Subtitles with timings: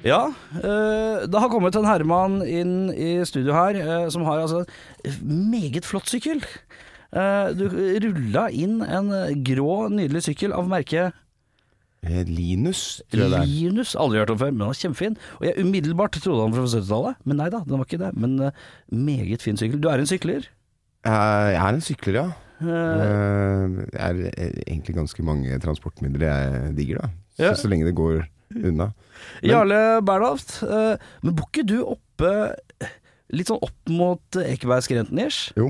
[0.00, 4.62] Ja, eh, det har kommet en herremann inn i studio her eh, som har altså
[5.04, 6.40] en meget flott sykkel.
[7.12, 7.66] Eh, du
[8.06, 9.10] rulla inn en
[9.44, 11.16] grå, nydelig sykkel av merket
[12.00, 13.48] Linus, tror jeg det er.
[13.50, 13.90] Linus.
[13.92, 15.18] Aldri hørt om før, men den var kjempefin.
[15.36, 18.12] Og jeg umiddelbart trodde han var fra 70-tallet, men nei da, den var ikke det.
[18.16, 18.38] Men
[19.04, 19.82] meget fin sykkel.
[19.84, 20.46] Du er en sykler.
[21.04, 22.24] Jeg er en sykler, ja.
[22.64, 24.22] Det er
[24.64, 27.12] egentlig ganske mange transportmidler jeg digger, da.
[27.36, 27.52] Så, Ja.
[27.60, 28.90] så lenge det går unna.
[28.90, 28.94] Men-
[29.50, 32.32] Jarle Bernhoft, eh, men bor ikke du oppe
[33.30, 35.52] litt sånn opp mot Ekebergskrenten ish?
[35.56, 35.68] Jo,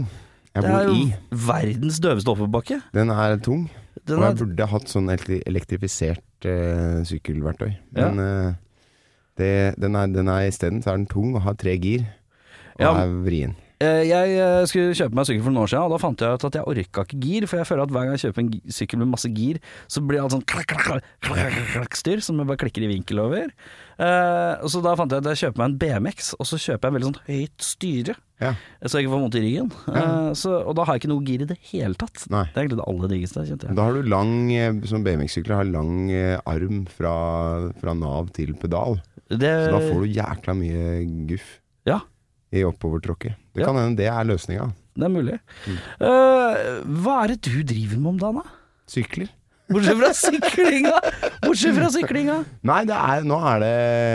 [0.54, 0.72] jeg bor i.
[0.72, 2.80] Det er jo verdens døveste oppoverbakke.
[2.96, 3.66] Den er tung,
[4.06, 7.70] Den og er, jeg burde hatt sånn elektrifisert uh, sykkelverktøy.
[7.96, 8.08] Ja.
[8.08, 8.54] Men eh,
[9.40, 9.50] det,
[9.80, 12.06] den er, den er isteden så er den tung og har tre gir,
[12.78, 12.94] og Ja.
[13.04, 13.56] er vrien.
[13.80, 16.36] Eh, Jeg eh, skulle kjøpe meg sykkel for noen år siden, og da fant jeg
[16.36, 17.46] ut at jeg orka ikke gir.
[17.48, 20.20] For jeg føler at hver gang jeg kjøper en sykkel med masse gir, så blir
[20.20, 23.22] alt sånn klakk, klakk, klakk, klakk, klakk, klakk, styr som jeg bare klikker i vinkel
[23.24, 23.48] over.
[24.00, 26.92] Eh, så da fant jeg at jeg kjøper meg en BMX, og så kjøper jeg
[26.92, 28.18] en veldig sånn høyt styre.
[28.40, 28.52] Ja.
[28.84, 29.72] Så jeg ikke får vondt i ryggen.
[29.96, 30.04] Ja.
[30.36, 32.22] så, og da har jeg ikke noe gir i det hele tatt.
[32.32, 32.44] Nei.
[32.52, 33.48] Det er egentlig det aller diggeste.
[33.64, 34.36] Da har du lang,
[34.88, 35.98] som BMX-sykler, har lang
[36.48, 37.16] arm fra,
[37.80, 39.00] fra nav til pedal.
[39.30, 40.86] Det, Så da får du jækla mye
[41.28, 42.00] guff Ja,
[42.52, 43.36] i oppovertråkket.
[43.54, 44.70] Det kan hende det er løsninga.
[44.96, 45.36] det er mulig.
[45.66, 45.76] Mm.
[46.02, 48.56] Uh, hva er det du driver med om dagen, da?
[48.90, 49.28] Sykler.
[49.70, 50.96] Bortsett fra syklinga!
[51.44, 52.40] Bortsett fra syklinga!
[52.66, 53.68] Nei, det er, nå er det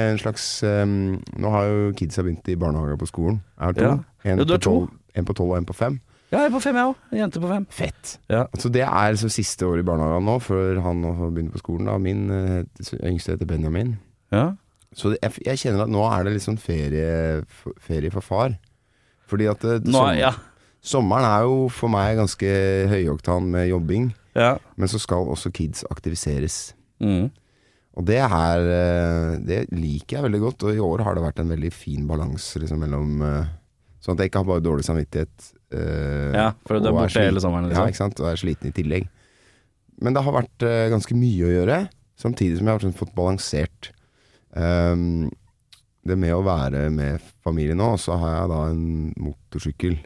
[0.09, 0.97] en slags um,
[1.39, 3.37] Nå har jo kidsa begynt i barnehage på skolen.
[3.55, 3.85] Jeg har to.
[3.87, 3.93] Ja.
[4.25, 4.73] En, Ja, på to.
[4.83, 5.95] 12, en på tolv og en på fem.
[6.33, 6.95] Ja, jeg er på fem, jeg òg.
[7.15, 7.65] Jente på fem.
[7.71, 8.15] Fett.
[8.33, 8.41] Ja.
[8.59, 11.87] Så det er så siste år i barnehagen nå, før han begynner på skolen.
[11.87, 11.95] Da.
[12.01, 13.93] Min uh, yngste heter Benjamin.
[14.35, 14.49] Ja.
[14.95, 17.41] Så det, jeg, jeg kjenner at nå er det litt sånn ferie,
[17.83, 18.53] ferie for far.
[19.27, 20.29] Fordi at det, Nå, sommer, ja.
[20.85, 22.51] sommeren er jo for meg ganske
[22.91, 24.11] høyoktan med jobbing.
[24.37, 24.53] ja.
[24.77, 26.73] Men så skal også kids aktiviseres.
[27.03, 27.27] Mm.
[27.95, 31.41] Og det her eh, Det liker jeg veldig godt, og i år har det vært
[31.43, 33.49] en veldig fin balanse liksom, mellom eh,
[34.03, 35.47] Sånn at jeg ikke har bare dårlig samvittighet.
[35.73, 37.81] eh, Ja, for du er borte hele sommeren, liksom.
[37.87, 38.19] Ja, ikke sant.
[38.21, 39.07] Og er sliten i tillegg.
[40.03, 41.77] Men det har vært eh, ganske mye å gjøre,
[42.19, 43.89] samtidig som jeg har sånn fått balansert
[44.57, 45.29] ehm,
[46.05, 47.95] det med å være med familien nå.
[48.01, 49.97] Så har jeg da en motorsykkel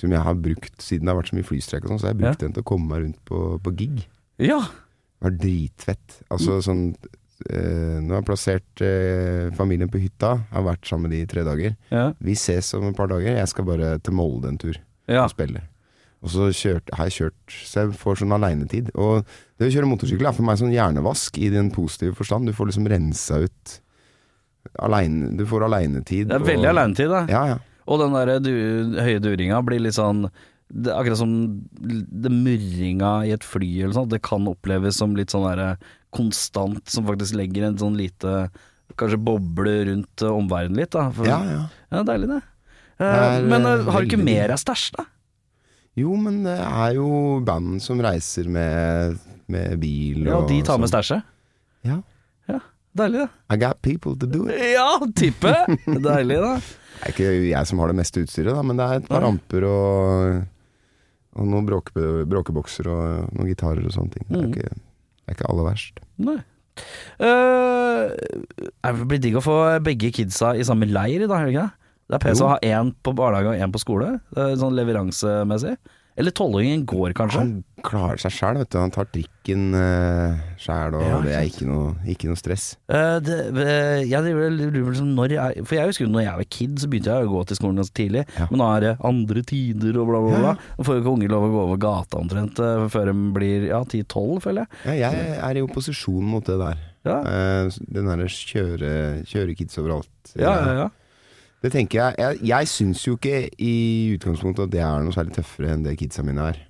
[0.00, 2.14] som jeg har brukt siden det har vært så mye flystreik og sånn, så har
[2.14, 4.04] jeg brukt den til å komme meg rundt på, på gig.
[4.40, 4.60] Ja.
[5.20, 6.20] Det var dritfett.
[6.32, 6.86] Altså sånn
[7.50, 10.38] eh, Nå har jeg plassert eh, familien på hytta.
[10.40, 11.76] jeg Har vært sammen med de i tre dager.
[11.92, 12.06] Ja.
[12.24, 13.36] Vi ses om et par dager.
[13.36, 14.72] Jeg skal bare til Molde en tur
[15.10, 15.26] ja.
[15.26, 15.66] og spille.
[16.20, 18.90] Og så kjørt, har jeg kjørt Så jeg får sånn aleinetid.
[18.96, 19.28] Og
[19.60, 22.48] det å kjøre motorsykkel er for meg sånn hjernevask i den positive forstand.
[22.48, 23.76] Du får liksom rensa ut
[24.78, 26.28] aleine Du får aleinetid.
[26.30, 27.24] Det er veldig alenetid, da.
[27.30, 27.58] Ja, ja.
[27.90, 28.52] Og den der du,
[29.02, 30.28] høye duringa blir litt sånn
[30.70, 31.32] det, Akkurat som
[31.74, 34.12] det murringa i et fly eller sånt.
[34.12, 35.72] Det kan oppleves som litt sånn derre
[36.14, 38.50] konstant, som faktisk legger en sånn lite
[38.98, 41.04] Kanskje boble rundt uh, omverdenen litt, da.
[41.14, 41.60] For, ja, ja.
[41.94, 42.40] Ja, deilig det.
[43.00, 45.06] Eh, er, men eh, eh, har du ikke mer av stæsj, da?
[45.98, 49.20] Jo, men det er jo band som reiser med,
[49.50, 51.00] med bil Ja, og de tar med sånn.
[51.00, 51.30] stæsjet?
[51.86, 52.00] Ja.
[52.98, 53.26] Deilig da.
[53.54, 54.58] I got people to do it.
[54.74, 55.52] Ja, tippe!
[55.86, 56.54] Deilig, da.
[57.00, 59.22] Det er ikke jeg som har det meste utstyret, da, men det er et par
[59.24, 59.30] Nei.
[59.30, 60.40] amper og,
[61.38, 64.26] og noen bråke, bråkebokser og noen gitarer og sånne ting.
[64.28, 64.50] Det er Mm.
[64.50, 66.02] ikke, det er ikke aller verst.
[66.18, 66.38] Nei.
[67.20, 68.10] Uh,
[68.82, 71.70] det blir digg å få begge kidsa i samme leir, i er det ikke det?
[72.10, 75.76] Det er PC å ha én på barnehage og én på skole, er sånn leveransemessig.
[76.20, 77.40] Eller tolvåringen går, kanskje.
[77.40, 77.52] Han
[77.86, 78.76] klarer seg sjæl, vet du.
[78.76, 82.66] Han tar trikken uh, sjæl, og Ja, det er ikke noe, ikke noe stress.
[82.92, 86.76] Uh, det, uh, jeg lurer liksom når jeg, For jeg husker når jeg var kid,
[86.82, 88.26] så begynte jeg å gå til skolen ganske tidlig.
[88.36, 88.50] Ja.
[88.52, 90.52] Men nå er det andre tider og bla, bla, bla.
[90.60, 93.66] Ja, får jo ikke unger lov å gå over gata omtrent eh, før de blir
[93.70, 95.00] ja, 10-12, føler jeg.
[95.00, 96.86] Ja, jeg er i opposisjon mot det der.
[97.08, 98.90] Ja, Eh, den derre kjøre,
[99.28, 100.12] kjøre kids overalt.
[100.36, 100.72] ja, ja.
[100.84, 100.88] ja.
[101.60, 103.74] Det tenker jeg Jeg, jeg syns jo ikke i
[104.16, 106.60] utgangspunktet at det er noe særlig tøffere enn det kidsa mine er.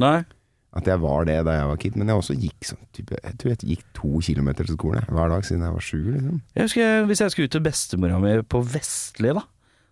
[0.00, 0.18] Nei.
[0.74, 3.38] At jeg var det da jeg var kid, men jeg også gikk sånn type, Jeg
[3.42, 5.98] tror jeg gikk to kilometer til skolen jeg, hver dag siden jeg var sju.
[6.14, 6.36] Liksom.
[6.54, 9.42] Jeg husker Hvis jeg skulle ut til bestemora mi på Vestli, da,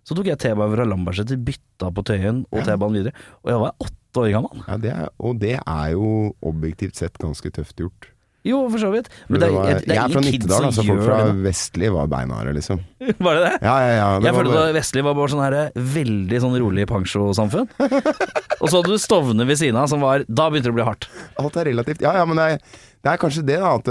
[0.06, 2.68] så tok jeg T-banen fra Lambertseter, bytta på Tøyen og Ja.
[2.70, 3.26] T-banen videre.
[3.42, 4.62] Og jeg var åtte år gammel.
[4.68, 6.12] Ja, det er, og det er jo
[6.42, 8.08] objektivt sett ganske tøft gjort.
[8.46, 9.08] Jo, for så vidt.
[9.28, 11.42] Men Det det, var, er- det jeg er er fra Nittedal, altså folk fra Vestlig
[11.48, 12.78] Vestli var beinharde, liksom.
[13.26, 13.52] Var det det?
[13.66, 14.06] Ja, ja, ja.
[14.20, 15.56] det Jeg følte bare- at Vestli var bare sånn her
[15.98, 17.68] veldig sånn rolig pensjosamfunn.
[18.62, 20.86] Og så hadde du Stovner ved siden av, som var Da begynte det å bli
[20.86, 21.08] hardt.
[21.38, 22.00] Alt er relativt.
[22.02, 23.74] Ja, ja, men det er, det er kanskje det, da.
[23.78, 23.88] At,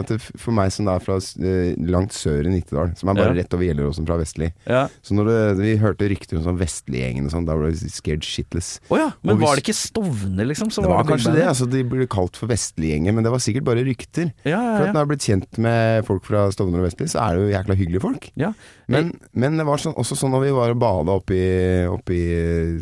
[0.00, 3.32] at det, for meg som er fra eh, langt sør i Nittedal, som er bare
[3.34, 3.42] Ja.
[3.42, 4.86] rett over Gjelleråsen fra Vestli Ja.
[5.02, 8.22] Så når det, vi hørte rykter om sånn Vestli-gjengen og sånn, da ble vi scared
[8.26, 8.78] shitless.
[8.90, 10.70] Oh, ja, men hvis- var det ikke Stovner, liksom?
[10.72, 11.46] som Det var big kanskje det.
[11.48, 14.32] altså De ble kalt for Vestli-gjengen, men det var sikkert bare rykter.
[14.44, 17.36] For at når jeg har blitt kjent med folk fra Stovner og Vestli, så er
[17.36, 18.30] det jo jækla hyggelige folk.
[18.36, 18.52] ja.
[18.88, 22.14] Men, men det var sånn, også sånn når vi var og bada oppe i, oppe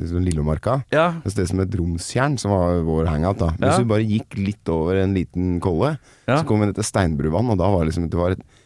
[0.05, 1.07] sånn Lillomarka, ja.
[1.25, 3.39] Et sted som het Romstjern, som var vår hangout.
[3.41, 5.97] da Hvis vi bare gikk litt over en liten kolle,
[6.29, 6.39] Ja.
[6.41, 8.63] så kom vi ned til Steinbruvann, og da var det liksom Det var, et,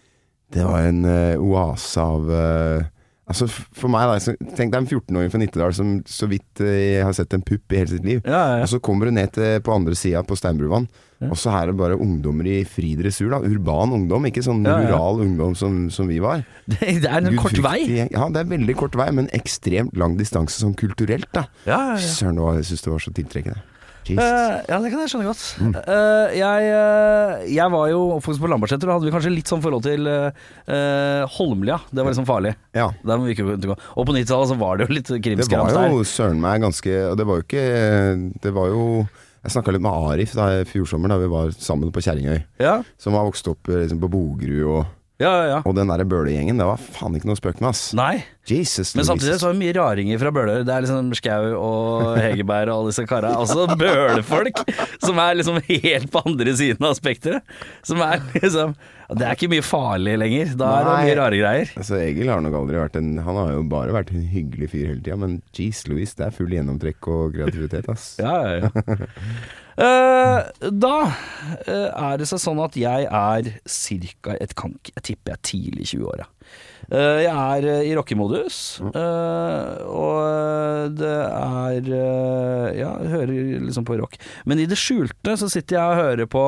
[0.54, 2.86] det var en uh, oase av uh,
[3.28, 7.04] Altså For meg, da så, tenk deg en 14-åring fra Nittedal som så vidt uh,
[7.04, 8.22] har sett en pupp i hele sitt liv.
[8.24, 8.62] Ja, ja.
[8.64, 10.88] Og så kommer du ned til på andre sida på Steinbruvann,
[11.28, 13.28] og så er det bare ungdommer i fri dressur.
[13.34, 16.44] da Urban ungdom, ikke sånn rural ungdom som, som vi var.
[16.64, 17.80] Det, det er en kort vei.
[18.06, 21.48] Ja, det er veldig kort vei, men ekstremt lang distanse sånn kulturelt, da.
[21.66, 22.12] Ja, ja, ja.
[22.14, 23.60] Søren, jeg syns det var så tiltrekkende.
[24.14, 25.44] Eh, ja, det kan jeg skjønne godt.
[25.60, 25.74] Mm.
[25.76, 29.62] Uh, jeg, uh, jeg var jo oppvokst på Lambertseter, og hadde vi kanskje litt sånn
[29.64, 31.80] forhold til uh, Holmlia.
[31.90, 32.54] Det var liksom farlig.
[32.76, 32.88] ja.
[33.04, 33.76] Der må vi ikke gå.
[33.76, 37.16] Og på 90-tallet så var det jo litt Det var jo søren meg ganske Og
[37.18, 37.64] det var jo ikke
[38.42, 38.84] Det var jo
[39.44, 42.40] Jeg snakka litt med Arif da i fjor sommer, da vi var sammen på Kjerringøy.
[42.62, 44.80] Ja, Som har vokst opp liksom, på Bogerud og,
[45.18, 45.46] ja, ja.
[45.50, 45.60] ja.
[45.66, 46.60] og den derre Bøhle-gjengen.
[46.60, 47.88] Det var faen ikke noe spøk med, ass.
[47.98, 50.62] Nei, Jesus men samtidig så er det mye raringer fra Bøler.
[50.66, 53.32] Det er liksom Skau og Hegerberg og alle disse kara.
[53.36, 54.62] Altså Bøler-folk
[55.04, 57.58] som er liksom helt på andre siden av spekteret.
[57.86, 58.76] Som er liksom
[59.08, 60.56] Det er ikke mye farlig lenger.
[60.60, 61.04] Da er det Nei.
[61.08, 61.76] mye rare greier.
[61.82, 64.92] Altså Egil har nok aldri vært en Han har jo bare vært en hyggelig fyr
[64.92, 68.12] hele tida, men jeez Louise, det er full gjennomtrekk og kreativitet, ass.
[68.22, 68.98] Ja, ja, ja.
[69.78, 70.94] Eh, da
[71.68, 74.34] eh, er det seg sånn at jeg er ca.
[74.34, 76.26] et kank Jeg tipper jeg er tidlig i 20-åra.
[76.88, 83.32] Eh, jeg er i rockemodus, eh, og det er Ja, jeg hører
[83.68, 84.18] liksom på rock.
[84.46, 86.44] Men i det skjulte så sitter jeg og hører på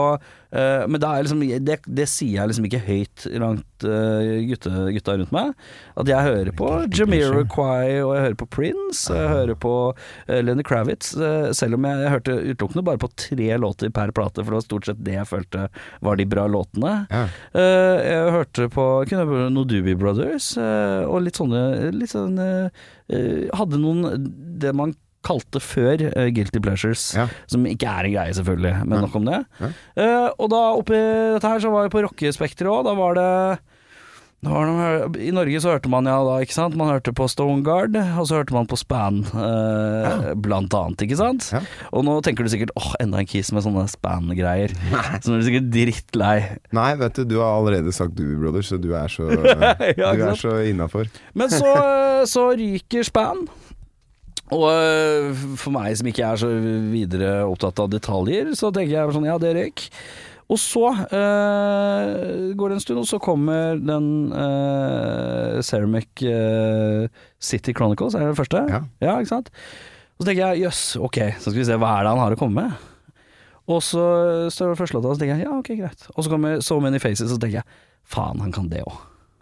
[0.52, 5.16] eh, Men er liksom, det, det sier jeg liksom ikke høyt langt uh, gutta, gutta
[5.18, 5.52] rundt meg.
[6.00, 10.40] At jeg hører på Jamiroquai, og jeg hører på Prince, og jeg hører på uh,
[10.44, 11.14] Lenny Kravitz.
[11.16, 14.60] eh, selv om jeg, jeg hørte utelukkende bare på tre låter per plate, for det
[14.60, 15.66] var stort sett det jeg følte
[16.04, 16.94] var de bra låtene.
[17.10, 17.24] Ja.
[17.52, 22.82] Eh, jeg hørte på kunne jeg, Doobie Brothers, eh, og litt sånne litt sånn, eh,
[23.12, 24.26] eh, Hadde noen
[24.60, 24.94] det man
[25.26, 27.26] kalte før uh, Guilty Pleasures, Ja.
[27.50, 29.02] som ikke er en greie selvfølgelig, men ja.
[29.06, 29.42] nok om det.
[29.60, 29.72] Ja.
[29.98, 31.02] Uh, og da oppi
[31.36, 33.28] dette her så var vi på rockespekteret òg, da var det
[34.40, 36.76] det, I Norge så hørte man ja da, ikke sant.
[36.78, 41.50] Man hørte på Stoneguard, og så hørte man på Span, eh, blant annet, ikke sant.
[41.52, 41.60] Ja.
[41.92, 44.72] Og nå tenker du sikkert åh, enda en kiss med sånne Span-greier.
[45.20, 46.36] Så nå er du sikkert drittlei.
[46.76, 49.28] Nei, vet du, du har allerede sagt Doobie Brothers, så du er så,
[50.00, 51.10] Ja, du er så innafor.
[51.36, 51.74] Men så,
[52.30, 53.44] så ryker Span.
[54.50, 55.30] Og øh,
[55.60, 56.50] for meg som ikke er så
[56.90, 59.84] videre opptatt av detaljer, så tenker jeg sånn, ja, det røyk.
[60.50, 67.06] Og så øh, går det en stund, og så kommer den øh, Ceramic øh,
[67.38, 68.64] City Chronicles, er det det første?
[68.66, 68.80] Ja.
[69.04, 69.18] ja.
[69.18, 69.52] ikke sant?
[70.18, 72.34] Og så tenker jeg, jøss, ok, så skal vi se, hva er det han har
[72.34, 72.88] å komme med?
[73.70, 74.02] Og så
[74.50, 76.10] står det første låta, og så tenker jeg, ja, ok, greit.
[76.16, 77.78] Og så kommer So Many Faces, og så tenker jeg,
[78.10, 78.98] faen, han kan det òg.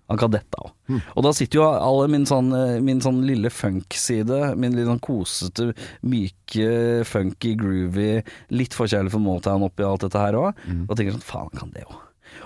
[0.08, 0.72] Han kan dette òg.
[1.18, 5.02] Og da sitter jo alle min sånn, eh, min sånn lille funk-side, min litt sånn
[5.04, 8.22] kosete, myke, funky, groovy,
[8.56, 11.74] litt forkjærlig for Motown oppi alt dette her òg, og tenker sånn, faen, han kan
[11.76, 11.98] det òg.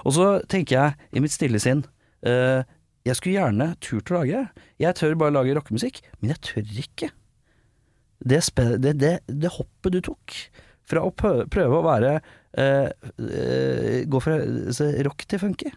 [0.03, 1.85] Og så tenker jeg, i mitt stille sinn,
[2.27, 2.63] uh,
[3.07, 4.45] jeg skulle gjerne turt å lage,
[4.83, 7.11] jeg tør bare lage rockemusikk, men jeg tør ikke
[8.23, 8.43] det,
[8.83, 10.37] det, det, det hoppet du tok
[10.87, 14.37] fra å prøve, å være uh, uh, Gå fra
[15.07, 15.73] rock til funky.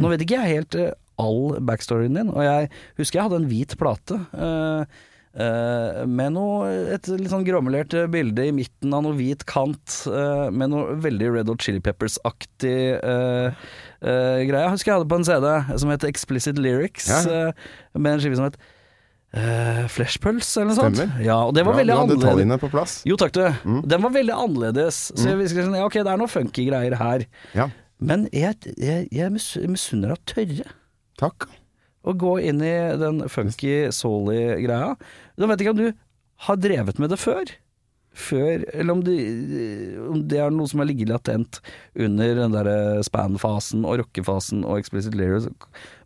[0.00, 0.76] Nå vet ikke jeg helt
[1.20, 4.18] all backstoryen din, og jeg husker jeg hadde en hvit plate.
[4.34, 10.00] eh, uh, med noe, et litt sånn gråmelert bilde i midten av noe hvit kant,
[10.10, 13.52] uh, med noe veldig Red Hot Chili Peppers-aktig uh,
[14.02, 14.64] greie.
[14.64, 15.48] Jeg husker jeg hadde på en CD
[15.84, 17.52] som het Explicit Lyrics, Ja.
[17.94, 18.56] med en skive som het
[19.36, 21.12] uh, Fleshpulse eller noe Stemmer.
[21.12, 21.22] sånt.
[21.28, 22.24] Ja, og det var Bra, veldig du hadde annerledes.
[22.26, 22.96] detaljene på plass.
[23.06, 23.44] Jo takk du.
[23.92, 24.98] Den var veldig annerledes.
[25.14, 27.26] Så jeg visste sånn, ja, ok, det er noe funky greier her.
[27.54, 27.68] Ja,
[28.00, 30.64] Men jeg, jeg, jeg mis- misunner av tørre
[31.20, 31.48] takk.
[32.08, 34.94] å gå inn i den funky, soul-y greia.
[35.36, 35.90] Da vet jeg ikke om du
[36.46, 37.50] har drevet med det før.
[38.16, 39.16] Før, eller om det,
[40.02, 41.60] om det er noe som har ligget latent
[41.94, 42.70] under den der
[43.06, 45.46] span-fasen og rockefasen og explicit lyrics.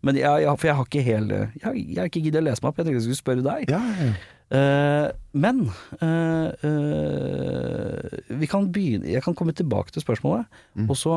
[0.05, 1.65] Men jeg, jeg, for jeg har ikke hele Jeg,
[1.97, 3.73] har- ikke giddet å lese meg opp, jeg tenkte jeg skulle spørre deg.
[3.73, 4.13] Ja, ja.
[4.55, 5.63] Eh, men
[6.05, 10.45] uh, uh, vi kan begynne Jeg kan komme tilbake til spørsmålet.
[10.77, 10.91] Mm.
[10.93, 11.17] Og så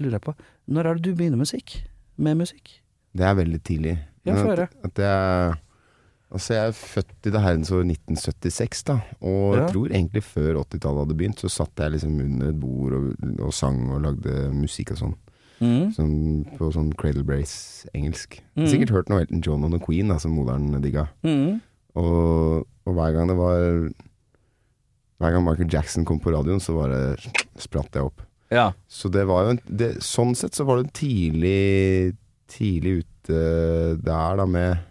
[0.00, 0.34] lurer jeg på
[0.66, 1.78] Når er det du begynner musikk?
[2.18, 2.80] Med musikk?
[3.14, 3.98] Det er veldig tidlig.
[4.24, 4.68] Ja, få at- høre.
[4.84, 5.54] At jeg,
[6.32, 9.00] altså jeg er født i det herrens år 1976, da.
[9.20, 9.60] Og Ja.
[9.66, 13.40] jeg tror egentlig før 80-tallet hadde begynt, så satt jeg liksom under et bord og,
[13.40, 15.14] og sang og lagde musikk og sånn.
[15.62, 15.92] Mm.
[15.94, 18.40] sånn på sånn Cradle Brace-engelsk.
[18.56, 18.66] Mm.
[18.66, 21.04] Sikkert hørt noe Elton John og noe Queen, da, som moderen digga.
[21.22, 21.60] Mm.
[21.94, 23.92] Og, og hver gang det var
[25.20, 27.14] Hver gang Michael Jackson kom på radioen, så bare
[27.62, 28.24] spratt jeg opp.
[28.50, 28.72] Ja.
[28.90, 32.16] Så det var jo en, det, Sånn sett så var det en tidlig
[32.52, 33.38] Tidlig ute
[34.02, 34.82] der da med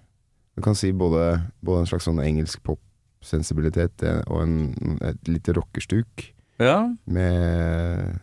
[0.58, 5.56] Du kan si både, både en slags sånn engelsk pop-sensibilitet eh, og en, et lite
[5.56, 6.26] rockestuk
[6.62, 6.90] ja.
[7.06, 8.18] med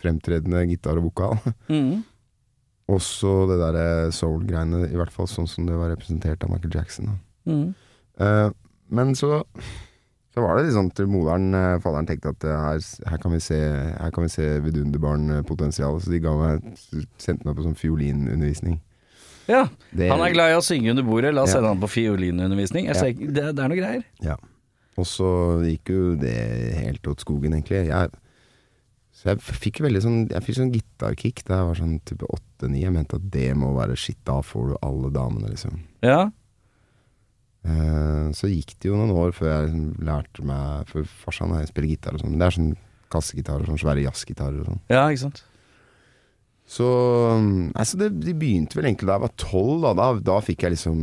[0.00, 1.36] fremtredende gitar og vokal.
[1.68, 2.06] Mm.
[2.88, 7.18] Også det derre soul-greiene, i hvert fall sånn som det var representert av Michael Jackson.
[7.44, 7.74] Mm.
[8.16, 8.48] Uh,
[8.88, 9.42] men så
[10.38, 13.40] så var det sånn til moderen, eh, faderen tenkte at eh, her, her kan vi
[13.42, 16.68] se Her kan vi se vidunderbarnpotensial, så de ga meg
[17.18, 18.78] sendte meg på sånn fiolinundervisning.
[19.48, 19.64] ja.
[19.92, 21.34] Det- Han er glad i å synge under bordet.
[21.34, 21.54] La oss Ja.
[21.58, 22.86] sende han på fiolinundervisning.
[22.86, 22.92] Ja.
[22.94, 24.04] ser, det, det er noe greier.
[24.22, 24.36] Ja.
[24.98, 27.86] Og så gikk jo det helt åt skogen, egentlig.
[27.88, 28.10] Jeg,
[29.14, 32.82] så jeg fikk veldig sånn Jeg fikk sånn gitarkick da jeg var sånn type åtte-ni.
[32.82, 35.80] Jeg mente at det må være shit, da får du alle damene, liksom.
[36.02, 36.30] Ja.
[37.66, 41.64] Eh, så gikk det jo noen år før jeg liksom lærte meg For farsan har
[41.64, 42.38] jeg spiller gitar og sånn.
[42.38, 42.74] Det er sånn
[43.12, 44.82] kassegitarer, sånn svære jazzgitarer og sånn.
[44.92, 45.44] ja, ikke sant.
[46.68, 46.84] Så
[47.80, 49.78] altså det, De begynte vel egentlig da jeg var tolv.
[49.86, 50.98] Da, da, da fikk jeg liksom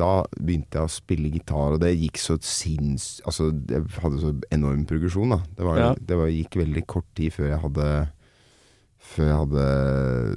[0.00, 3.20] Da begynte jeg å spille gitar, og det gikk så sinns...
[3.22, 5.38] Altså, jeg hadde så enorm progresjon, da.
[5.54, 5.92] Det, var, Ja.
[5.94, 7.88] det var, gikk veldig kort tid før jeg hadde
[9.14, 9.64] Før jeg hadde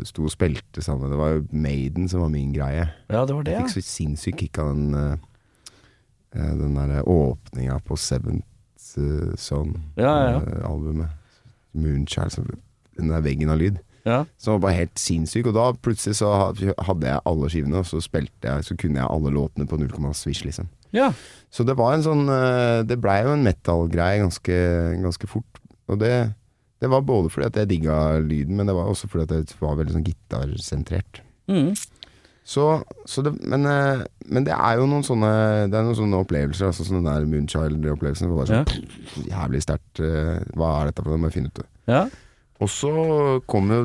[0.07, 1.09] sto og spilte sammen.
[1.11, 2.85] Det var jo Maiden som var min greie.
[3.09, 5.17] Ja, det var det, Jeg fikk så sinnssykt kick av den uh,
[6.33, 8.47] Den derre åpninga på Seventh
[8.97, 9.33] uh,
[9.95, 10.39] Ja, ja, ja.
[10.39, 11.09] Son-albumet.
[11.73, 12.53] Moonchild.
[12.97, 13.79] Den der veggen av lyd.
[14.05, 14.25] ja.
[14.37, 15.47] Som var bare helt sinnssyk.
[15.49, 19.09] Og da plutselig så hadde jeg alle skivene, og så spilte jeg Så kunne jeg
[19.09, 20.69] alle låtene på 0, swish, liksom.
[20.93, 21.11] Ja.
[21.49, 24.57] Så det var en sånn eh, Det blei jo en metal-greie ganske,
[25.01, 25.61] ganske fort.
[25.89, 26.33] Og det,
[26.81, 29.61] det var både fordi at jeg digga lyden, men det var også fordi at det
[29.61, 31.23] var veldig sånn gitarsentrert.
[31.49, 31.73] Mm.
[32.43, 32.63] Så,
[33.07, 35.29] så det, men, eh, men det er jo noen sånne
[35.71, 38.27] Det er noen sånne opplevelser, altså sånn den der Moonchild-opplevelsen.
[38.27, 38.35] Ja.
[38.35, 40.01] var sånn jævlig sterkt.
[40.03, 41.21] eh, Hva er dette for noe?
[41.23, 41.63] Må jeg finne ut.
[41.87, 42.03] ja.
[42.63, 42.91] Og så
[43.49, 43.79] kom jo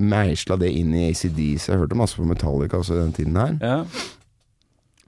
[0.00, 3.36] meisla det inn i ACD, så jeg hørte masse på Metallica også i den tiden
[3.38, 3.58] her.
[3.62, 3.84] ja.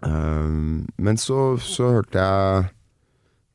[0.02, 2.68] Um, men så, så hørte jeg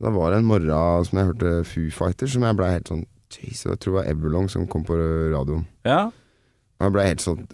[0.03, 3.05] Da var det en morgen som jeg hørte Foo Fighters, som jeg blei helt sånn
[3.31, 4.93] Jeez, jeg tror det var Everlong som kom på
[5.31, 5.63] radioen.
[5.87, 6.09] ja.
[6.79, 7.45] Og jeg blei helt sånn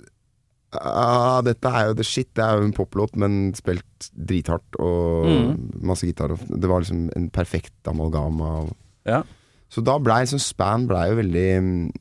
[0.78, 2.30] ah, Dette er jo the shit.
[2.36, 5.82] Det er jo en poplåt, men spilt drithardt og Mm.
[5.82, 6.36] masse gitar.
[6.38, 8.74] Det var liksom en perfekt amalgam av
[9.06, 9.24] Ja.
[9.70, 11.92] Så da blei liksom Span blei jo veldig mm,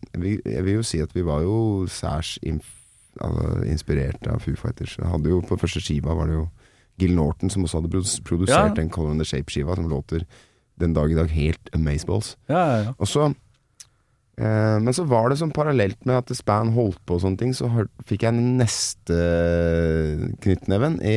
[0.45, 2.39] jeg vil, jo si at vi var jo særs
[3.21, 4.97] altså, inspirert av Foo Fighters.
[4.99, 6.49] Jeg hadde jo På første skiva var det jo
[6.99, 7.91] Gil Norton som også hadde
[8.25, 8.75] produsert Ja.
[8.75, 10.25] den Color in the Shape-skiva, som låter
[10.81, 12.37] den dag i dag helt amazeballs.
[12.49, 12.93] Ja, ja, ja.
[12.99, 13.35] Og så
[14.38, 17.66] Men så var det sånn parallelt med at Span holdt på og sånne ting, så
[18.07, 19.16] fikk jeg neste
[20.45, 21.16] knyttneven i,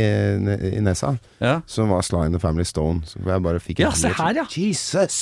[0.78, 1.60] i nesa, ja.
[1.70, 3.04] som var Sly and the Family Stone.
[3.06, 4.46] Så jeg bare fikk Ja, se her, ja.
[4.50, 5.20] Jesus!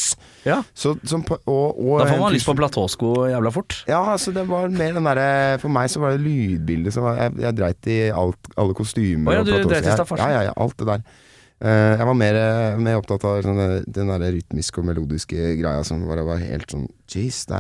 [0.48, 0.62] ja.
[0.74, 3.82] Så, som og, og Da får man lyst på platåsko jævla fort.
[3.90, 7.20] ja, altså det var mer den derre For meg så var det lydbildet som var
[7.26, 9.32] Jeg, jeg dreit i alt, alle kostymer.
[9.32, 9.72] oh, ja, og du platås.
[9.74, 10.24] dreit i Ja, stafasjen.
[10.30, 11.04] Ja, ja, ja, alt det der.
[11.60, 12.38] Eh, jeg var mer,
[12.80, 16.86] mer opptatt av sånn, den der rytmiske og melodiske greia som bare var helt sånn
[17.10, 17.60] Jeez, det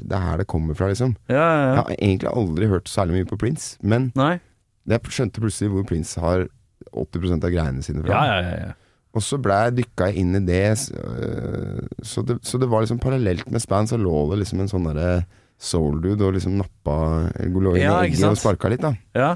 [0.00, 1.14] det, er her det kommer fra, liksom.
[1.30, 4.40] Ja, ja, Jeg har egentlig aldri hørt særlig mye på Prince, men Nei.
[4.88, 6.48] jeg skjønte plutselig hvor Prince har
[6.96, 8.16] 80% av greiene sine fra.
[8.16, 8.58] Ja, ja, ja.
[8.70, 8.74] ja.
[9.16, 10.64] Og så ble jeg dykka inn i det,
[10.96, 14.72] øh, så det, så det var liksom parallelt med Span, så lå det liksom en
[14.72, 15.22] sånn derre
[15.56, 16.96] soul dude og liksom nappa
[17.40, 18.92] inn Ja, i egget og sparka litt, da.
[19.16, 19.30] ja.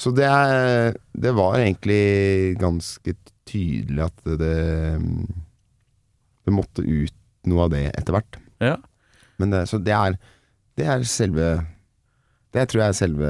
[0.00, 3.12] Så det, er, det var egentlig ganske
[3.50, 4.54] tydelig at det
[6.46, 7.14] Det måtte ut
[7.50, 8.40] noe av det etter hvert.
[8.62, 8.76] ja.
[9.40, 10.18] Men det, så det er
[10.76, 11.46] Det er selve
[12.52, 13.28] Det tror jeg er selve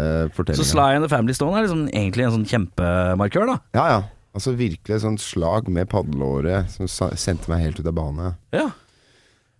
[0.58, 0.64] Så.
[0.66, 3.56] Sly and the Family Stone er liksom egentlig en sånn kjempemarkør, da.
[3.76, 4.00] Ja, ja.
[4.34, 8.28] Altså virkelig et sånt slag med padleåret som sendte meg helt ut av bane.
[8.54, 8.68] Ja.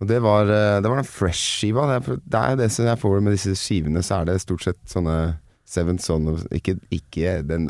[0.01, 1.99] Og det var, eh, det var den fresh-skiva.
[2.01, 5.37] Det er det som jeg får med disse skivene, så er det stort sett sånne
[5.67, 7.69] Seven Son of Ikke, ikke den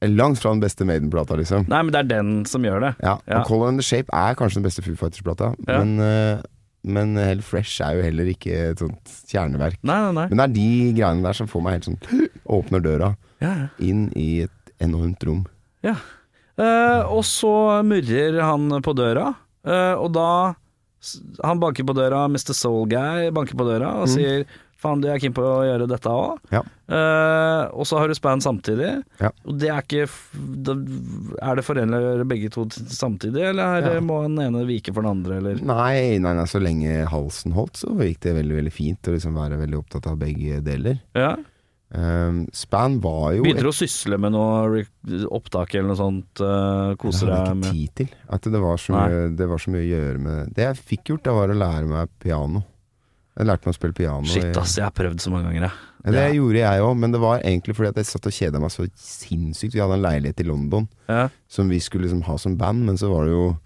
[0.00, 1.66] Langt fra den beste Maiden-plata, liksom.
[1.68, 2.94] Nei, men det er den som gjør det.
[3.04, 3.40] Ja, Ja.
[3.42, 5.82] og Color and the Shape er kanskje den beste Foo Fighters-plata, Ja.
[5.84, 6.40] men, uh,
[6.84, 9.76] men Hell Fresh er jo heller ikke et sånt kjerneverk.
[9.82, 10.28] Nei, nei, nei.
[10.30, 12.00] Men det er de greiene der som får meg helt sånn
[12.48, 15.44] Åpner døra Ja, inn i et enormt rom.
[15.84, 15.96] ja.
[16.60, 19.30] Uh, og så murrer han på døra,
[19.64, 20.54] uh, og da
[21.44, 22.52] Han banker på døra, Mr.
[22.52, 24.44] Soul Guy banker på døra og sier
[24.80, 26.38] faen, du er keen på å gjøre dette òg.
[26.54, 26.62] Ja.
[27.70, 28.88] og så har du span samtidig.
[29.20, 29.30] Ja.
[29.46, 30.08] Og det er ikke
[30.66, 30.74] da,
[31.46, 34.00] Er det forenlig å gjøre begge to samtidig, eller Ja.
[34.00, 35.60] må den ene vike for den andre, eller?
[35.62, 39.38] Nei, nei, nei, så lenge halsen holdt, så gikk det veldig veldig fint å liksom
[39.38, 41.00] være veldig opptatt av begge deler.
[41.14, 41.36] Ja.
[41.90, 44.84] Um, Span var jo Begynte du å sysle med noe
[45.34, 46.38] opptak eller noe sånt?
[46.38, 48.12] Uh, Det koser hadde jeg deg ikke tid til.
[48.30, 51.10] At det var, så mye, det var så mye å gjøre med Det jeg fikk
[51.10, 52.62] gjort, da var å lære meg piano.
[53.40, 54.26] Jeg lærte meg å spille piano.
[54.28, 55.86] Shit, ass, jeg har prøvd så mange ganger, jeg.
[56.04, 56.34] Ja, det Ja.
[56.36, 58.86] gjorde jeg òg, men det var egentlig fordi at jeg satt og kjeda meg så
[59.00, 59.74] sinnssykt.
[59.76, 61.28] Vi hadde en leilighet i London Ja.
[61.48, 63.56] som vi skulle liksom ha som band, men så var det jo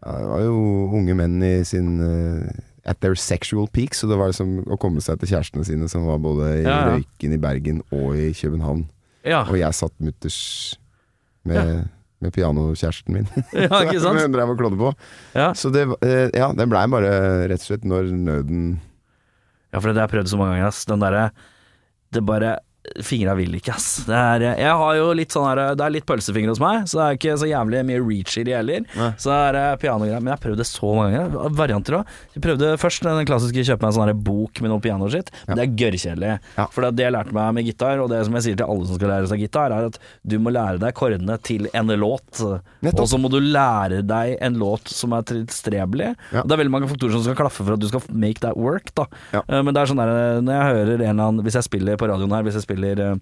[0.00, 2.48] Det var jo unge menn i sin uh,
[2.86, 6.06] At their sexual peak, så det var liksom å komme seg til kjærestene sine som
[6.06, 6.64] var både i.
[6.64, 8.86] Røyken i Bergen og i København.
[9.22, 9.42] Ja.
[9.44, 10.78] Og jeg satt mutters
[11.44, 11.90] med,
[12.22, 13.28] med pianokjæresten min.
[13.52, 14.16] ja, ikke sant?
[14.16, 14.94] Som jeg drev og klådde på.
[15.36, 15.52] Ja.
[15.52, 17.12] Så det, eh, ja, det blei bare
[17.52, 18.80] rett og slett når nøden
[19.70, 20.86] Ja, for det har jeg prøvd så mange ganger, ass.
[20.88, 21.30] Den derre
[22.10, 22.56] Det bare
[23.06, 24.02] Fingra vil ikke, ass.
[24.08, 26.98] Det er, jeg har jo litt sånn her Det er litt pølsefingre hos meg, så
[26.98, 28.82] det er ikke så jævlig mye reach i de heller.
[28.98, 29.10] Nei.
[29.20, 30.18] Så det er eh, pianogreier.
[30.18, 31.52] Men jeg har prøvd det så mange ganger.
[31.60, 32.10] Varianter òg.
[32.34, 35.30] Jeg prøvde først den klassiske kjøpe meg en sånn bok med noe pianoskitt.
[35.46, 36.32] Men det er gørrkjedelig.
[36.58, 36.66] Ja.
[36.74, 38.98] For det jeg lærte meg med gitar, og det som jeg sier til alle som
[38.98, 42.42] skal lære seg gitar, er at du må lære deg kordene til en låt.
[42.42, 43.04] Nettopp.
[43.06, 46.10] Og så må du lære deg en låt som er tilstrebelig.
[46.34, 46.42] Ja.
[46.42, 48.90] Det er veldig mange faktorer som skal klaffe for at du skal make that work.
[48.98, 49.06] Da.
[49.36, 49.44] Ja.
[49.46, 51.98] Eh, Men det er sånn der, når jeg hører en eller annen Hvis jeg spiller
[52.00, 53.14] på radioen her, hvis jeg spiller eh,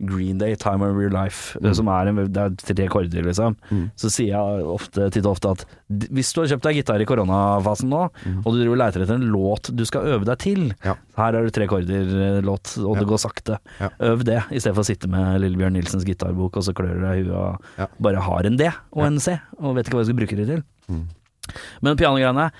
[0.00, 1.66] Green Day, Time of Real Life, Mm.
[1.66, 3.56] eh, som er en, det er tre korder, liksom,
[3.96, 7.06] så sier jeg ofte, titt og ofte at hvis du har kjøpt deg gitar i
[7.08, 8.02] koronafasen nå,
[8.44, 10.84] og du driver leter etter en låt du skal øve deg til, Mm.
[10.84, 10.94] Ja.
[11.16, 13.58] her er det tre korder-låt, og det går sakte.
[13.80, 13.88] Ja.
[14.00, 17.00] Øv det, i stedet for å sitte med Lillebjørn Nilsens gitarbok og så klør du
[17.06, 17.86] deg i huet og Ja.
[18.00, 20.46] bare har en D og en C, og vet ikke hva du skal bruke det
[20.46, 20.62] til.
[20.90, 21.06] Mm.
[21.80, 22.50] Men pianogreiene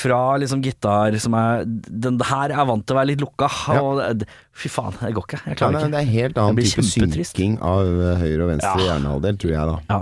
[0.00, 3.48] fra liksom gitar som er Den her er vant til å være litt lukka.
[3.76, 3.82] Ja.
[3.84, 4.24] Og
[4.56, 5.40] fy faen, det går ikke.
[5.44, 5.92] Jeg ja, klarer nei, ikke.
[5.94, 8.88] Det er helt annen type synking av eh, høyre og venstre Ja.
[8.94, 9.78] hjernehalvdel, tror jeg da.
[9.92, 10.00] Ja.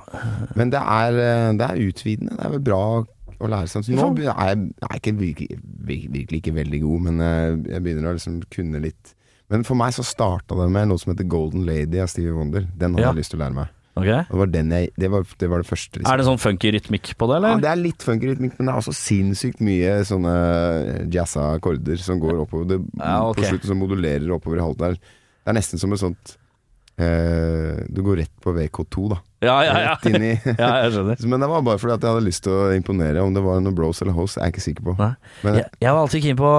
[0.59, 2.37] Men det er, eh, det er utvidende.
[2.38, 2.83] Det er vel bra
[3.38, 3.90] å lære seg.
[3.94, 5.59] Nå er jeg, jeg er ikke virkelig,
[6.18, 9.14] virkelig ikke veldig god, men eh, jeg begynner å liksom kunne litt
[9.49, 12.66] Men for meg så starta det med noe som heter Golden Lady av Stevie Wonder.
[12.77, 13.12] Den hadde Ja.
[13.14, 13.68] jeg lyst til å lære meg.
[13.98, 14.08] Ok.
[14.30, 15.98] Det var, den jeg, det, var, det var det første.
[15.98, 16.08] liksom.
[16.12, 18.74] Er det sånn funky rytmikk på det, Ja, det er litt funky rytmikk, men det
[18.74, 20.34] er også sinnssykt mye sånne
[21.14, 22.68] jazza akkorder som går oppover.
[22.74, 23.44] Det, Ja, okay.
[23.44, 26.38] På slutten så modulerer oppover i halvt Det er, det er nesten som et sånt
[26.98, 29.18] eh, Du går rett på VK2, da.
[29.38, 29.90] Ja, ja, ja.
[29.94, 31.20] Rett inn i ja jeg skjønner.
[31.30, 33.22] Men det var bare fordi at jeg hadde lyst til å imponere.
[33.22, 34.96] Om det var noen bros eller host, er jeg ikke sikker på.
[34.98, 36.50] Men Jeg, jeg var alltid keen på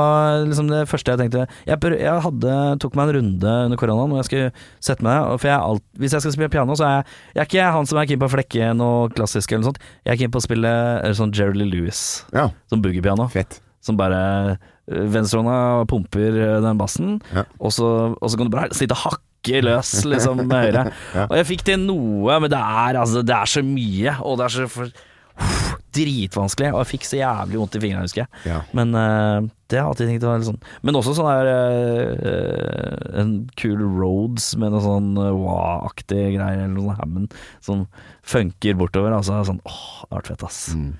[0.47, 4.21] liksom det første jeg tenkte Jeg, jeg hadde, tok meg en runde under koronaen og
[4.21, 4.49] jeg skulle
[4.89, 5.27] sette meg.
[5.41, 7.69] For jeg er alt, hvis jeg skal spille piano, så er jeg, jeg er ikke
[7.75, 9.83] han som er keen på å flekke noe klassisk eller noe sånt.
[10.07, 12.03] Jeg er keen på å spille eh, sånn Jerry Lewis,
[12.35, 13.27] ja, som boogiepiano.
[13.33, 13.59] fett.
[13.83, 14.19] Som bare
[14.55, 17.17] øh, Venstrehånda pumper den bassen,
[17.59, 19.23] og, så, og så kan du bare sitte og hakke
[19.65, 20.87] løs liksom med høyre.
[21.29, 24.45] Og jeg fikk til noe, men det er, altså, det er så mye, og det
[24.45, 24.91] er så for,
[25.39, 26.73] uff, dritvanskelig.
[26.73, 28.43] Og jeg fikk så jævlig vondt i fingrene, husker jeg.
[28.51, 28.59] Ja.
[28.77, 33.19] Men uh, det har alltid tenkt å være litt sånn Men også sånn der uh,
[33.21, 37.83] En kul Roads med noe sånn øh, wah-aktig greier, eller noe sånn Hammond som
[38.25, 39.15] funker bortover.
[39.17, 40.61] Altså sånn Åh, det har vært fett, ass.
[40.77, 40.91] Mm.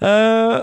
[0.00, 0.56] Eh,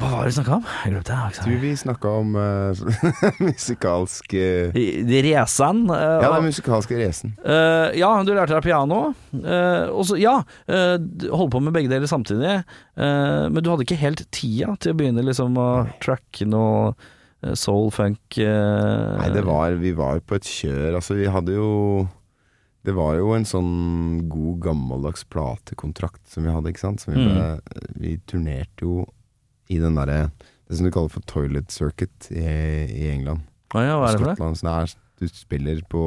[0.00, 0.64] hva var det vi snakka om?
[0.84, 1.34] Jeg glemte det.
[1.36, 1.48] sagt.
[1.62, 2.72] vi snakka om uh,
[3.50, 5.82] musikalsk eh, I- De Resan.
[5.90, 7.34] eh, Ja, den musikalske racen.
[7.44, 9.00] Uh, ja, du lærte deg piano.
[9.34, 10.38] Uh, og så, ja,
[10.70, 10.96] uh,
[11.36, 12.58] holdt på med begge deler samtidig.
[13.00, 15.68] Eh, men du hadde ikke helt tida til å begynne liksom å
[16.02, 16.90] tracke noe
[17.42, 20.98] eh, soul, funk eh, Nei, det var Vi var på et kjør.
[20.98, 21.70] Altså, vi hadde jo
[22.84, 23.72] Det var jo en sånn
[24.32, 27.02] god, gammeldags platekontrakt som vi hadde, ikke sant.
[27.04, 27.60] Som vi, Mm.
[28.00, 29.06] vi turnerte jo
[29.70, 30.30] i den derre
[30.68, 33.46] Det som du kaller for toilet circuit i, i England.
[33.74, 34.36] Ah, ja, hva er det for det?
[34.38, 34.58] Skottland.
[34.58, 36.02] Så det er, du spiller på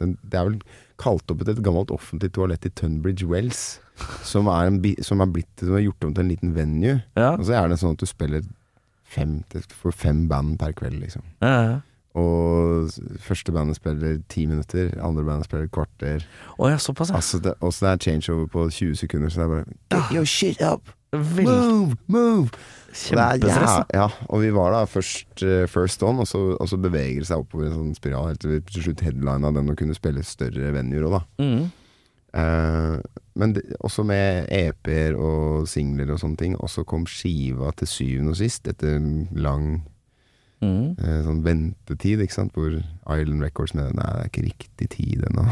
[0.00, 0.58] den, Det er vel
[0.98, 3.80] kalt opp etter et gammelt offentlig toalett i Tunbridge Wells.
[4.26, 6.96] Som er, en, som er, blitt, som er gjort om til en liten venue.
[7.18, 8.42] Ja, Og så er det sånn at du spiller
[9.08, 9.38] fem,
[9.70, 11.22] for fem band per kveld, liksom.
[11.42, 11.78] ja, ja.
[12.18, 12.88] Og
[13.22, 16.24] første bandet spiller ti minutter, andre bandet spiller et kvarter.
[16.56, 17.18] Oh, ja, såpass, ja.
[17.20, 20.24] Altså det, også det er changeover på 20 sekunder, så det er bare Get your
[20.26, 20.90] shit up!
[21.12, 21.96] Move!
[22.06, 22.48] Move!
[22.88, 23.74] Kjempestress.
[23.92, 27.20] Ja, Ja, og vi var da først uh, first on, og så, og så beveger
[27.20, 29.96] det seg oppover en sånn spiral helt til vi til slutt headlina den og kunne
[29.96, 31.22] spille større venuer òg, da.
[31.44, 31.68] Mm.
[32.38, 36.56] Uh, men det, også med EP-er og singler og sånne ting.
[36.58, 38.98] Og så kom skiva til syvende og sist, etter
[39.36, 39.78] lang
[40.58, 40.96] Mm.
[40.98, 42.56] uh, sånn ventetid, ikke sant.
[42.56, 42.72] Hvor
[43.14, 45.44] Island Records mener nei, det er ikke riktig tid ennå.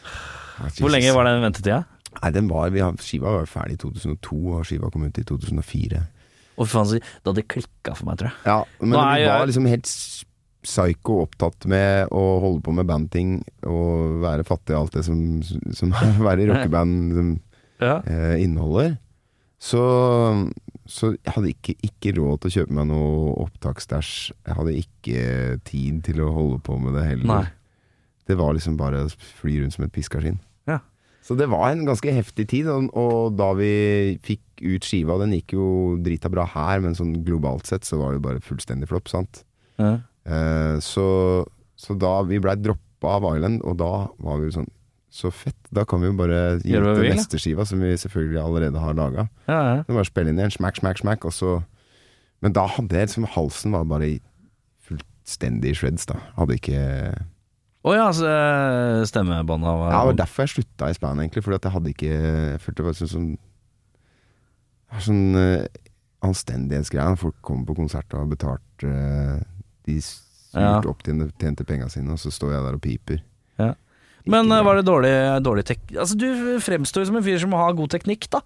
[0.76, 1.78] Hvor lenge var den ventetida?
[2.18, 5.24] Nei, den var, vi har, skiva var ferdig i 2002, og skiva kom ut i
[5.24, 6.02] 2004.
[6.58, 8.38] Og faen, så- det hadde klikka for meg, tror jeg.
[8.46, 9.90] Ja, men Nå du jeg- var liksom helt
[10.66, 15.20] psycho opptatt med å holde på med bandting og være fattig og alt det som,
[15.72, 15.90] som
[16.26, 17.40] være i rockeband som,
[17.80, 17.98] Ja.
[18.06, 18.96] eh, inneholder.
[19.60, 19.80] Så,
[20.86, 24.32] så jeg hadde ikke, ikke råd til å kjøpe meg noe opptaksstæsj.
[24.46, 27.26] Jeg hadde ikke tid til å holde på med det heller.
[27.30, 27.46] Nei.
[28.26, 30.38] Det var liksom bare å fly rundt som et piskaskinn.
[30.66, 30.80] Ja.
[31.22, 35.34] Så det var en ganske heftig tid, og, og da vi fikk ut skiva Den
[35.36, 35.66] gikk jo
[36.02, 39.42] drita bra her, men sånn globalt sett så var det bare fullstendig flopp, sant.
[39.80, 39.98] Ja.
[40.26, 41.06] Eh, så,
[41.78, 43.92] så da vi blei droppa av Island, og da
[44.22, 44.72] var vi jo sånn
[45.16, 48.40] Så fett, da kan vi jo bare gi ut den neste skiva, som vi selvfølgelig
[48.42, 49.28] allerede har laga.
[49.48, 49.76] Ja, ja.
[49.88, 51.62] Bare spille inn igjen, smack, smack, smack, og så
[52.44, 54.10] Men da hadde jeg liksom Halsen var bare
[54.84, 56.18] fullstendig shreds, da.
[56.36, 56.82] Hadde ikke
[57.86, 61.44] Å ja, så eh, stemmebånda var Ja, det var derfor jeg slutta i span, egentlig.
[61.46, 63.30] Fordi at jeg hadde ikke Jeg følte det var sånn sånn
[64.86, 65.66] det var Sånn uh,
[66.26, 67.16] anstendighetsgreie.
[67.20, 69.40] Folk kommer på konsert og har betalt uh,
[69.86, 69.98] De
[70.56, 70.78] Ja.
[70.80, 73.18] opptjente opp tjente, penga sine, og så står jeg der og piper.
[73.60, 73.72] Ja.
[74.26, 75.10] Men eh, var det dårlig,
[75.44, 75.82] dårlig tek...
[75.94, 78.40] Altså, du fremstår som en fyr som har god teknikk, da.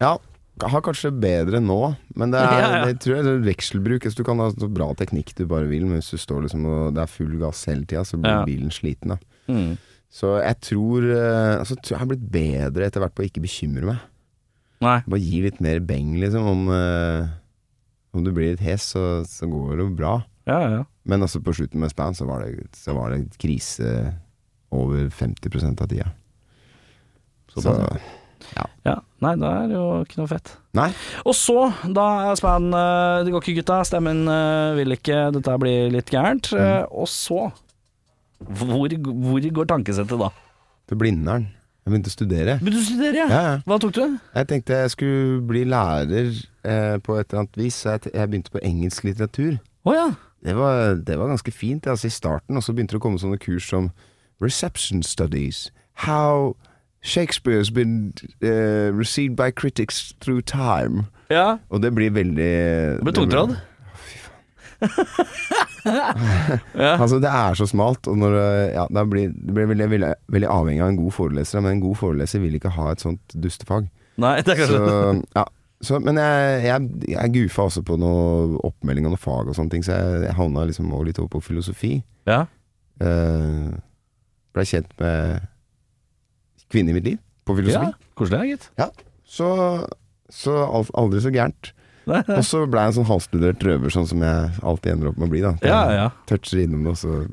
[0.00, 0.12] Ja,
[0.60, 1.78] har kanskje bedre nå,
[2.14, 2.82] men det er, Ja, ja.
[2.90, 4.04] Det, tror jeg det er vekselbruk.
[4.04, 6.68] Altså, du kan ha så bra teknikk du bare vil, men hvis du står liksom
[6.68, 9.16] og det er full gass hele tida, så blir bilen sliten.
[9.16, 9.72] da Mm.
[10.14, 14.04] Så jeg tror Altså, jeg har blitt bedre etter hvert på å ikke bekymre meg.
[14.80, 14.98] Nei.
[15.04, 16.46] Bare gi litt mer beng, liksom.
[16.48, 17.28] Om, eh,
[18.16, 20.14] om du blir litt hes, så, så går det jo bra.
[20.48, 20.84] Ja, ja.
[21.04, 24.14] Men altså på slutten med span så var det, så var det krise
[24.72, 26.08] over 50% av tida.
[27.50, 27.90] Så så da
[28.86, 28.96] ja.
[29.20, 30.54] Nei, det er jo ikke noe fett.
[30.76, 30.88] Nei.
[31.28, 31.56] Og så,
[31.92, 33.80] da er span eh, Det går ikke, gutta.
[33.84, 35.18] Stemmen eh, vil ikke.
[35.36, 36.48] Dette blir litt gærent.
[36.56, 37.50] Eh, Og så
[38.40, 40.30] hvor, hvor går tankesettet da?
[40.88, 41.50] Til Blindern.
[41.90, 42.52] Jeg begynte å studere.
[42.60, 43.26] Begynte å studere, ja?
[43.26, 43.54] Ja, ja.
[43.66, 44.04] Hva tok du?
[44.36, 48.30] Jeg tenkte jeg skulle bli lærer eh, på et eller annet vis, så jeg, jeg
[48.30, 49.56] begynte på engelsk litteratur.
[49.82, 50.06] Oh, ja.
[50.46, 53.18] Det var, det var ganske fint altså i starten, og så begynte det å komme
[53.18, 53.90] sånne kurs som
[54.40, 55.72] Reception Studies.
[56.06, 56.54] How
[57.02, 61.08] Shakespeare's been uh, received by critics through time.
[61.30, 61.58] Ja.
[61.70, 62.52] Og det blir veldig
[63.02, 63.58] Det ble tungtrådd.
[65.84, 66.94] Ja.
[66.96, 68.36] Altså, det er så smalt, og når,
[68.74, 71.82] ja, det blir, det blir veldig, veldig, veldig avhengig av en god foreleser, men en
[71.84, 73.88] god foreleser vil ikke ha et sånt dustefag.
[74.20, 74.80] Nei, det er Så,
[75.38, 75.44] ja.
[75.86, 79.76] så, men jeg, jeg, jeg goofa også på noe oppmelding av noe fag og sånne
[79.76, 81.94] ting, så jeg, jeg havna liksom litt over på filosofi.
[82.28, 82.44] Ja.
[83.00, 83.72] Uh,
[84.54, 85.46] Blei kjent med
[86.70, 87.90] kvinne i mitt liv på filosofi.
[87.90, 88.14] ja.
[88.18, 88.66] Koselig, gitt.
[89.30, 89.46] Så,
[90.28, 90.56] så
[90.98, 91.70] aldri så gærent.
[92.38, 95.28] Og så ble jeg en sånn halvstudert røver, sånn som jeg alltid ender opp med
[95.28, 95.40] å bli.
[95.44, 96.10] da Ja, ja.
[96.26, 97.26] Toucher innom det, og så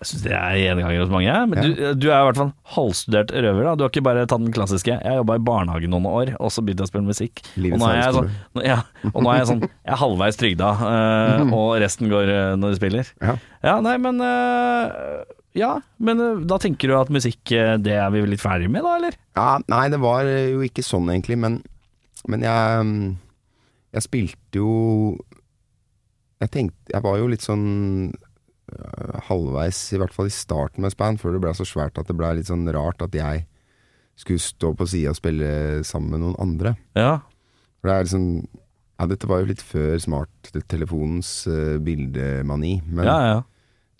[0.00, 1.26] Jeg syns det er gjenganger hos mange.
[1.28, 1.48] jeg.
[1.50, 1.70] Men du,
[2.00, 3.64] du er i hvert fall halvstudert røver.
[3.68, 6.48] da Du har ikke bare tatt den klassiske 'jeg jobba i barnehage noen år, og
[6.50, 7.42] så begynte jeg å spille musikk'.
[7.44, 8.78] Og Livets nå er jeg sånn, nå- ja,
[9.12, 12.72] og nå er jeg sånn Jeg er halvveis trygda, eh, og resten går eh, når
[12.72, 13.12] du spiller.
[13.20, 13.36] Ja.
[13.62, 18.08] Ja, nei, men eh, Ja, men eh, da tenker du at musikk, eh, det er
[18.10, 19.12] vi vel litt ferdig med, da, eller?
[19.36, 21.60] Ja, nei, det var jo ikke sånn egentlig, men,
[22.26, 23.16] men jeg mm,
[23.90, 24.72] Jeg spilte jo
[26.40, 27.64] Jeg tenkte Jeg var jo litt sånn
[28.10, 32.10] øh, halvveis, i hvert fall i starten med Span, før det ble så svært at
[32.10, 33.46] det ble litt sånn rart at jeg
[34.20, 35.50] skulle stå på sida og spille
[35.86, 36.74] sammen med noen andre.
[36.98, 37.20] Ja.
[37.80, 38.26] For det er liksom
[39.00, 43.38] Ja, dette var jo litt før smarttelefonens uh, bildemani, men Ja, ja.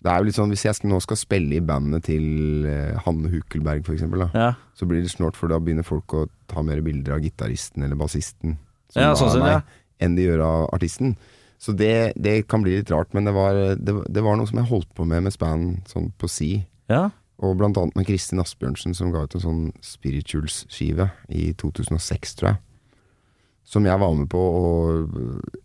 [0.05, 2.99] det er jo litt sånn hvis jeg skal, nå skal spille i bandet til eh,
[3.07, 4.51] Hanne Hukelberg, for eksempel, da ja.
[4.77, 7.97] så blir det snålt, for da begynner folk å ta mer bilder av gitaristen eller
[7.97, 8.59] bassisten
[8.93, 9.63] Ja, sånn sett, ja.
[10.01, 11.15] Enn de gjør av artisten.
[11.61, 14.57] Så det, det kan bli litt rart, men det var, det, det var noe som
[14.61, 16.53] jeg holdt på med med span sånn på si.
[16.91, 17.09] ja.
[17.41, 22.51] Og blant annet med Kristin Asbjørnsen, som ga ut en sånn spirituals-skive i 2006, tror
[22.51, 22.59] jeg.
[23.65, 25.15] Som jeg var med på, og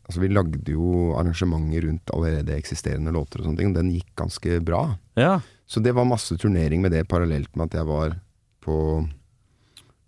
[0.06, 4.08] altså, vi lagde jo arrangementer rundt allerede eksisterende låter og sånne ting, og den gikk
[4.22, 4.86] ganske bra.
[5.20, 5.34] ja.
[5.66, 8.12] Så det var masse turnering med det, parallelt med at jeg var
[8.62, 8.76] på,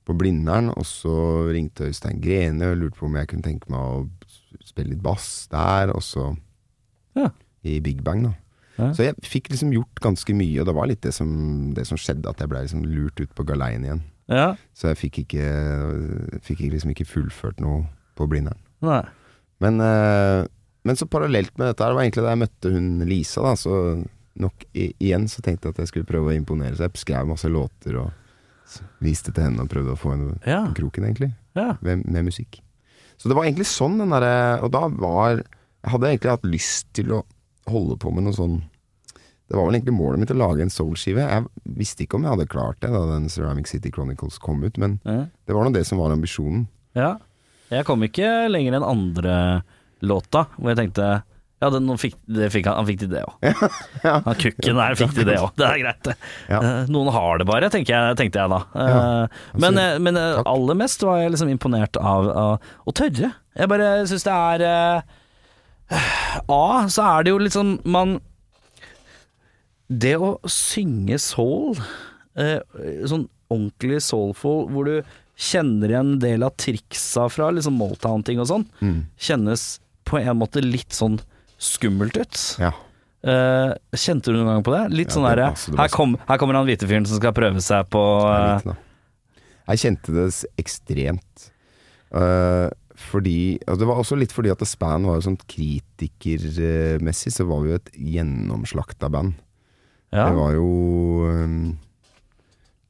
[0.06, 0.70] på Blindern.
[0.70, 1.14] Og så
[1.50, 4.04] ringte Øystein Grene og lurte på om jeg kunne tenke meg å
[4.64, 5.92] spille litt bass der.
[5.94, 6.36] Og så
[7.16, 7.30] Ja.
[7.64, 8.34] i Big Bang, da.
[8.78, 8.92] Ja.
[8.94, 11.98] Så jeg fikk liksom gjort ganske mye, og det var litt det som, det som
[11.98, 14.02] skjedde, at jeg ble liksom lurt ut på galeien igjen.
[14.28, 14.54] ja.
[14.74, 15.48] Så jeg fikk ikke,
[16.46, 18.58] fikk liksom ikke fullført noe på Blindern.
[19.60, 20.46] Men, eh,
[20.84, 24.04] men så parallelt med dette her var egentlig da jeg møtte hun Lisa, da, så
[24.38, 26.76] nok i, igjen så tenkte jeg at jeg skulle prøve å imponere.
[26.78, 28.12] Så jeg skrev masse låter og
[29.02, 31.72] viste til henne og prøvde å få henne på kroken, egentlig, Ja.
[31.82, 32.60] med, med musikk.
[33.18, 36.86] Så det var egentlig sånn den derre Og da var Jeg hadde egentlig hatt lyst
[36.94, 37.24] til å
[37.68, 38.60] holde på med noe sånn
[39.48, 41.24] Det var vel egentlig målet mitt å lage en soul-skive.
[41.24, 41.46] Jeg
[41.80, 44.98] visste ikke om jeg hadde klart det da den Ceramic City Chronicles kom ut, men
[45.08, 45.24] Ja.
[45.48, 46.66] det var nå det som var ambisjonen.
[46.94, 47.14] Ja.
[47.70, 49.62] Jeg kom ikke lenger enn andre
[50.04, 51.22] låta, hvor jeg tenkte
[51.60, 53.34] ja, den, fikk, det fikk han, han fikk til det òg.
[54.06, 54.12] Ja.
[54.26, 55.50] Han kukken der fikk til det òg.
[55.58, 56.14] Det er greit, det.
[56.48, 56.60] Ja.
[56.62, 58.60] Eh, noen har det bare, tenkte jeg, tenkte jeg da.
[58.78, 63.32] Altså, men eh, men aller mest var jeg liksom imponert av, av å tørre.
[63.58, 64.66] Jeg bare syns det er
[66.46, 68.18] A, så er det jo litt sånn Man
[69.88, 71.78] Det å synge soul,
[72.36, 74.98] sånn ordentlig soulful, hvor du
[75.38, 78.98] kjenner igjen en del av triksa fra liksom Motown-ting og sånn, Mm.
[79.16, 81.18] kjennes på en måte litt sånn
[81.58, 82.42] skummelt ut.
[82.62, 82.72] Ja.
[83.18, 84.82] Uh, kjente du noen gang på det?
[84.94, 87.88] Litt Ja, sånn derre her, kom, her kommer han hvite fyren som skal prøve seg
[87.90, 88.84] på litt.
[89.68, 90.28] Jeg kjente det
[90.62, 91.48] ekstremt.
[92.14, 97.46] Uh, fordi altså Det var også litt fordi at Span var jo sånn kritikermessig, så
[97.46, 99.36] var vi jo et gjennomslakta band.
[100.10, 100.24] ja.
[100.30, 100.70] Det var jo
[101.28, 101.78] um,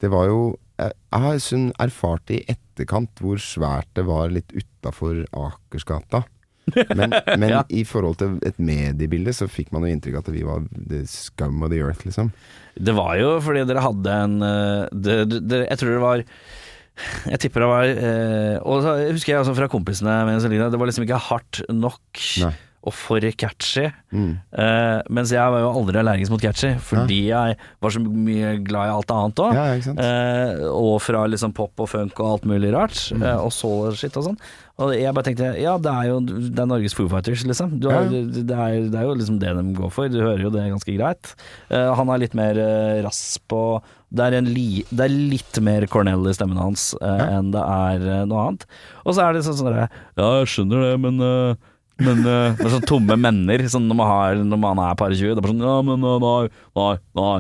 [0.01, 0.39] Det var jo
[0.79, 6.23] Jeg, jeg har sånn erfart det i etterkant hvor svært det var litt utafor Akersgata.
[6.99, 7.63] Men, men Ja.
[7.71, 11.03] i forhold til et mediebilde så fikk man jo inntrykk av at vi var the
[11.09, 12.31] scum of the earth, liksom.
[12.79, 16.25] Det var jo fordi dere hadde en eh, det, det, Jeg tror det var
[17.33, 20.91] Jeg tipper det var eh, Og så husker jeg også fra kompisene mine det var
[20.91, 22.53] liksom ikke hardt nok Nei.
[22.87, 23.89] Og for catchy.
[24.15, 24.37] Mm.
[24.55, 28.89] Uh, mens jeg var jo aldri allergisk mot catchy, fordi jeg var så mye glad
[28.89, 29.59] i alt annet òg.
[29.59, 29.95] Ja, ja?
[30.05, 32.97] Eh, og fra liksom pop og funk og alt mulig rart.
[33.13, 33.27] Mm.
[33.27, 34.41] Uh, og soul og shit og sånn.
[34.79, 37.77] Og jeg bare tenkte ja, det er jo det er Norges Foo Fighters, liksom.
[37.83, 38.23] Du har, Ja.
[38.23, 40.09] det, er, det er jo liksom det de går for.
[40.13, 41.33] Du hører jo det ganske greit.
[41.69, 43.63] Han er litt mer uh, rass på
[44.09, 48.07] det er, en li, det er litt mer Cornell i stemmen hans enn det er
[48.25, 48.63] noe annet.
[49.05, 51.21] Og så er det sånn sånn derre Ja, jeg skjønner det, men
[51.99, 55.33] men uh, med sånn tomme menner sånn når, man har, når man er par 20.
[55.33, 56.41] Det er bare sånn Ja, men uh, nei,
[56.79, 57.39] nei, nei.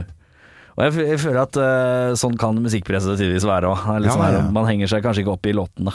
[0.78, 3.86] Og jeg, jeg føler at uh, sånn kan musikkpresset tidvis være òg.
[4.06, 4.42] Ja, ja.
[4.54, 5.90] Man henger seg kanskje ikke opp i låtene.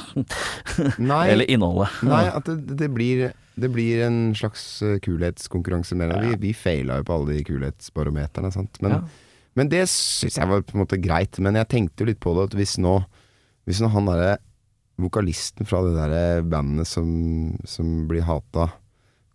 [1.32, 1.94] Eller innholdet.
[2.04, 6.98] nei at det, det, blir, det blir en slags eh, kulhetskonkurranse mellom Vi, vi feila
[7.00, 8.80] jo på alle de kulhetsbarometerne, sant.
[8.84, 9.02] Men, Ja.
[9.60, 11.40] men det syns jeg var på en måte greit.
[11.40, 12.98] Men jeg tenkte jo litt på det at hvis nå
[13.64, 14.36] Hvis nå han derre
[15.06, 17.10] vokalisten fra det derre bandet som,
[17.68, 18.70] som blir hata,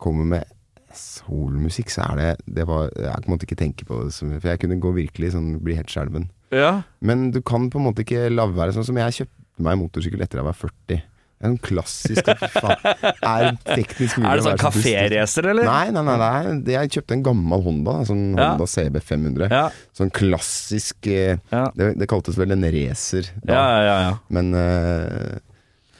[0.00, 0.54] kommer med
[0.94, 2.28] solmusikk, så er det
[2.58, 5.76] Det var Jeg måtte ikke tenke på det, for jeg kunne gå virkelig sånn Bli
[5.78, 6.30] helt skjelven.
[6.54, 6.78] Ja.
[7.04, 10.22] Men du kan på en måte ikke la være sånn som jeg kjøpte meg motorsykkel
[10.22, 11.00] etter jeg var 40.
[11.38, 12.86] Det er sånn klassisk faen,
[13.30, 15.68] Er teknisk mulig Er det sånn kaféracer, eller?
[15.68, 16.72] Nei, nei, nei, nei.
[16.74, 18.52] Jeg kjøpte en gammel Honda, sånn Ja.
[18.54, 19.52] Honda CB 500.
[19.52, 19.66] Ja.
[19.94, 21.38] Sånn klassisk eh,
[21.78, 23.52] det, det kaltes vel en racer da.
[23.52, 24.16] Ja, ja, ja, ja.
[24.34, 25.36] Men, eh,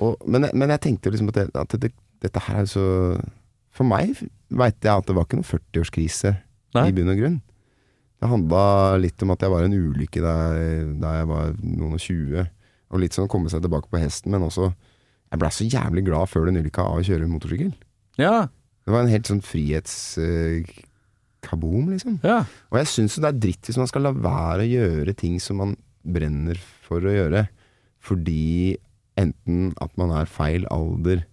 [0.00, 1.90] og, men, men jeg tenkte liksom at, det, at det,
[2.22, 2.84] dette her er så
[3.74, 4.06] For meg
[4.50, 6.30] veit jeg at det var ikke noen 40-årskrise
[6.88, 7.38] i bunn og grunn.
[8.18, 8.62] Det handla
[8.98, 12.42] litt om at jeg var en ulykke da jeg, var noen og tjue.
[12.90, 14.64] Og litt sånn å komme seg tilbake på hesten, men også
[15.30, 17.72] Jeg blei så jævlig glad før den ulykka av å kjøre motorsykkel.
[18.18, 18.36] Ja,
[18.86, 22.14] Det var en helt sånn frihetskaboom, liksom.
[22.24, 22.38] ja.
[22.72, 25.54] Og jeg syns det er dritt hvis man skal la være å gjøre ting som
[25.60, 25.72] man
[26.08, 26.56] brenner
[26.86, 27.42] for å gjøre,
[28.00, 28.78] fordi
[29.18, 31.24] enten at man er feil alder,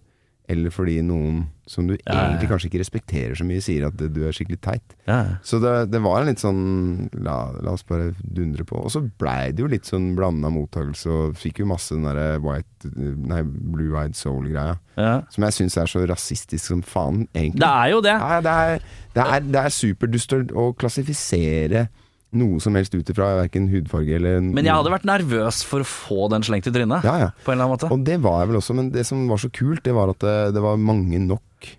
[0.46, 3.96] eller fordi noen som du Ja, ja, egentlig kanskje ikke respekterer så mye, sier at
[3.98, 4.92] du er skikkelig teit.
[5.08, 5.16] ja.
[5.42, 8.78] Så det, det var en litt sånn la, la oss bare dundre på.
[8.78, 12.38] Og så blei det jo litt sånn blanda mottakelse, og fikk jo masse den derre
[12.44, 14.76] white Nei, blue eyed soul-greia.
[14.94, 15.16] ja.
[15.34, 17.64] Som jeg syns er så rasistisk som faen, egentlig.
[17.66, 18.14] Det er jo det.
[18.14, 18.86] Ja, det er,
[19.18, 21.88] det er, er superdust å klassifisere
[22.36, 25.88] noe som helst ut ifra verken hudfarge eller Men jeg hadde vært nervøs for å
[25.88, 27.30] få den slengt i trynet, Ja, ja.
[27.44, 27.90] på en eller annen måte.
[27.92, 30.20] Og det var jeg vel også, men det som var så kult, det var at
[30.24, 31.70] det, det var mange nok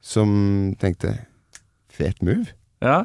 [0.00, 1.16] som tenkte
[2.00, 2.46] Fet move.
[2.80, 3.02] Ja,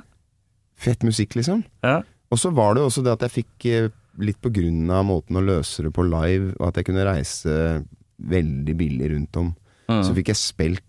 [0.80, 1.64] Fett musikk, liksom.
[1.84, 2.02] ja.
[2.32, 5.38] Og så var det også det at jeg fikk eh, litt på grunn av måten
[5.40, 7.84] å løse det på live, og at jeg kunne reise
[8.20, 9.54] veldig billig rundt om,
[9.86, 10.00] Mm.
[10.02, 10.85] så fikk jeg spilt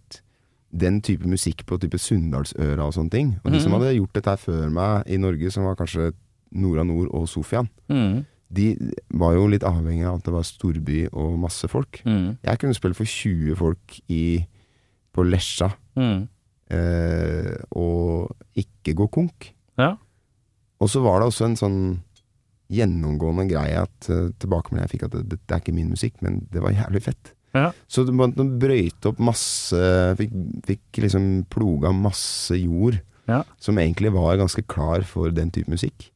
[0.76, 3.34] den type musikk på type Sunndalsøra og sånne ting.
[3.44, 3.80] Og de som Mhm.
[3.80, 6.12] hadde gjort dette her før meg i Norge, som var kanskje
[6.52, 8.24] Nora Nord og Sofian, Mm.
[8.52, 12.02] de var jo litt avhengig av at det var storby og masse folk.
[12.04, 12.38] Mm.
[12.44, 14.46] Jeg kunne spille for 20 folk i,
[15.14, 16.28] på Lesja Mm.
[16.70, 19.52] eh, og ikke gå konk.
[19.78, 19.96] Ja.
[20.80, 21.98] Og så var det også en sånn
[22.70, 26.46] gjennomgående greie at uh, tilbakemeldingen jeg fikk at det, det er ikke min musikk, men
[26.50, 27.32] det var jævlig fett.
[27.56, 27.70] Ja.
[27.88, 28.12] Så de
[28.60, 29.78] brøyte opp masse
[30.18, 30.34] Fikk,
[30.68, 33.40] fikk liksom ploga masse jord Ja.
[33.58, 36.10] som egentlig var ganske klar for den type musikk.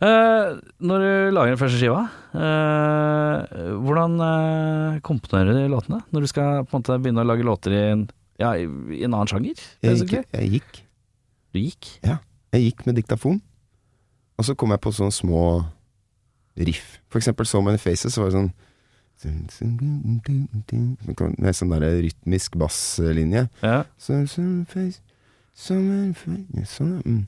[0.00, 6.00] Eh, når du lager den første skiva, eh, hvordan eh, komponerer du låtene?
[6.10, 8.06] Når du skal på en måte begynne å lage låter i en,
[8.40, 8.64] ja, i,
[8.96, 9.60] i en annen sjanger?
[9.84, 10.30] Jeg gikk.
[10.32, 10.80] Jeg gikk.
[11.52, 11.90] Du gikk?
[12.06, 12.16] Ja.
[12.54, 13.38] Jeg gikk med diktafon,
[14.40, 15.42] og så kom jeg på sånne små
[16.58, 16.96] riff.
[17.12, 18.50] For eksempel So Many Faces, så var det sånn
[21.40, 23.46] Med sånn der rytmisk basslinje.
[23.64, 23.82] Ja.
[24.00, 25.00] Face,
[25.60, 27.26] sånn, mm.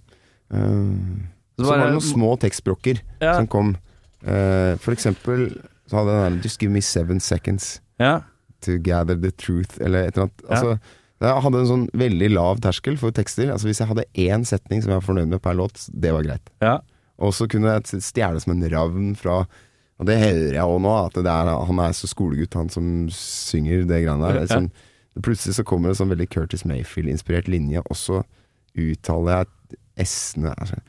[0.53, 1.29] Eh,
[1.59, 3.35] Så så var det noen små tekstbrokker Ja.
[3.37, 3.77] som kom.
[4.23, 5.49] Uh, for eksempel
[5.89, 8.21] så hadde den der Just give me seven seconds Ja.
[8.61, 10.43] to gather the truth, eller et eller annet.
[10.49, 10.81] Altså,
[11.21, 13.51] jeg hadde en sånn veldig lav terskel for tekster.
[13.51, 16.23] Altså Hvis jeg hadde én setning som jeg var fornøyd med per låt, det var
[16.23, 16.51] greit.
[16.61, 16.81] ja.
[17.19, 19.47] Og så kunne jeg stjele som en ravn fra
[20.03, 23.85] Og det hører jeg òg nå, at er, han er så skolegutt, han som synger
[23.87, 24.41] det greiene der.
[24.43, 24.73] Er Sånn,
[25.23, 28.23] plutselig så kommer det en sånn veldig Curtis Mayfield-inspirert linje, og så
[28.75, 30.57] uttaler jeg s-ene.
[30.59, 30.81] Altså.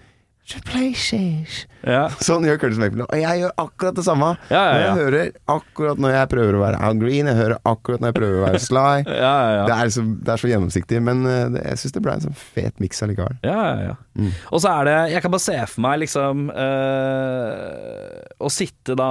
[1.87, 2.03] Ja.
[2.27, 3.05] Sånn gjør Curtis Mayfield.
[3.05, 4.31] Og jeg gjør akkurat det samme.
[4.51, 4.81] Ja, ja, ja.
[4.83, 8.17] jeg hører akkurat når jeg prøver å være Al Green, jeg hører akkurat når jeg
[8.19, 9.03] prøver å være Sly.
[9.07, 9.65] Ja, ja, ja.
[9.69, 12.25] Det, er så, det er så gjennomsiktig, men eh, det, jeg syns det ble en
[12.27, 13.39] sånn fet miks allikevel.
[13.47, 13.95] Ja, ja, ja.
[14.19, 14.31] Mm.
[14.51, 19.07] Og så er det Jeg kan bare se for meg liksom øh, Å sitte da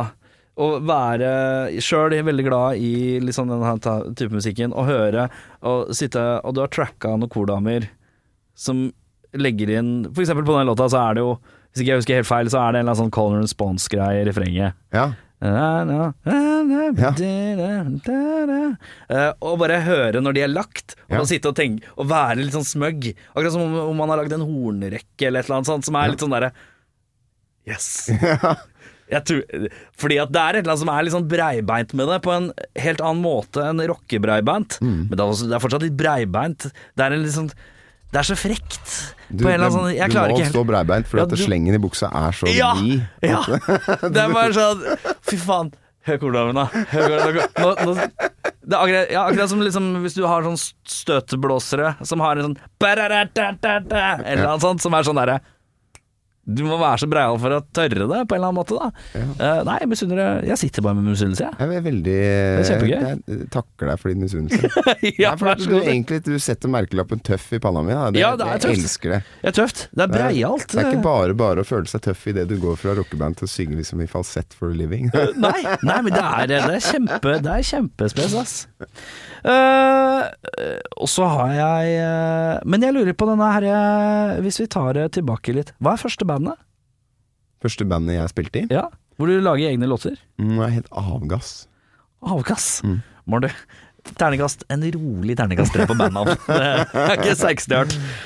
[0.63, 3.73] og være sjøl veldig glad i liksom denne
[4.19, 5.25] type musikken, og høre
[5.65, 7.89] og sitte Og du har tracka noen kordamer
[8.53, 8.91] som
[9.35, 11.31] legger inn For eksempel på den låta så er det jo
[11.73, 13.47] Hvis ikke jeg husker helt feil, så er det en eller annen sånn call and
[13.47, 14.75] response-greie i refrenget.
[14.93, 15.07] Ja.
[19.43, 21.25] Og bare høre når de er lagt, og Ja.
[21.29, 23.15] sitte og tenke Og være litt sånn smøgg.
[23.35, 26.09] Akkurat som om, man har lagd en hornrekke eller et eller annet sånt, som er
[26.13, 26.53] litt sånn derre
[27.67, 28.11] Yes.
[29.27, 29.43] Tror,
[30.01, 32.33] fordi at det er et eller annet som er litt sånn breibeint med det, på
[32.33, 32.47] en
[32.81, 34.79] helt annen måte enn rockebreibeint.
[34.81, 35.09] Mm.
[35.11, 36.65] Men det er fortsatt litt breibeint.
[36.97, 37.51] Det er en litt sånn
[38.13, 38.91] Det er så frekt.
[39.33, 41.37] Du, på en eller annen det- sånn du må helt stå breibeint, for Ja, du-
[41.41, 42.75] slengen i buksa er så Ja!
[42.77, 43.01] vid.
[43.25, 43.41] Ja.
[44.13, 44.83] Det er bare sånn
[45.25, 45.73] Fy faen.
[46.05, 46.67] Hør kordamen, da.
[46.91, 47.09] Hør
[47.57, 48.11] kordamen.
[48.63, 52.53] Det er akkurat, ja, akkurat som liksom, hvis du har sånn støteblåsere som har en
[52.53, 55.41] sånn Eller noe sånt som er sånn derre
[56.43, 58.89] Du må være så breial for å tørre det, på en eller annen måte, da.
[59.15, 60.25] Eh, nei, jeg misunner det.
[60.51, 61.55] Jeg sitter bare med misunnelse, jeg.
[61.61, 62.97] Jeg er veldig er kjempegøy.
[63.31, 64.71] Jeg takker deg for din misunnelse.
[65.23, 67.95] ja, Nei, for du, egentlig du setter merkelappen tøff i panna mi.
[67.95, 68.83] Det, Ja, det er jeg tøft.
[68.83, 69.21] elsker det.
[69.45, 69.85] Det er tøft.
[69.95, 70.67] Det er breialt.
[70.75, 73.47] Det er ikke bare bare å føle seg tøff idet du går fra rockeband til
[73.47, 75.13] å synge liksom i falsett for a living.
[75.39, 78.57] Nei, nei, men det er, det er kjempe Det er kjempespes, ass.
[79.43, 84.69] Eh, og så har jeg uh, Men jeg lurer på denne her eh, Hvis vi
[84.71, 85.73] tar det tilbake litt.
[85.83, 86.61] Hva er første bandet?
[87.63, 88.87] Første bandet jeg spilte i, Ja,
[89.19, 90.15] Hvor du lager egne låter?
[90.39, 91.67] mm, jeg het avgass.
[92.23, 92.69] Avgass.
[92.87, 93.01] Mm.
[93.27, 93.49] Må du
[94.19, 96.33] Ternekast, En rolig ternekast tre på bandnavn.
[96.47, 97.83] Det er ikke sterkeste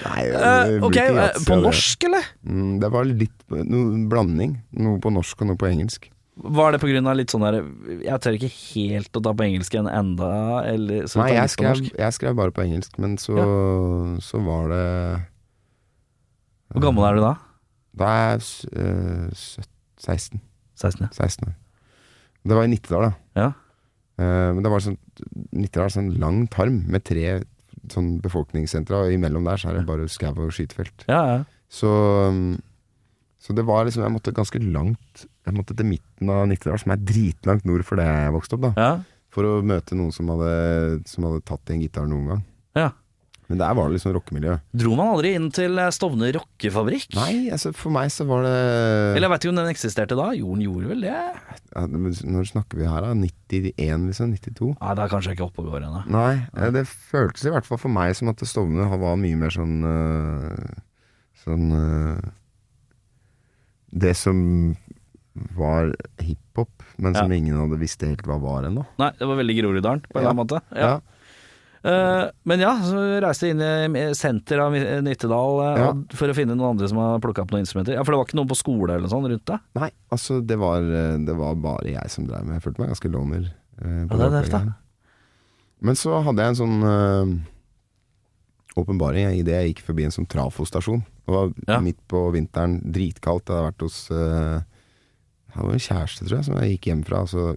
[0.07, 2.24] Uh, ok, eh, på norsk, eller?
[2.46, 4.55] Mm, det var litt noe blanding.
[4.81, 6.09] Noe på norsk og noe på engelsk.
[6.37, 7.57] Var det av litt sånn der
[8.05, 10.29] Jeg tør ikke helt å ta på engelsk igjen enda,
[10.68, 13.37] eller så Nei, jeg skrev, jeg skrev bare på engelsk, men så,
[14.20, 14.87] så var det
[16.75, 17.35] Hvor gammel er du da?
[17.96, 19.46] Da er jeg eh,
[20.05, 20.42] 16.
[20.77, 21.09] 16, ja.
[21.14, 21.55] 16 år.
[22.46, 23.14] Det var i Nittedal, da.
[23.40, 23.53] ja.
[24.16, 24.96] Uh, men det var sånn
[25.57, 27.38] Nittedal sånn lang tarm med tre
[27.92, 31.05] sånn befolkningssentra, og imellom der så er det bare skau og skytefelt.
[31.09, 31.40] Ja, ja.
[31.72, 31.90] Så,
[32.29, 32.59] um,
[33.42, 36.92] så det var liksom Jeg måtte ganske langt Jeg måtte til midten av Nittedal, som
[36.96, 38.74] er dritlangt nord for det jeg vokste opp, da.
[38.76, 38.92] ja.
[39.37, 40.52] For å møte noen som hadde,
[41.11, 42.46] som hadde tatt i en gitar noen gang.
[42.82, 42.92] ja.
[43.46, 44.56] Men der var det liksom rockemiljø.
[44.74, 47.12] Dro man aldri inn til eh, Stovner rockefabrikk?
[47.14, 48.54] Nei, altså for meg så var det
[49.12, 50.24] Eller jeg vet ikke om den eksisterte da?
[50.35, 51.12] Jo, den gjorde vel det?
[51.14, 53.12] ja, Når snakker vi her, da?
[53.14, 54.32] 91, liksom?
[54.35, 54.72] 92?
[54.80, 56.02] Nei, da er kanskje ikke oppe og går ennå.
[56.11, 56.72] Nei, ja.
[56.74, 60.82] det føltes i hvert fall for meg som at Stovner var mye mer sånn øh,
[61.46, 61.70] Sånn
[63.94, 64.42] Det som
[65.57, 67.37] var hiphop, men som Ja.
[67.37, 68.87] ingen hadde visst helt hva var ennå.
[68.99, 70.61] Nei, det var veldig Groruddalen, på en eller annen måte.
[70.75, 71.01] Ja.
[71.87, 74.72] Uh, men ja, så reiste jeg inn i senter av
[75.07, 77.94] Nittedal uh, for å finne noen andre som har plukka opp noen instrumenter.
[77.94, 79.61] Ja, For det var ikke noen på skole eller noe sånt rundt deg?
[79.79, 82.90] Nei, altså det var, øh, det var bare jeg som drev med Jeg følte meg
[82.90, 83.46] ganske loner.
[83.79, 84.72] Uh, på Ja, det er.
[85.87, 87.46] Men så hadde jeg en sånn
[88.77, 91.05] åpenbaring idet jeg gikk forbi en sånn trafostasjon.
[91.27, 91.79] Det var Ja.
[91.81, 93.46] midt på vinteren, dritkaldt.
[93.46, 94.11] Jeg hadde vært hos
[95.57, 97.23] Det var en kjæreste, tror jeg, som jeg gikk hjem fra.
[97.27, 97.57] Og så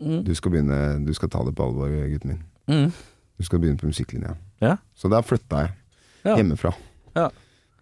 [0.00, 0.22] Mm.
[0.24, 2.42] Du skal begynne Du skal ta det på alvor, gutten min.
[2.70, 2.92] Mm.
[3.36, 4.34] Du skal begynne på musikklinja.
[4.62, 4.76] Ja.
[4.96, 5.70] Så da flytta jeg
[6.24, 6.36] Ja.
[6.36, 6.74] hjemmefra.
[7.16, 7.28] Ja.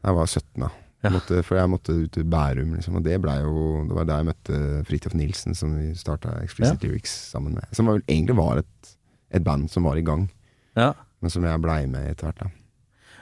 [0.05, 0.69] Jeg var 17 da.
[1.05, 1.11] Ja.
[1.11, 2.97] Måtte, for jeg måtte ut til Bærum, liksom.
[2.97, 7.31] Og det jo Det var der jeg møtte Fridtjof Nilsen, som vi starta Explicit Lyrics
[7.31, 7.65] sammen med.
[7.73, 8.97] Som var, egentlig var et,
[9.31, 10.29] et band som var i gang,
[10.77, 10.93] ja.
[11.21, 12.47] men som jeg blei med etter hvert, da.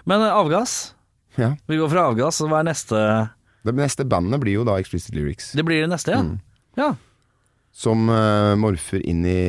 [0.06, 0.94] Men avgass?
[1.36, 1.54] Ja.
[1.68, 3.30] Vi går fra avgass, og hva er neste
[3.66, 5.52] Det neste bandet blir jo da Explicit Lyrics.
[5.58, 6.22] Det blir det neste, ja.
[6.22, 6.38] Mm.
[6.78, 6.92] ja.
[7.76, 9.40] Som uh, morfer inn i,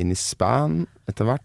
[0.00, 1.44] inn i span etter hvert.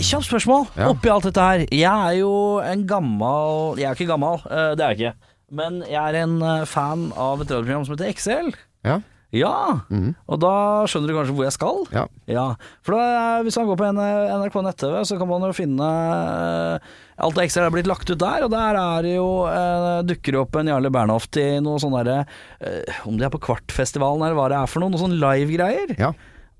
[0.00, 0.88] Kjapt spørsmål Ja.
[0.88, 1.66] oppi alt dette her.
[1.68, 2.30] Jeg er jo
[2.64, 5.14] en gammel Jeg er ikke gammel, uh, det er jeg ikke.
[5.50, 8.50] Men jeg er en eh, fan av et radioprogram som heter XL.
[8.84, 8.98] Ja.
[9.36, 10.14] Ja, Mm.
[10.26, 10.50] og da
[10.88, 11.82] skjønner du kanskje hvor jeg skal?
[12.26, 12.44] Ja.
[12.80, 16.78] For da, hvis man går på NRK nett-TV, så kan man jo finne eh,
[17.18, 20.40] Alt det XL er blitt lagt ut der, og der er jo eh, dukker det
[20.40, 22.22] opp en Jarle Bernhoft i noe sånn derre
[22.62, 25.96] eh, Om det er på Kvartfestivalen eller hva det er for noe, noe sånn live-greier.
[26.00, 26.12] ja.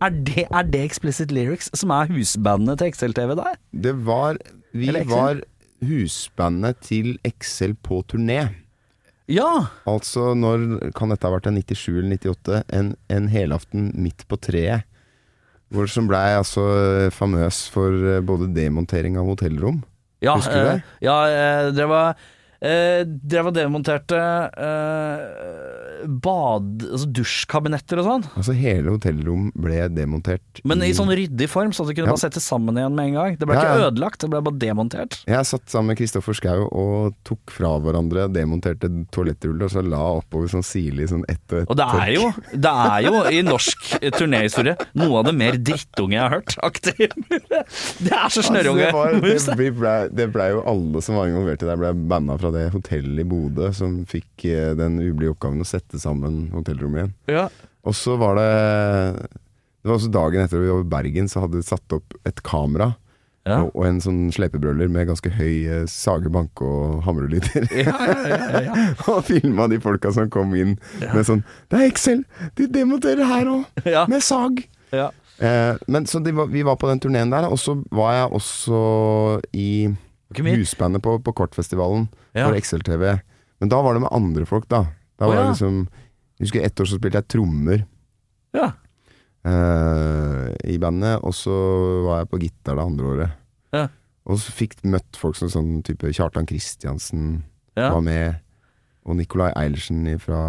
[0.04, 3.56] Er det, er det Explicit Lyrics som er husbandet til XL-TV der?
[3.74, 4.36] Det var
[4.76, 5.40] Vi var
[5.82, 8.44] husbandet til XL på turné.
[9.28, 9.66] Ja!
[9.88, 12.62] Altså når Kan dette ha vært en 97 eller 98?
[12.72, 14.86] En, en helaften midt på treet.
[15.68, 16.62] Hvor som blei altså
[17.12, 19.82] famøs for eh, både demontering av hotellrom.
[20.24, 20.76] ja Husker du det?
[20.78, 22.08] eh, ja, eh, dere var
[22.64, 24.22] eh, Dere var demonterte
[24.56, 25.26] eh,
[26.06, 26.82] bad...
[26.88, 28.24] Altså dusjkabinetter og sånn.
[28.38, 30.62] Altså hele hotellrom ble demontert.
[30.68, 32.14] Men i sånn ryddig form, så at du kunne Ja.
[32.14, 33.36] bare sette sammen igjen med en gang.
[33.40, 35.18] Det ble Ja, ikke ødelagt, det ble bare demontert.
[35.26, 40.02] Jeg satt sammen med Kristoffer Schou og tok fra hverandre demonterte toalettruller og så la
[40.20, 41.70] oppover sånn sirlig sånn ett og ett.
[41.72, 43.88] Og det er jo, det er jo i norsk
[44.18, 46.56] turnéhistorie noe av det mer drittunge jeg har hørt.
[46.62, 47.08] Aktiv.
[47.98, 48.88] Det er så snørrunge.
[48.90, 49.70] Altså, det, moves, det, det.
[49.78, 53.22] ble, det ble jo alle som var involvert i det, ble banna fra det hotellet
[53.22, 57.14] i Bodø som fikk eh, den ublide oppgaven å sette sammen hotellrommet igjen.
[57.32, 57.48] Ja.
[57.88, 58.48] Og så var det
[59.80, 62.42] Det var også dagen etter vi var i Bergen, så hadde de satt opp et
[62.44, 62.92] kamera.
[63.48, 63.62] Ja.
[63.62, 67.68] Og, og en sånn slepebrøller med ganske høy eh, sage, banke og hamrelyder.
[67.72, 68.74] Ja, ja, ja,
[69.14, 72.26] og filma de folka som kom inn med sånn Det er Excel!
[72.58, 73.86] De demonterer her òg!
[74.10, 74.60] Med sag!
[74.92, 75.08] Ja.
[75.38, 78.82] Eh, men så var, vi var på den turneen der, og så var jeg også
[79.56, 79.70] i
[80.36, 83.20] husbandet på, på Kortfestivalen for XL-TV.
[83.62, 84.84] Men da var det med andre folk, da.
[85.18, 85.48] Da var oh, ja.
[85.50, 85.80] liksom
[86.38, 87.86] Jeg husker ett år så spilte jeg trommer
[88.56, 88.72] Ja.
[89.48, 91.54] Uh, i bandet, og så
[92.04, 93.36] var jeg på gitar det andre året.
[93.72, 93.84] Ja.
[94.28, 97.44] Og så fikk møtt folk som sånn type Kjartan Kristiansen
[97.78, 97.92] Ja.
[97.94, 98.42] var med.
[99.08, 100.40] Og Nicolai Eilertsen fra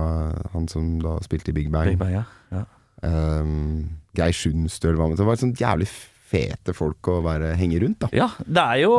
[0.51, 1.93] han som da spilte i Big Bang.
[1.93, 2.23] Big Bang, ja.
[2.51, 2.65] ja.
[3.05, 5.15] Um, Geir Sundstøl var med.
[5.15, 5.87] Så det var et sånt jævlig
[6.29, 8.09] fete folk å være, henge rundt, da.
[8.15, 8.93] Ja, det er jo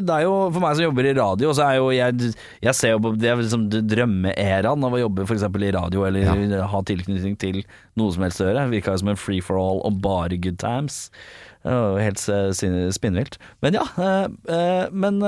[0.00, 2.30] Det er jo For meg som jobber i radio, så er jo jeg
[2.64, 5.44] Jeg ser jo på Det liksom drømmeeraen av å jobbe f.eks.
[5.44, 7.62] i radio, eller ha tilknytning til
[8.00, 8.68] noe som helst å gjøre.
[8.72, 11.08] Virka jo som en free for all og bare good times.
[11.64, 13.36] Helt eh, spinnvilt.
[13.60, 13.84] Men ja.
[14.00, 15.20] eh, eh, Men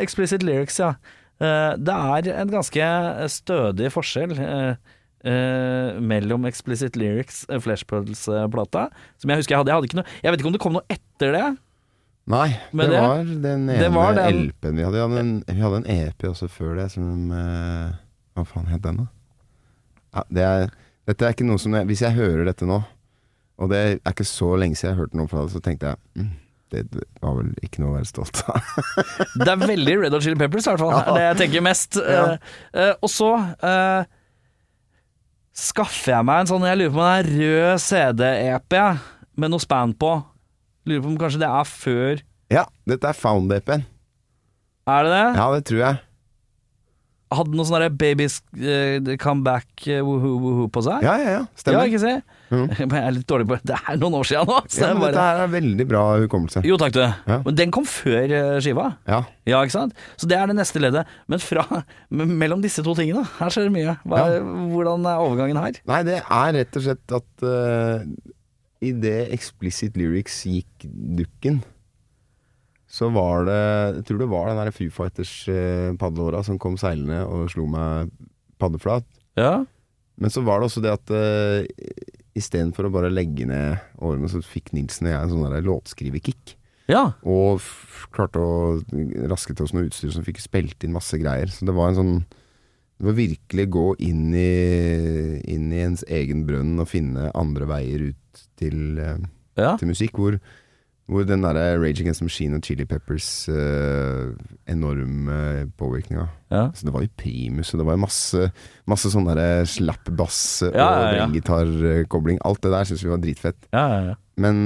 [0.00, 0.94] explicit lyrics, ja.
[1.38, 2.86] Det er en ganske
[3.28, 4.36] stødig forskjell.
[5.24, 9.72] Eh, eh, mellom Explicit Lyrics, uh, Flashpuddles-plata, som jeg husker jeg hadde.
[9.72, 11.48] Jeg, hadde ikke noe, jeg vet ikke om det kom noe etter det.
[12.34, 14.96] Nei, det, det- var den ene var den- LP-en vi hadde.
[14.96, 17.92] Vi hadde, en, vi hadde en EP også før det, som eh,
[18.34, 19.10] Hva faen het den, da?
[20.14, 20.72] Ja, det er,
[21.10, 22.80] dette er ikke noe som jeg, Hvis jeg hører dette nå,
[23.58, 26.22] og det er ikke så lenge siden jeg hørte noe fra det, så tenkte jeg
[26.24, 26.32] mm,
[26.74, 28.72] det var vel ikke noe å være stolt av.
[29.38, 30.94] Det er veldig Red Hot Chili Peppers, i hvert fall.
[31.04, 31.14] Ja.
[31.14, 31.98] det jeg tenker mest.
[32.00, 32.24] Ja.
[32.24, 34.08] Uh, uh, og så eh,
[35.54, 38.78] skaffer jeg meg en sånn Jeg lurer på om det er rød CD-EP
[39.38, 40.12] med noe span på.
[40.84, 43.86] Lurer på om kanskje det er før ja, dette er Found-EP-en.
[44.84, 45.28] Er det det?
[45.38, 46.00] Ja, det tror jeg.
[47.38, 51.04] Hadde noe sånn babies uh, comeback uh, woohoo woohoo på seg?
[51.06, 51.42] Ja, ja, ja.
[51.58, 51.84] Stemmer.
[51.84, 52.14] Ja, ikke se?
[52.52, 52.66] Mm.
[52.90, 54.58] Men jeg er litt dårlig på Det er noen år siden nå.
[54.76, 56.62] Ja, men bare, dette her er veldig bra hukommelse.
[56.68, 57.00] jo takk, du.
[57.02, 57.38] Ja.
[57.46, 58.90] Men den kom før eh, skiva.
[59.08, 59.22] Ja.
[59.48, 59.96] Ja, ikke sant?
[60.20, 61.10] Så det er det neste leddet.
[61.30, 61.64] Men fra,
[62.44, 63.96] mellom disse to tingene, her skjer det mye.
[64.04, 64.24] Hva,
[64.74, 65.80] Hvordan er overgangen her?
[65.90, 68.04] Nei, det er rett og slett at uh,
[68.84, 70.86] idet Explicit Lyrics gikk
[71.18, 71.62] dukken,
[72.94, 73.60] så var det
[73.98, 78.12] Jeg tror det var den der Foo Fighters-padleåra som kom seilende og slo meg
[78.62, 79.06] paddeflat.
[79.38, 79.64] Ja.
[80.20, 81.64] Men så var det også det at uh,
[82.38, 86.54] istedenfor å bare legge ned årene, så fikk Nilsen og jeg en sånn der låtskriverkick.
[86.90, 87.16] Ja.
[87.26, 87.64] Og
[88.14, 88.78] klarte å
[89.30, 91.50] raske til oss noe utstyr som fikk spilt inn masse greier.
[91.50, 92.16] Så det var en sånn
[92.94, 98.12] Det var virkelig gå inn i, inn i ens egen brønn og finne andre veier
[98.12, 99.18] ut til, uh,
[99.58, 99.74] ja.
[99.80, 100.20] til musikk.
[100.20, 100.38] Hvor,
[101.10, 104.30] hvor den derre Rage Against the Machine og Chili Peppers eh,
[104.72, 106.62] enorme påvirkninga ja.
[106.72, 108.46] så Det var jo primus, og det var masse,
[108.88, 112.38] masse sånn derre slapp bass og Ja, ja, brengitarkobling.
[112.48, 113.68] Alt det der syns vi var dritfett.
[113.74, 114.14] ja, ja, ja.
[114.40, 114.56] Men,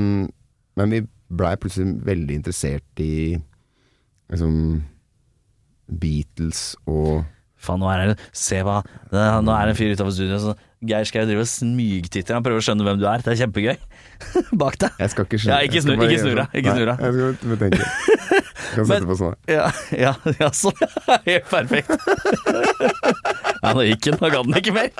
[0.79, 3.35] men vi blei plutselig veldig interessert i
[4.31, 4.55] liksom
[5.89, 7.25] Beatles og
[7.59, 8.79] Faen, nå er det Se hva
[9.11, 9.19] Nå
[9.51, 12.37] er det en fyr utafor studioet som Geir Skau driver og smygtitter.
[12.39, 13.23] Han prøver å skjønne hvem du er.
[13.25, 13.77] Det er kjempegøy.
[14.63, 14.95] Bak deg.
[15.03, 16.79] Jeg skal ikke Ja, ikke jeg skal snur- bare ikke snur deg, ikke sånn.
[16.79, 16.99] snur deg.
[17.03, 17.79] Jeg skal bare tenke.
[17.79, 19.37] Jeg kan Men- sette på sånn.
[19.51, 19.67] Ja,
[19.97, 20.73] ja, ja så
[21.29, 21.91] Helt perfekt.
[23.59, 24.17] Ja, nå gikk den.
[24.23, 24.91] Nå ga den ikke mer.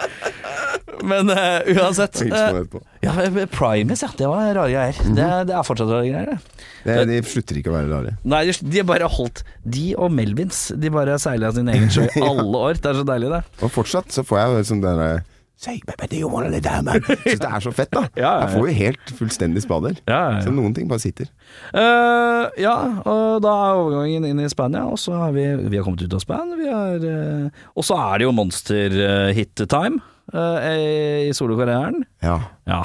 [1.07, 2.19] Men uh, uansett.
[2.25, 2.81] Eh, etterpå.
[3.05, 3.13] Ja,
[3.55, 4.09] Primus, ja.
[4.19, 4.99] Det var rare greier.
[5.05, 5.15] Mhm.
[5.15, 6.65] det, det er fortsatt rare greier, det.
[6.89, 8.17] Det, de slutter ikke å være rare.
[8.27, 12.25] Nei, de- har bare holdt De og Melvins, de bare seiler sin egen sjø i
[12.27, 12.83] alle år.
[12.83, 13.43] Det er så deilig, det.
[13.63, 15.11] Og fortsatt så får jeg sånn derre
[15.59, 17.03] Say, baby, do you lay down, man?
[17.03, 18.05] Syns det er så fett, da.
[18.21, 18.31] Ja.
[18.45, 19.97] Jeg får jo helt fullstendig spader.
[20.07, 20.45] Ja, ja, ja.
[20.45, 21.27] Så noen ting bare sitter.
[21.73, 25.83] Uh, ja, og da er overgangen inn i Spania, og så har vi, vi har
[25.83, 26.55] kommet ut av span.
[26.63, 29.99] Uh, eh, og så er det jo monster-hit-time
[30.29, 32.07] i solokarrieren.
[32.23, 32.39] Ja.
[32.69, 32.85] Ja.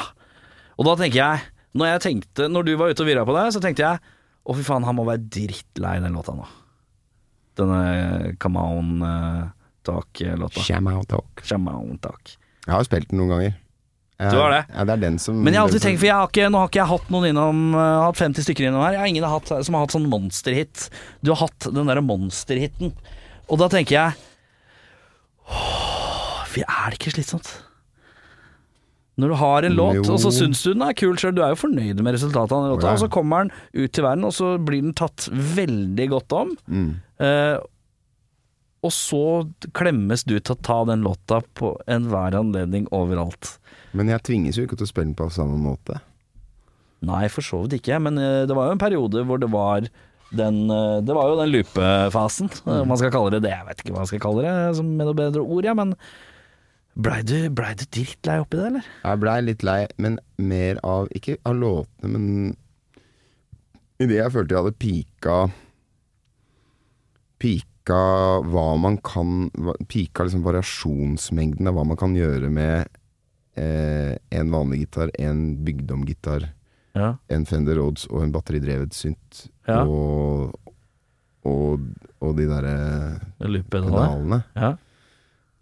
[0.79, 1.41] Og da tenker jeg
[1.75, 3.99] Når jeg tenkte Når du var ute og virra på det, så tenkte jeg
[4.43, 6.47] å fy faen, han må være drittlei den låta nå.
[7.59, 9.43] Denne Come On eh,
[9.87, 10.63] Talk-låta.
[10.67, 11.43] Come On talk.
[11.47, 12.33] Come On Talk.
[12.63, 13.55] Jeg har jo spilt den noen ganger.
[14.21, 14.61] Jeg, Du har det?
[14.71, 16.61] Ja, det er den som Men jeg har alltid tenkt, for jeg har ikke, nå
[16.61, 18.95] har ikke jeg hatt noen innom uh, Hatt 50 stykker innom her.
[18.95, 20.87] Jeg har ingen hatt, som har hatt sånn monsterhit.
[21.25, 22.93] Du har hatt den derre monsterhiten.
[23.51, 24.21] Og da tenker jeg
[25.49, 27.49] åh, Er det ikke slitsomt?
[29.19, 30.13] Når du har en låt, Jo.
[30.15, 32.63] og så syns du den er kul sjøl, du er jo fornøyd med resultatet av
[32.63, 32.93] den låta, Ja.
[32.93, 33.51] og så kommer den
[33.83, 36.55] ut til verden, og så blir den tatt veldig godt om.
[36.67, 36.95] Mm.
[37.19, 37.57] Eh,
[38.83, 39.25] og så
[39.75, 43.57] klemmes du til å ta den låta på enhver anledning overalt.
[43.95, 46.01] Men jeg tvinges jo ikke til å spille den på samme måte.
[47.03, 47.99] Nei, for så vidt ikke.
[48.03, 49.87] Men eh, det var jo en periode hvor det var
[50.33, 53.53] den eh, Det var jo den loopefasen, eh, om man skal kalle det det.
[53.53, 55.75] Jeg vet ikke hva man skal kalle det, som med noe bedre ord, ja.
[55.77, 55.93] Men
[56.93, 58.89] blei du, ble du drittlei oppi det, eller?
[59.03, 62.27] Jeg blei litt lei, men mer av Ikke av låtene, men
[64.01, 65.35] Idet jeg følte jeg hadde pika
[67.39, 69.49] Pika hva man kan
[69.91, 72.87] Pika liksom variasjonsmengden av hva man kan gjøre med
[73.59, 76.49] eh, en vanlig gitar, en bygdomgitar,
[76.95, 77.15] Ja.
[77.27, 79.47] en Fender Rhodes og en batteridrevet synt.
[79.67, 79.81] Ja.
[79.83, 80.53] Og,
[81.43, 81.79] og,
[82.21, 84.43] og de derre pedalene.
[84.55, 84.75] Ja.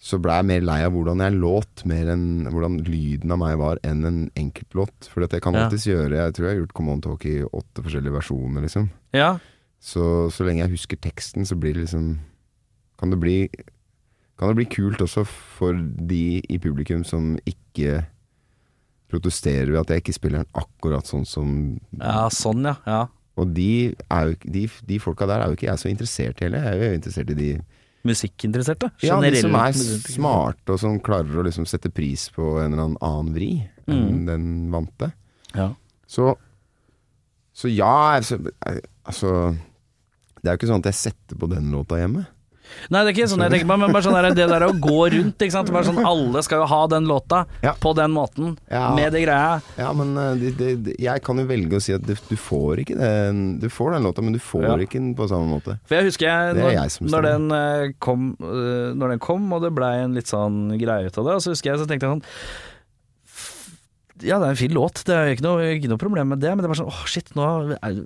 [0.01, 3.57] så ble jeg mer lei av hvordan jeg låt, mer enn hvordan lyden av meg
[3.61, 5.07] var, enn en enkeltlåt.
[5.07, 7.83] For jeg kan alltids gjøre Jeg tror jeg har gjort Come On Talk i åtte
[7.85, 8.89] forskjellige versjoner, liksom.
[9.13, 9.37] ja.
[9.81, 12.19] Så så lenge jeg husker teksten, så blir det liksom
[13.01, 13.37] Kan det bli
[14.37, 18.05] Kan det bli kult også for de i publikum som ikke
[19.11, 21.49] protesterer ved at jeg ikke spiller den akkurat sånn som
[21.99, 22.77] ja, sånn, ja.
[22.87, 23.01] ja.
[23.35, 26.45] Og de, er jo, de, de folka der er jo ikke jeg så interessert i
[26.45, 26.63] heller.
[26.63, 27.49] Jeg er jo interessert i de
[28.07, 28.89] Musikkinteresserte.
[29.05, 32.95] Ja, de som er smarte og som klarer å liksom sette pris på en eller
[32.97, 33.51] annen vri
[33.91, 35.11] enn den vante.
[35.53, 35.67] Ja.
[36.09, 36.31] Så,
[37.53, 38.39] så ja, altså,
[39.05, 39.35] altså
[40.41, 42.27] Det er jo ikke sånn at jeg setter på den låta hjemme.
[42.87, 44.69] Nei, det er ikke sånn jeg tenker på, men bare sånn der, det der å
[44.79, 45.71] gå rundt, ikke sant.
[45.75, 47.73] Bare sånn, alle skal jo ha den låta Ja.
[47.75, 48.95] på den måten, Ja.
[48.95, 49.61] med det greia.
[49.77, 52.95] Ja, men eh, det, det, jeg kan jo velge å si at du, får ikke
[52.97, 54.77] den Du får den låta, men du får Ja.
[54.87, 55.79] ikke den på samme måte.
[55.85, 59.61] For jeg husker jeg, når, jeg når, den eh, kom, eh, når den kom, og
[59.67, 62.07] det blei en litt sånn greie ut av det, og så husker jeg så tenkte
[62.07, 62.25] jeg sånn
[64.25, 66.51] Ja, det er en fin låt, det er ikke noe, ikke noe problem med det,
[66.53, 67.47] men det var sånn åh, shit, nå
[67.77, 67.97] er,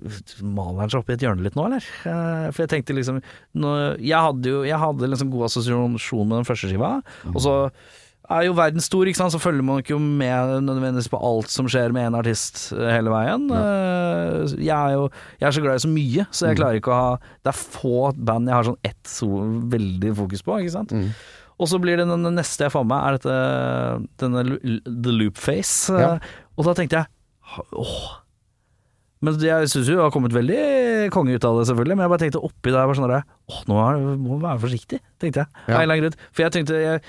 [0.42, 1.84] maler han seg opp i et hjørne litt nå, eller?
[2.08, 3.20] Eh, For jeg tenkte liksom
[3.60, 6.96] nå, Jeg hadde jo jeg hadde liksom god assosiasjon med den første skiva,
[7.34, 7.56] og så
[8.26, 11.52] er jo verden stor, ikke sant, så følger man ikke jo med nødvendigvis på alt
[11.52, 13.44] som skjer med en artist eh, hele veien.
[13.52, 13.60] Ja.
[14.58, 15.04] Jeg er jo
[15.38, 17.12] jeg er så glad i så mye, så jeg klarer ikke å ha
[17.46, 19.28] Det er få band jeg har sånn ett så
[19.76, 20.96] veldig fokus på, ikke sant.
[21.58, 23.36] Og så blir det den neste jeg får med, er dette
[24.20, 24.42] denne
[24.84, 25.88] The Loop Face.
[25.96, 26.18] Ja.
[26.58, 28.22] Og da tenkte jeg åh.
[29.24, 31.96] Men jeg syns jo det har kommet veldig konge ut av det, selvfølgelig.
[31.96, 35.00] Men jeg bare tenkte oppi der bare sånn der, Åh, nå det- må være forsiktig,
[35.18, 35.48] tenkte jeg.
[35.72, 35.80] Ja.
[35.86, 36.18] Grunn.
[36.32, 37.00] For jeg tenkte jeg,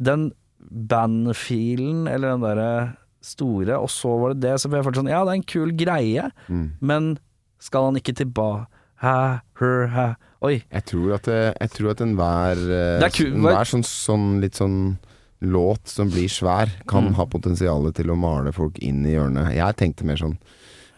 [0.00, 0.32] Den
[0.72, 5.20] bandfilen, eller den derre store, og så var det det, så jeg følte sånn Ja,
[5.24, 6.70] det er en kul greie, Mm.
[6.80, 7.18] men
[7.60, 8.66] skal han ikke tilbake
[9.02, 10.56] Hæ, her, hæ Oi.
[10.72, 14.98] Jeg tror at, eh, jeg tror at enhver eh, er enhver sånn, sånn litt sånn
[15.42, 17.14] låt som blir svær, kan Mm.
[17.18, 19.54] ha potensial til å male folk inn i hjørnet.
[19.54, 20.38] Jeg tenkte mer sånn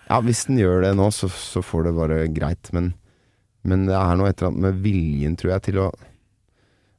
[0.08, 2.92] Ja, hvis den gjør det nå, så, så får det bare greit, men,
[3.64, 5.92] men det er noe et eller annet med viljen, tror jeg, til å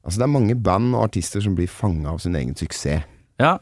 [0.06, 3.02] Altså, det er mange band og artister som blir fanga av sin egen suksess.
[3.42, 3.58] Ja.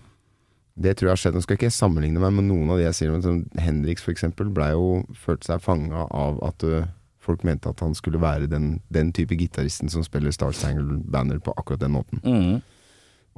[0.75, 1.35] Det tror jeg har skjedd.
[1.37, 4.03] Nå skal ikke jeg sammenligne meg med noen av de jeg sier, men som Henriks
[4.11, 6.81] eksempel ble jo, følte seg fanga av at ø,
[7.23, 11.39] folk mente at han skulle være den, den type gitaristen som spiller Star Stangle Banner
[11.43, 12.19] på akkurat den måten.
[12.23, 12.57] Mm.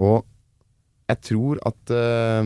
[0.02, 0.26] Og
[1.10, 2.42] jeg tror at ø,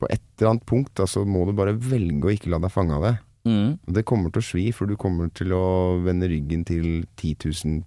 [0.00, 2.72] på et eller annet punkt da, så må du bare velge å ikke la deg
[2.72, 3.14] fange av det.
[3.48, 3.74] Mm.
[3.96, 5.64] Det kommer til å svi, for du kommer til å
[6.04, 7.34] vende ryggen til 10
[7.66, 7.80] 000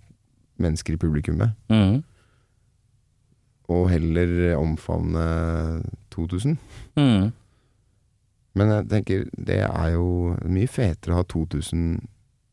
[0.61, 2.03] mennesker i publikummet, Mm.
[3.73, 5.23] og heller omfavne
[6.13, 6.57] 2000.
[6.99, 7.31] Mm.
[8.55, 12.01] Men jeg tenker, det er jo mye fetere å ha 2000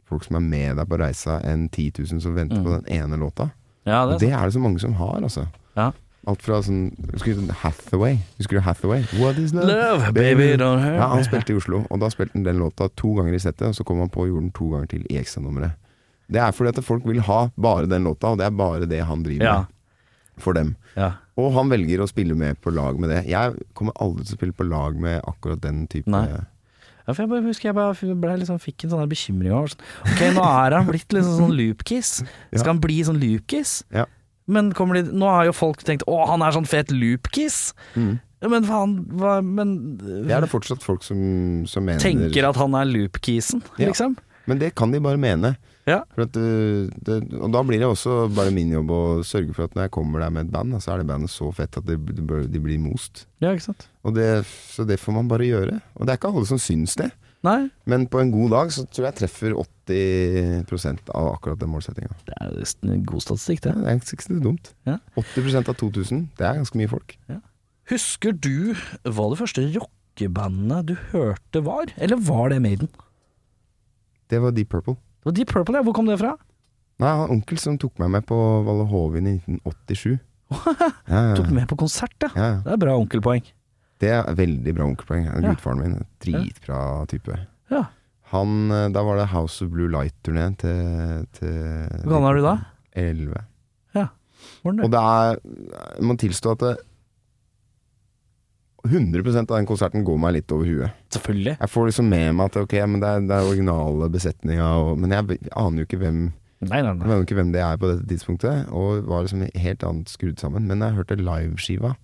[0.09, 2.65] folk som er med deg på reisa, enn 10 000 som venter Mm.
[2.65, 3.51] på den ene låta.
[3.87, 5.47] Ja, det er det er det så mange som har, altså.
[5.77, 5.93] Ja.
[6.29, 8.19] Alt fra sånn Husker du Hathaway?
[8.39, 9.05] Husker du Hathaway?
[9.21, 9.67] What is love?
[9.69, 12.89] Love, baby, don't hurt Ja, han spilte i Oslo, og da spilte han den låta
[12.95, 15.07] to ganger i settet, og så kom han på og gjorde den to ganger til
[15.09, 15.73] i ekstranummeret.
[16.31, 19.01] Det er fordi at folk vil ha bare den låta, og det er bare det
[19.05, 19.59] han driver Ja.
[19.61, 19.67] med
[20.39, 20.77] for dem.
[20.97, 21.13] Ja.
[21.41, 23.21] Og han velger å spille med på lag med det.
[23.31, 26.27] Jeg kommer aldri til å spille på lag med akkurat den type Nei.
[27.07, 29.85] Ja, for jeg bare husker jeg bare ble liksom, fikk en sånn bekymring over sånn,
[30.05, 32.11] Ok, nå er han blitt liksom sånn loopkiss.
[32.53, 33.81] Skal han bli sånn loopkiss?
[33.95, 34.05] Ja.
[34.51, 37.73] Men de, nå har jo folk tenkt å, han er sånn fet loopkiss.
[37.97, 38.19] Mm.
[38.51, 41.19] Men faen, hva Men Det er det fortsatt folk som,
[41.69, 43.91] som mener tenker at han er loopkissen, Ja.
[43.91, 44.17] liksom.
[44.49, 45.55] Men det kan de bare mene.
[45.89, 46.03] Ja.
[46.21, 49.77] At, uh, det, og da blir det også bare min jobb å sørge for at
[49.77, 51.97] når jeg kommer der med et band, så er det bandet så fett at de,
[51.97, 53.25] de, blir most.
[53.41, 53.75] Ja, ikke
[54.17, 54.29] det,
[54.75, 55.81] så det får man bare gjøre.
[55.97, 57.11] Og det er ikke alle som syns det.
[57.41, 61.71] Nei, Men på en god dag så tror jeg jeg treffer 80% av akkurat den
[61.73, 62.13] målsettinga.
[62.27, 63.73] det er en god statistikk, det.
[63.79, 64.73] Det er ikke så dumt.
[64.85, 64.99] Ja.
[65.17, 67.17] 80% av 2000, det er ganske mye folk.
[67.91, 68.77] Husker du
[69.09, 71.95] hva det første rockebandet du hørte var?
[71.97, 72.93] Eller var det Maiden?
[74.31, 75.01] Det var Deep Purple.
[75.21, 75.85] Det var Deep Purple, ja.
[75.85, 76.35] Hvor kom det fra?
[77.01, 80.19] Nei, han onkel som tok meg med på Valle Hovin i 1987.
[81.11, 82.31] Ja, ja, Tok med på konsert, ja.
[82.35, 82.51] ja.
[82.65, 83.45] Det er bra onkelpoeng.
[84.03, 85.29] Det er veldig bra onkelpoeng.
[85.45, 85.95] Gudfaren min.
[86.25, 87.37] Dritbra type.
[87.71, 87.85] Ja.
[88.33, 91.55] Han, eh, da var det House of Blue Light-turneen til, til
[92.05, 92.55] Hvor gammel er du da?
[92.99, 93.45] 11.
[93.99, 94.07] Ja.
[94.65, 94.75] Det?
[94.87, 96.75] Og det er Jeg må tilstå at det,
[98.87, 100.91] 100% av den konserten går meg litt over huet.
[101.13, 101.57] Selvfølgelig.
[101.61, 105.11] Jeg får liksom med meg at ok, men det er, det er originale besetninga, men
[105.17, 106.21] jeg, jeg aner jo ikke hvem
[106.61, 107.07] Nei, nei, Jeg nei.
[107.09, 110.43] vet jo ikke hvem det er på dette tidspunktet, og var liksom helt annet skrudd
[110.43, 110.67] sammen.
[110.69, 111.95] Men jeg hørte liveskiva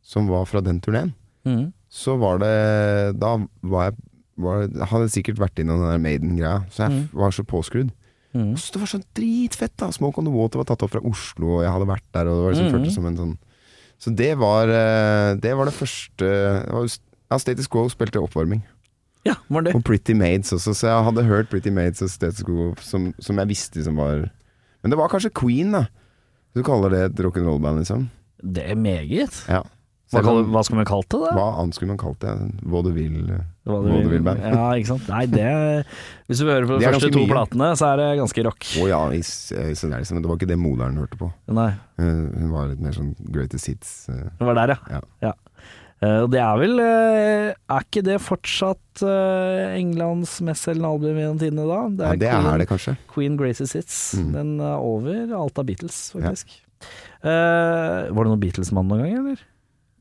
[0.00, 1.10] som var fra den turneen,
[1.44, 1.66] mm.
[1.92, 2.52] så var det
[3.20, 3.98] Da var jeg
[4.38, 7.08] var, jeg hadde sikkert vært innom den der Maiden-greia, så jeg Mm.
[7.12, 7.90] var så påskrudd.
[8.32, 8.56] Mhm.
[8.56, 9.90] Så det var så dritfett, da!
[9.90, 12.36] Smoke on the Water var tatt opp fra Oslo, og jeg hadde vært der, og
[12.38, 12.74] det var liksom mm.
[12.76, 13.38] føltes som en sånn
[13.98, 16.86] Så det var eh, Det var det første det var,
[17.28, 18.62] ja, Status Quo spilte oppvarming.
[19.26, 19.74] Ja, var det.
[19.76, 23.40] Og Pretty Maids også, så jeg hadde hørt Pretty Maids og Status Quo som, som
[23.42, 24.28] jeg visste som var
[24.82, 25.84] Men det var kanskje Queen, da.
[26.54, 28.06] Du kaller det et rock'n'roll-band, liksom?
[28.38, 29.42] Det er meget.
[29.50, 29.64] Ja.
[30.08, 31.32] Hva, kan, hva skulle man kalt det, da?
[31.36, 32.34] hva annet skulle man kalt det?
[32.96, 33.16] Vil.
[33.28, 33.42] eh.
[33.68, 35.08] Ja, ikke sant.
[35.12, 35.48] Nei, det
[36.30, 37.28] Hvis du hører på de er første to mye.
[37.34, 38.68] platene, så er det ganske rock.
[38.80, 41.28] Å ja, i, s- i det er men det var ikke det moderen hørte på.
[41.52, 42.04] Nei, Eh,
[42.38, 43.92] hun var litt mer sånn greatest hits.
[44.08, 44.78] Hun det var der, ja.
[44.96, 45.00] Ja.
[45.28, 45.34] ja.
[46.22, 51.64] Og det er vel eh, Er ikke det fortsatt uh, Englands mestselgende album gjennom tidene,
[51.66, 51.80] da?
[52.06, 52.94] ja, det Queen, er det kanskje.
[53.10, 53.96] Queen Graces Hits.
[54.14, 54.30] Mm.
[54.36, 56.54] Den er over alt av Beatles, faktisk.
[57.26, 59.42] Eh, var det noen Beatles-mann noen gang, eller?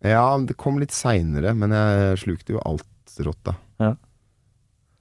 [0.10, 3.56] Ja, det kom litt seinere, men jeg slukte jo alt rått, da.
[3.82, 3.94] Ja.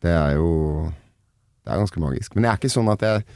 [0.04, 0.52] Det er jo
[1.64, 2.36] Det er ganske magisk.
[2.36, 3.26] Men jeg er ikke sånn at jeg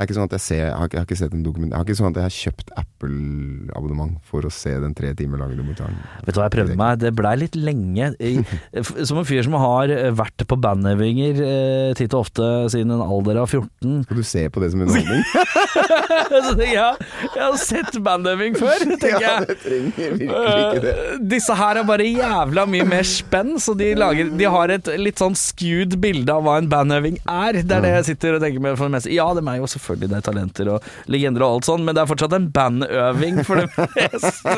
[0.00, 1.42] det er ikke sånn at jeg ser Jeg har ikke, jeg har ikke sett en
[1.44, 5.10] dokument Jeg har ikke sånn at jeg har kjøpt Apple-abonnement for å se den tre
[5.18, 5.98] timer lange dokumentaren.
[6.24, 7.02] Vet du hva jeg prøvde meg?
[7.02, 8.08] Det blei litt lenge.
[9.10, 13.42] Som en fyr som har vært på bandøvinger eh, titt og ofte siden en alder
[13.42, 15.20] av 14 Skal du se på det som underholdning?
[16.46, 20.94] Så tenker jeg, jeg har sett bandøving før, tenker ja, det trenger virkelig ikke det.
[20.94, 24.90] Øh, disse her er bare jævla mye mer spenn, så de, lager, de har et
[25.00, 27.60] litt sånn skewed bilde av hva en bandøving er.
[27.60, 29.12] Det er det jeg sitter og tenker med for det meste.
[29.14, 32.04] Ja, de er jo selvfølgelig det er talenter og legender og alt sånn, men det
[32.04, 34.56] er fortsatt en bandøving for det meste.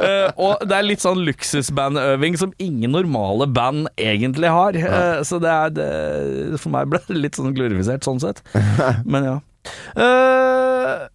[0.00, 4.78] Øh, og det er litt sånn luksusbandøving som ingen normale band egentlig har.
[4.78, 5.90] Øh, så det er det,
[6.60, 8.42] For meg ble det litt sånn glorifisert sånn sett.
[9.04, 9.38] Men ja.
[9.96, 11.08] Øh,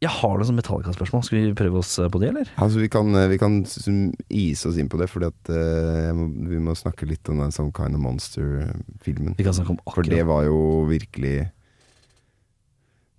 [0.00, 1.24] jeg har noen sånn Metallica-spørsmål.
[1.26, 2.50] Skal vi prøve oss på det, eller?
[2.56, 6.72] Altså, vi kan, vi kan ise oss inn på det, fordi at eh, vi må
[6.78, 9.36] snakke litt om den Some Kind of Monster-filmen.
[9.36, 11.50] Vi kan snakke om akkurat For det var jo virkelig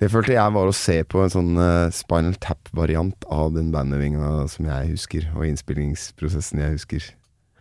[0.02, 4.48] Det følte jeg var å se på en sånn uh, Spinal Tap-variant av den bandøvinga
[4.50, 7.12] som jeg husker, og innspillingsprosessen jeg husker.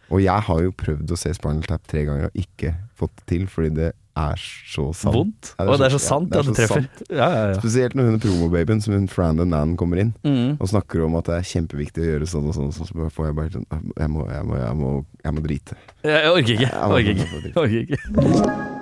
[0.09, 3.29] Og jeg har jo prøvd å se Spinal Tap tre ganger og ikke fått det
[3.35, 3.91] til, fordi det
[4.21, 4.41] er
[4.71, 5.15] så sant.
[5.15, 5.51] vondt.
[5.59, 6.89] Ja, Og det er så ja, sant det er at det så treffer.
[7.11, 7.59] Ja, ja, ja.
[7.61, 10.57] Spesielt når hun er promobabyen, som hun Frandon Nan kommer inn Mm.
[10.61, 13.37] og snakker om at det er kjempeviktig å gjøre sånn og sånn, så får jeg
[13.41, 13.67] bare sånn
[13.99, 14.93] Jeg må, jeg jeg må,
[15.25, 15.77] jeg må drite.
[16.05, 16.71] Jeg jeg orker ikke.
[16.71, 17.15] Jeg
[17.55, 18.80] Jeg orker ikke.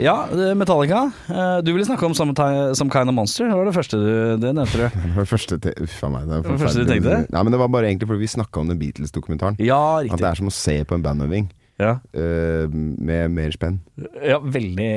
[0.00, 0.14] Ja,
[0.56, 1.00] Metallica.
[1.28, 2.34] Eh, Du ville snakke om Some,
[2.74, 3.48] Some Kind of Monster.
[3.50, 4.84] Det var det første du det nevnte du.
[5.04, 6.26] Det var det første te Uff meg.
[6.28, 7.16] Det, var det første du tenkte?
[7.30, 9.58] Nei, men det var bare egentlig fordi vi snakka om den Beatles-dokumentaren.
[9.60, 13.52] Ja, riktig At det er som å se på en bandøving Ja, Uh, med mer
[13.54, 13.78] spenn.
[14.20, 14.90] ja veldig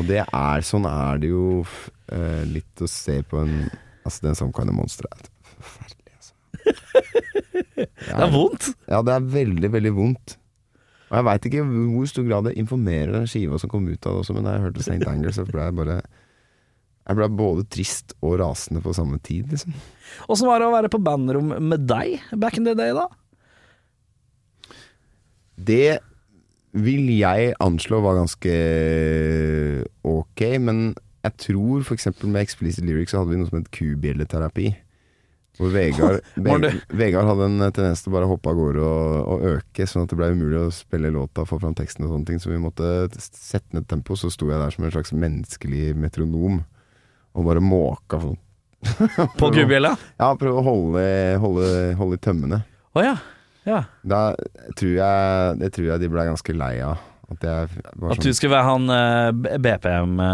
[0.00, 1.64] Og det er sånn er det jo
[2.12, 3.68] eh, litt å se på en
[4.06, 5.26] Altså, den Some Kind of Monster er
[5.60, 6.32] forferdelig, altså.
[7.80, 8.70] Det er vondt.
[8.88, 10.36] Ja, det er veldig, veldig vondt.
[11.10, 14.14] Og jeg veit ikke hvor stor grad det informerer den skiva som kom ut av
[14.14, 14.98] det også, men da jeg hørte St.
[15.10, 19.74] Anger, så ble jeg bare Jeg ble både trist og rasende på samme tid, liksom.
[20.30, 23.08] Åssen var det å være på bandrom med deg back in the day, da?
[25.58, 25.98] Det
[26.70, 28.52] vil jeg anslå var ganske
[30.06, 30.92] ok, men
[31.24, 32.06] jeg tror f.eks.
[32.22, 34.70] med Explicit Lyrics så hadde vi noe som het kubjelleterapi.
[35.60, 39.16] Hvor Vegard, Var Ve- Vegard hadde en tendens til å bare hoppe av gårde og,
[39.34, 42.30] og øke, sånn at det ble umulig å spille låta få fram teksten og sånne
[42.30, 42.40] ting.
[42.40, 42.86] Så vi måtte
[43.20, 44.16] sette ned tempo.
[44.16, 46.62] Så sto jeg der som en slags menneskelig metronom
[47.36, 48.38] og bare måka sånn.
[49.40, 49.92] På gubbjella?
[50.16, 51.04] Ja, prøve å holde,
[51.42, 51.68] holde,
[52.00, 52.62] holde i tømmene.
[52.96, 53.12] Oh, ja.
[53.68, 53.82] ja.
[54.00, 54.22] Da
[54.80, 56.96] tror jeg, det tror jeg de ble ganske lei av.
[57.30, 59.30] At var At du sånn skulle være han uh,
[59.62, 60.26] BPM-kisen?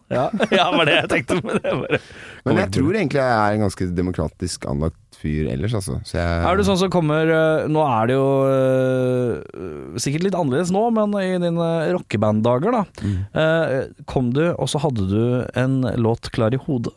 [0.16, 0.26] ja.
[0.50, 1.34] ja, var det jeg tenkte.
[1.44, 2.00] Men, bare
[2.44, 5.94] Men jeg tror egentlig jeg er en ganske demokratisk anlagt fyr ellers, altså.
[6.06, 10.36] Så jeg, Er du sånn som kommer eh, Nå er det jo uh, sikkert litt
[10.38, 12.82] annerledes nå, men i dine rockebanddager, da.
[13.02, 13.18] Mm.
[13.34, 15.22] Uh, kom du, og så hadde du
[15.58, 16.94] en låt klar i hodet.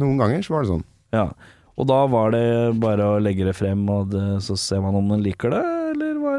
[0.00, 0.86] Noen ganger så var det sånn.
[1.14, 1.26] Ja.
[1.74, 2.46] Og da var det
[2.82, 5.62] bare å legge det frem, og det, så ser man om den liker det,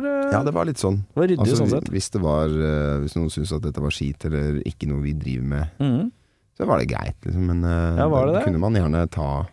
[0.02, 1.02] var Ja, det var litt sånn.
[1.14, 1.90] Det var ryddig Altså, sånn sett.
[1.94, 5.14] Hvis det var eh, Hvis noen syntes at dette var skit, eller ikke noe vi
[5.14, 6.12] driver med, Mhm.
[6.58, 7.46] så var det greit, liksom.
[7.46, 8.44] Men eh, Ja, det det?
[8.46, 9.48] kunne man gjerne ta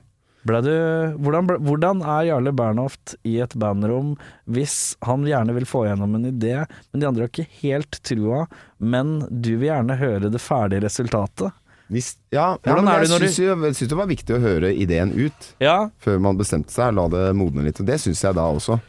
[0.60, 4.16] du, hvordan, ble, hvordan er Jarle Bernhoft i et bandrom
[4.50, 8.48] hvis han gjerne vil få gjennom en idé, men de andre har ikke helt trua,
[8.80, 11.52] men du vil gjerne høre det ferdige resultatet?
[11.92, 15.54] hvis, Ja, ja jeg syns, du- jeg syns det var viktig å høre ideen ut.
[15.60, 17.78] Ja, før man bestemte seg, la det modne litt.
[17.80, 18.80] Og det syns jeg da også.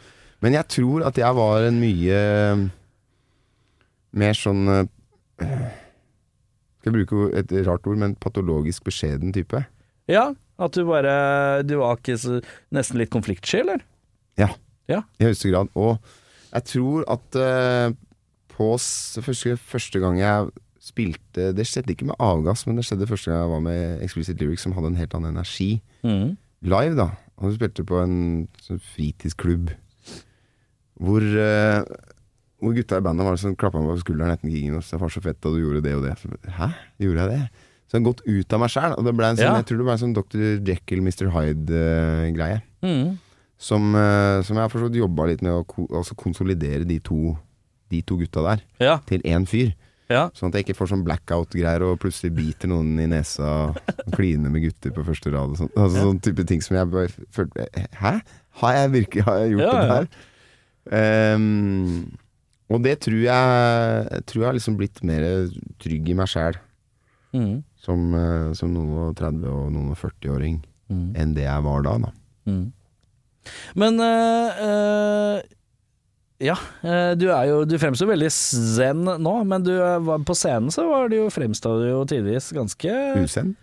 [0.43, 2.19] Men jeg tror at jeg var en mye
[4.13, 4.85] mer sånn eh,
[5.39, 9.63] Skal jeg bruke et rart ord, men patologisk beskjeden type.
[10.11, 12.41] ja at du bare Du var ikke så,
[12.73, 13.81] nesten litt konfliktsky, eller?
[14.39, 14.51] Ja.
[14.89, 15.03] Ja.
[15.17, 15.71] I høyeste grad.
[15.79, 15.97] Og
[16.53, 17.95] jeg tror at uh,
[18.53, 20.51] på første, første gang jeg
[20.83, 24.41] spilte Det skjedde ikke med avgass, men det skjedde første gang jeg var med Explicit
[24.41, 25.81] Lyrics, som hadde en helt annen energi.
[26.03, 26.35] Mm.
[26.61, 27.09] live, da.
[27.39, 28.17] Og du spilte på en
[28.61, 29.71] sånn fritidsklubb
[31.03, 31.83] hvor, uh,
[32.63, 35.11] hvor gutta i bandet var som klappa meg på skulderen etter gigen og sa 'far,
[35.11, 36.17] så fett, og du gjorde det og det'.
[36.21, 36.69] Så, Hæ?
[37.03, 37.49] Gjorde jeg det?
[37.87, 38.95] Så jeg har gått ut av meg sjæl.
[38.95, 39.55] Det sånn, Ja.
[39.59, 40.39] jeg tror det ble en sånn Dr.
[40.65, 41.27] Jekyll, Mr.
[41.29, 42.61] Hyde-greie.
[42.83, 43.17] Mm.
[43.63, 47.37] som, uh, som jeg har forstått jobba litt med å ko altså konsolidere de to,
[47.89, 48.97] de to gutta der Ja.
[49.05, 49.73] til én fyr.
[50.09, 50.29] ja.
[50.35, 53.77] Sånn at jeg ikke får sånn blackout-greier og plutselig biter noen i nesa og
[54.11, 55.69] kliner med gutter på første rad og sånn.
[55.77, 57.67] Altså, Sånn type ting som jeg bare følte
[58.01, 58.21] Hæ?
[58.59, 59.93] Har jeg virkelig har jeg gjort Ja, det ja.
[60.01, 60.07] der?
[60.91, 62.11] Ehm,
[62.73, 65.25] og det tror jeg tror jeg har liksom blitt mer
[65.83, 66.57] trygg i meg sjæl
[67.35, 67.57] mm.
[67.85, 70.61] som, eh, som noen og 30- og noen og 40-åring
[70.91, 71.09] mm.
[71.19, 71.97] enn det jeg var da.
[72.07, 72.13] da.
[72.49, 72.63] Mm.
[73.79, 75.41] Men øh, øh,
[76.43, 76.55] Ja,
[77.15, 79.73] du er jo Du fremstår veldig zen nå, men du
[80.27, 83.53] på scenen så var du jo fremstod du jo tidvis ganske Usen.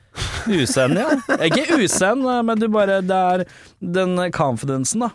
[0.49, 1.09] Usen, ja.
[1.47, 3.45] Ikke uzen, øh, men du bare Det er
[3.81, 5.11] den confidencen, da.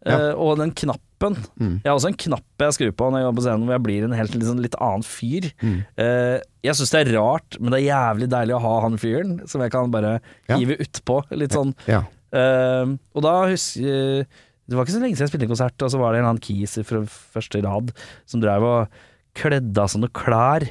[0.00, 0.32] Ja.
[0.32, 1.09] og den knappen.
[1.20, 1.74] Mm.
[1.82, 3.84] Jeg har også en knapp jeg skrur på når jeg går på scenen hvor jeg
[3.86, 5.48] blir en helt liksom, litt annen fyr.
[5.60, 5.74] Mm.
[6.00, 9.34] Uh, jeg syns det er rart, men det er jævlig deilig å ha han fyren
[9.50, 10.14] som jeg kan bare
[10.48, 10.56] Ja.
[10.56, 11.20] hive utpå.
[11.36, 12.04] Litt sånn Ja.
[12.30, 14.26] Uh, og da husker
[14.70, 16.28] Det var ikke så lenge siden jeg spilte en konsert, og så var det en
[16.30, 17.90] annen kis fra første rad
[18.24, 19.00] som drev og
[19.34, 20.66] kledde av seg noen klær.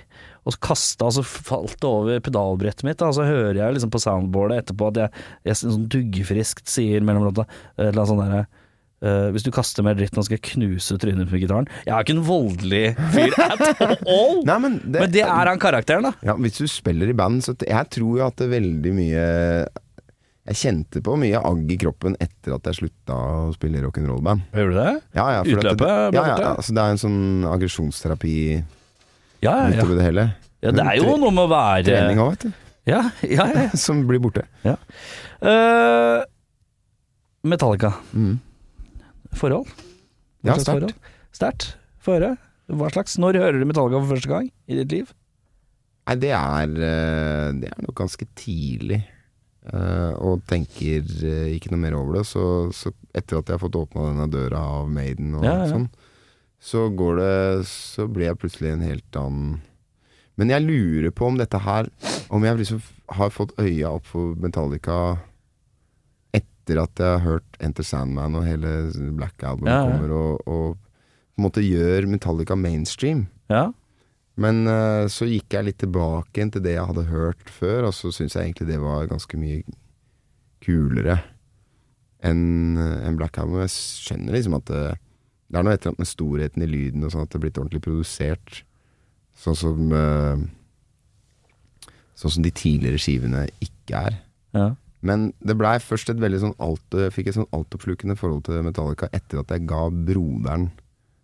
[0.48, 3.02] Og så kasta, og så falt det over pedalbrettet mitt.
[3.04, 7.28] Og så hører jeg liksom på soundboardet etterpå at jeg, jeg sånn duggfriskt sier mellom
[7.28, 7.44] låta
[7.76, 8.46] et eller annet sånn derre
[9.04, 11.68] eh, hvis du kaster mer dritt, nå skal jeg knuse trynet på gitaren.
[11.86, 12.84] Jeg er ikke en voldelig
[13.16, 14.40] fyr at all!
[14.50, 16.14] Nei, men det, Men det er han karakteren, da.
[16.26, 19.24] Ja, hvis du spiller i band, så jeg tror jo at det er veldig mye
[20.50, 24.48] Jeg kjente på mye agg i kroppen etter at jeg slutta å spille rock'n'roll-band.
[24.56, 24.94] Gjorde du det?
[25.20, 27.20] Ja, ja, Utløpet det, ja, ja, ja, altså det er en sånn
[27.52, 28.36] aggresjonsterapi
[29.46, 29.86] Ja, ja, ja.
[29.86, 30.26] det hele.
[30.66, 32.66] ja det er jo noe med å være Trening òg, vet du.
[32.90, 33.70] Ja, ja, ja.
[33.86, 34.48] Som blir borte.
[34.66, 36.20] Eh,
[37.46, 37.94] Metallica.
[38.18, 38.40] Mm.
[39.36, 39.68] Forhold?
[40.46, 40.96] Ja, sterkt.
[41.36, 41.66] Sterkt.
[42.02, 42.34] Få høre.
[42.70, 43.18] Hva slags?
[43.22, 45.14] Når hører du Metallica for første gang i ditt liv?
[46.10, 49.02] Nei, det er eh, Det er nok ganske tidlig.
[49.70, 52.26] eh, og tenker eh, ikke noe mer over det.
[52.30, 55.68] Så, så etter at jeg har fått åpna denne døra av Maiden og Ja, ja.
[55.74, 55.90] sånn,
[56.60, 59.62] så går det Så blir jeg plutselig en helt annen
[60.40, 61.88] Men jeg lurer på om dette her
[62.30, 62.82] Om jeg liksom
[63.16, 64.98] har fått øya opp for Metallica
[66.70, 69.90] etter at jeg har hørt Enter Sandman og hele Black Album Ja, ja.
[69.90, 73.28] kommer, og, og på en måte gjør Metallica mainstream.
[73.50, 73.70] Ja.
[74.40, 78.12] Men uh, så gikk jeg litt tilbake til det jeg hadde hørt før, og så
[78.14, 79.64] syns jeg egentlig det var ganske mye
[80.64, 81.18] kulere
[82.24, 83.62] enn en Black Album.
[83.64, 84.84] Jeg skjønner liksom at det,
[85.48, 87.46] det er noe et eller annet med storheten i lyden og sånn at det er
[87.48, 88.62] blitt ordentlig produsert.
[89.40, 90.48] Sånn som uh,
[92.20, 94.16] Sånn som de tidligere skivene ikke er.
[94.52, 94.66] Ja.
[95.06, 99.08] Men det blei først et veldig sånn alt, fikk et sånn altoppslukende forhold til Metallica
[99.16, 100.70] etter at jeg ga broderen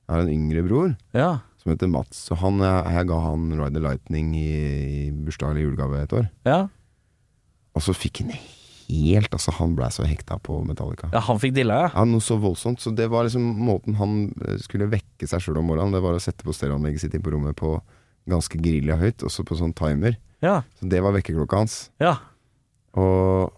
[0.05, 1.29] Jeg har en yngre bror ja.
[1.59, 2.27] som heter Mats.
[2.29, 4.49] Så han, jeg, jeg ga han Ride the Lightning i,
[5.09, 6.29] i bursdag eller julegave et år.
[6.47, 6.65] ja.
[7.75, 11.09] Og så fikk han helt Altså, han blei så hekta på Metallica.
[11.11, 11.89] Ja, han fikk dilla, ja.
[11.91, 12.79] Ja, noe så voldsomt.
[12.79, 15.95] Så det var liksom måten han eh, skulle vekke seg sjøl om morgenen.
[15.97, 17.73] Det var å sette på stereoanlegget sitt inn på rommet på
[18.29, 20.15] ganske grilla høyt, også på sånn timer.
[20.45, 20.59] Ja.
[20.77, 21.75] Så det var vekkerklokka hans.
[21.99, 22.13] Ja.
[22.95, 23.51] Og,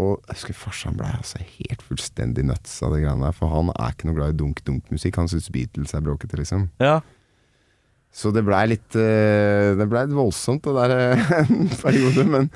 [0.00, 3.36] og jeg husker farsan ble altså helt fullstendig nuts av det greiene der.
[3.36, 5.18] For han er ikke noe glad i dunk-dunk-musikk.
[5.20, 6.68] Han syns Beatles er bråkete, liksom.
[6.82, 6.98] ja.
[8.10, 12.24] Så det blei litt eh, Det blei litt voldsomt, det der eh, en periode.
[12.26, 12.48] Men,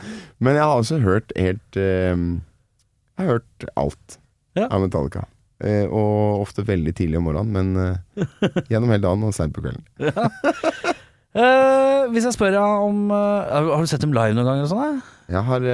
[0.43, 4.19] men jeg har også hørt helt eh, Jeg har hørt alt
[4.59, 4.67] Ja.
[4.71, 5.23] av Metallica.
[5.65, 8.27] Og ofte veldig tidlig om morgenen, men
[8.69, 9.87] gjennom hele dagen og seint på kvelden.
[11.35, 14.99] Eh, hvis jeg spør deg om Har du sett dem live noen ganger Eller eh?
[15.35, 15.65] Jeg har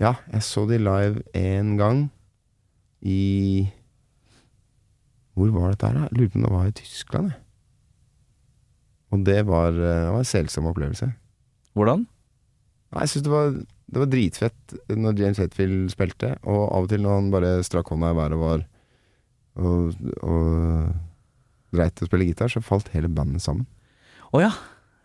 [0.00, 2.06] Ja, jeg så de live én gang
[3.04, 3.68] i
[5.36, 6.08] Hvor var dette her, da?
[6.16, 7.38] Lurer på om det var i Tyskland, jeg.
[9.10, 11.08] Og det var, eh, det var en selsom opplevelse.
[11.74, 12.06] Hvordan?
[12.92, 13.52] Nei, Jeg syns det, var-
[13.90, 17.88] det var dritfett når James Hetfield spilte, og av og til når han bare strakk
[17.90, 18.66] hånda i været og var
[19.56, 20.94] og, og
[21.74, 23.66] dreit til å spille gitar, så falt hele bandet sammen.
[24.32, 24.52] Å ja.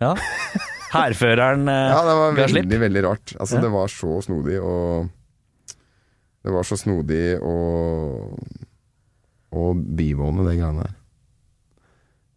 [0.01, 0.13] ja.
[0.95, 3.33] Hærføreren eh, Ja, det var veldig, veldig rart.
[3.39, 3.61] Altså, Ja.
[3.65, 5.09] det var så snodig og
[6.45, 8.39] Det var så snodig og
[9.55, 10.93] Og bivående, det greiene der.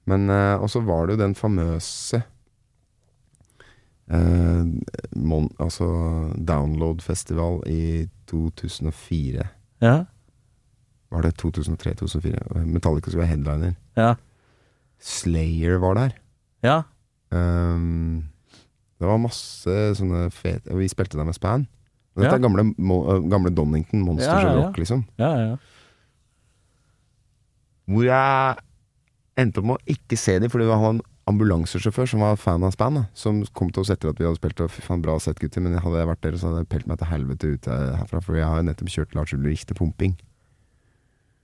[0.07, 2.23] Men eh, Og så var det jo den famøse
[4.11, 4.65] eh,
[5.17, 5.89] mon, Altså
[6.49, 9.47] Download-festival i 2004.
[9.83, 10.05] Ja.
[11.11, 12.65] Var det 2003-2004?
[12.67, 13.75] Metallica skulle være headliner.
[13.97, 14.15] Ja.
[15.01, 16.11] Slayer var der.
[16.63, 16.83] Ja.
[17.33, 18.25] Ehm,
[18.99, 21.67] det var masse sånne fete Og vi spilte der med Span.
[22.17, 22.39] Og Dette Ja.
[22.39, 22.65] er gamle,
[23.31, 24.67] gamle Donington Monsters Ja, ja, ja.
[24.67, 25.05] Rock, liksom.
[25.19, 25.57] Ja, ja.
[27.89, 28.59] Hvor jeg
[29.41, 32.65] endte opp med å ikke se dem, fordi vi hadde en ambulansesjåfør som var fan
[32.67, 32.95] av Span.
[32.99, 34.61] Da, som kom til oss etter at vi hadde spilt.
[34.65, 35.63] Og fy faen, bra sett, gutter.
[35.65, 38.23] Men hadde jeg vært der, så hadde jeg pelt meg til helvete ut herfra.
[38.25, 40.17] For jeg har jo nettopp kjørt Lars Ulrich til pumping.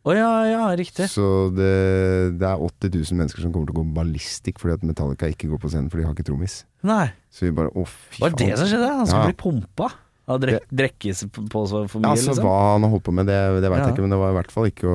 [0.05, 1.07] Å ja, ja, riktig.
[1.09, 4.83] Så det, det er 80 000 mennesker som kommer til å gå ballistikk fordi at
[4.85, 6.59] Metallica ikke går på scenen, for de har ikke trommis.
[6.85, 8.91] Nei, Så vi bare å, fy var det det som skjedde?
[8.99, 9.31] Han skulle Ja.
[9.33, 9.89] bli pumpa?
[10.25, 11.19] Av drek drekkes
[11.53, 12.45] på så for Ja, mye, altså liksom?
[12.49, 13.85] Hva han har holdt på med, det, det veit Ja.
[13.89, 14.93] jeg ikke, men det var i hvert fall ikke å,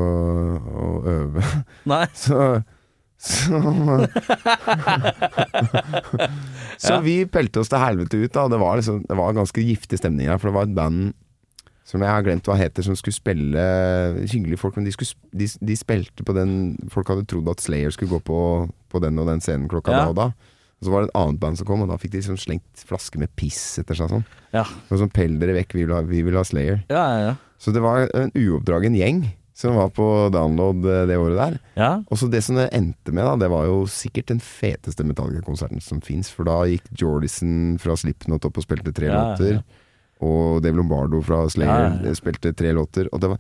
[0.85, 1.41] å øve.
[1.89, 2.05] Nei.
[2.25, 2.37] Så
[3.19, 3.59] Så,
[6.79, 8.45] så vi pelte oss til helvete ut, da.
[8.47, 11.11] Det var, liksom, det var ganske giftig stemning her, for det var et band
[11.89, 13.63] som jeg har glemt hva heter, som skulle spille
[14.29, 16.51] Hyggelige folk, men de, skulle, de, de spilte på den
[16.93, 18.39] Folk hadde trodd at Slayer skulle gå på,
[18.93, 20.03] på den og den scenen klokka Ja.
[20.05, 20.27] da og da.
[20.79, 22.85] Og så var det et annet band som kom, og da fikk de liksom slengt
[22.87, 24.21] flasker med piss etter seg sånn.
[24.55, 24.61] Ja.
[24.87, 26.85] Og sånn pell dere vekk, vi vil ha, vi vil ha Slayer.
[26.93, 27.33] Ja, ja.
[27.59, 29.25] Så det var en uoppdragen gjeng
[29.59, 31.57] som var på download eh, det året der.
[31.75, 31.89] ja.
[32.07, 35.83] Og så det som det endte med, da, det var jo sikkert den feteste Metallica-konserten
[35.83, 36.29] som fins.
[36.31, 39.59] For da gikk Jordison fra Slipknot opp og spilte tre låter.
[40.19, 43.07] Og Dave Lombardo fra Slayer Ja, ja, spilte tre låter.
[43.15, 43.37] Og det var,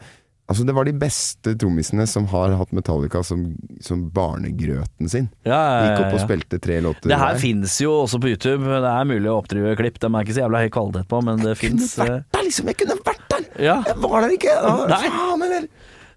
[0.47, 3.41] altså det var de beste trommisene som har hatt Metallica som,
[3.83, 5.27] som barnegrøten sin.
[5.43, 5.59] ja,
[5.89, 7.11] Gikk opp og spilte tre låter.
[7.11, 8.63] Det her fins jo også på YouTube.
[8.63, 9.99] Det er mulig å oppdrive klipp.
[9.99, 11.95] De er ikke så jævla høy kvalitet på, men det fins.
[11.99, 12.71] der, liksom!
[12.71, 13.47] Jeg kunne vært der!
[13.59, 14.55] Ja, Jeg var der ikke!
[14.55, 15.67] Å, Faen, eller?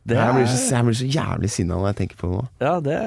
[0.02, 2.38] det Jeg blir, er så, jeg blir så jævlig sinna når jeg tenker på det
[2.38, 2.46] nå.
[2.62, 3.00] Ja, det.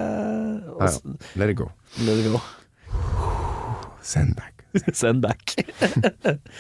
[1.40, 1.68] Let it go.
[2.08, 2.40] Let it go.
[4.04, 4.55] Send back.
[4.94, 5.56] Send back.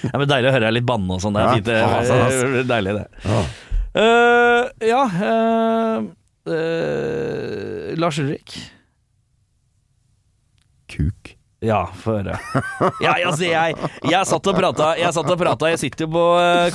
[0.03, 1.36] ja, men Deilig å høre deg litt banne og sånn.
[1.36, 1.70] Det er fint.
[1.70, 3.07] Det er deilig, det.
[3.26, 3.45] Ja.
[3.95, 6.03] Eh, ja uh,
[6.51, 8.57] uh, Lars Ulrik.
[10.91, 11.36] Kuk.
[11.66, 12.36] Ja, få høre.
[13.01, 16.26] Ja, altså, jeg, jeg satt og prata Jeg satt og prata Jeg sitter jo på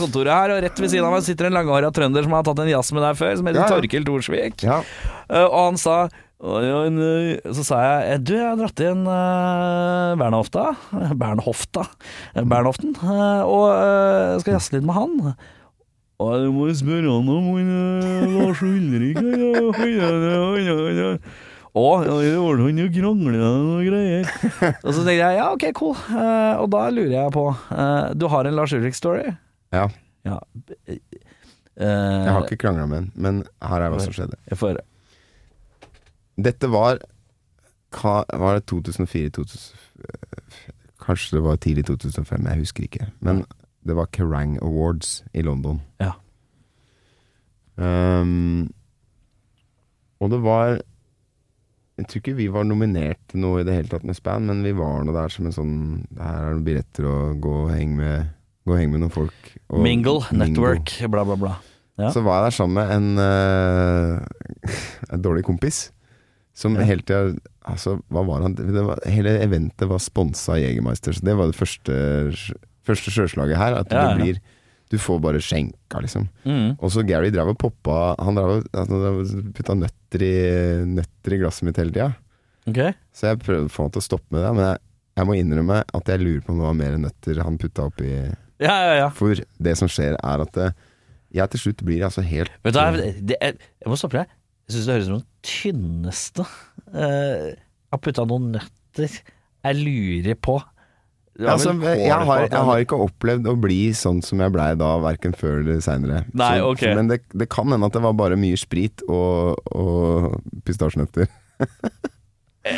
[0.00, 2.64] kontoret her, og rett ved siden av meg sitter en langhåra trønder som har tatt
[2.64, 3.76] en jazz med deg før, som heter Ja, ja.
[3.76, 4.64] Torkel Thorsvik.
[4.66, 4.80] Ja.
[5.44, 6.00] Og han sa.
[6.40, 10.70] Så sa jeg Du, jeg har dratt inn uh, Bernhofta
[11.20, 11.82] Bernhofta
[12.34, 15.12] eh, Bernhoften Uh, Og uh, skal jazze litt med han
[16.20, 19.76] Og jeg må spørre han om han, eh, Lars Ulrik Og
[22.64, 24.26] han krangla og greier
[24.80, 28.26] Og så tenkte jeg, ja ok, cool Uh, Og da lurer jeg på eh, Du
[28.32, 29.28] har en Lars Ulrik-story?
[29.76, 29.86] ja.
[30.26, 30.40] Ja
[31.80, 31.86] Eh,
[32.26, 34.36] Jeg har ikke krangla med han, men her er hva som skjedde.
[34.50, 34.82] Jeg får høre
[36.44, 37.00] Dette var
[37.90, 39.90] Var det 2004-2005
[41.00, 43.06] Kanskje det var tidlig 2005, jeg husker ikke.
[43.24, 43.44] Men
[43.86, 45.80] det var Kerrang Awards i London.
[46.00, 46.12] Ja.
[47.80, 48.68] Um,
[50.20, 50.80] og det var
[51.96, 54.62] Jeg tror ikke vi var nominert til noe i det hele tatt med Span, men
[54.64, 55.74] vi var nå der som en sånn
[56.16, 58.30] Her er det billetter og gå og henge med,
[58.68, 59.50] henge med noen folk.
[59.68, 61.54] Og Mingle, network, bla, bla, bla.
[62.00, 62.12] Ja.
[62.12, 64.76] Så var jeg der sammen med en, uh,
[65.12, 65.88] en dårlig kompis.
[66.60, 66.84] Som Ja.
[66.88, 67.34] hele tida
[67.70, 71.48] Altså, hva var han det var, Hele eventet var sponsa av Jegermeister, så det var
[71.50, 71.94] det første,
[72.88, 73.76] første sjøslaget her.
[73.80, 74.40] At Ja, det blir
[74.90, 76.24] Du får bare skjenka, liksom.
[76.44, 76.72] Mm.
[76.82, 80.34] Og så Gary drev og poppa Han drev og og putta nøtter i,
[80.96, 82.08] nøtter i glasset mitt hele tida.
[82.68, 82.92] Okay.
[83.14, 84.78] Så jeg prøvde å få han til å stoppe med det, men jeg,
[85.20, 88.10] jeg må innrømme at jeg lurer på om det var mer nøtter han putta oppi
[88.60, 89.08] Ja, ja, ja.
[89.16, 90.72] For det som skjer, er at det,
[91.32, 94.34] jeg til slutt blir altså helt Vet du, jeg, det, jeg, jeg må stoppe deg.
[94.68, 97.50] Jeg syns det høres ut som tynneste uh,
[97.90, 100.60] Har putta noen nøtter Jeg lurer på
[101.40, 105.32] Altså, jeg, har, jeg har ikke opplevd å bli sånn som jeg blei da, verken
[105.32, 106.24] før eller seinere.
[106.66, 106.92] Okay.
[106.98, 110.34] Men det, det kan hende at det var bare mye sprit og, og
[110.68, 111.30] pistasjenøtter.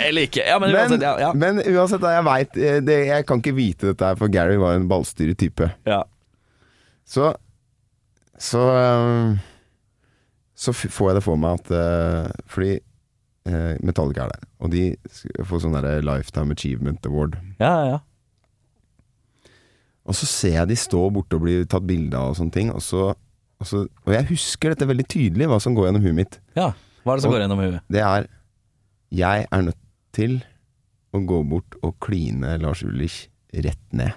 [0.06, 0.44] Eller ikke.
[0.46, 1.30] Ja, men, Men, uansett, ja, ja.
[1.34, 5.34] men uansett, jeg veit Jeg kan ikke vite dette her, for Gary var en ballstyrig
[5.42, 5.72] type.
[5.88, 6.04] ja.
[7.02, 7.32] Så
[8.38, 9.40] Så øhm,
[10.62, 12.76] Så får jeg det for meg at uh, Fordi
[13.50, 14.82] uh, Metallica er der, og de
[15.48, 17.38] får sånn derre Lifetime Achievement Award.
[17.58, 18.00] ja, ja, ja.
[20.02, 22.70] Og så ser jeg de stå borte og bli tatt bilde av og sånne ting,
[22.74, 23.12] og så,
[23.62, 26.40] og så Og jeg husker dette veldig tydelig, hva som går gjennom huet mitt.
[26.58, 26.72] ja.
[27.02, 27.80] Hva er det som Og- går gjennom huet?
[27.90, 28.26] Det er
[29.12, 29.78] Jeg er nødt
[30.14, 30.36] til
[31.14, 34.12] å gå bort og kline Lars Ulrich rett ned.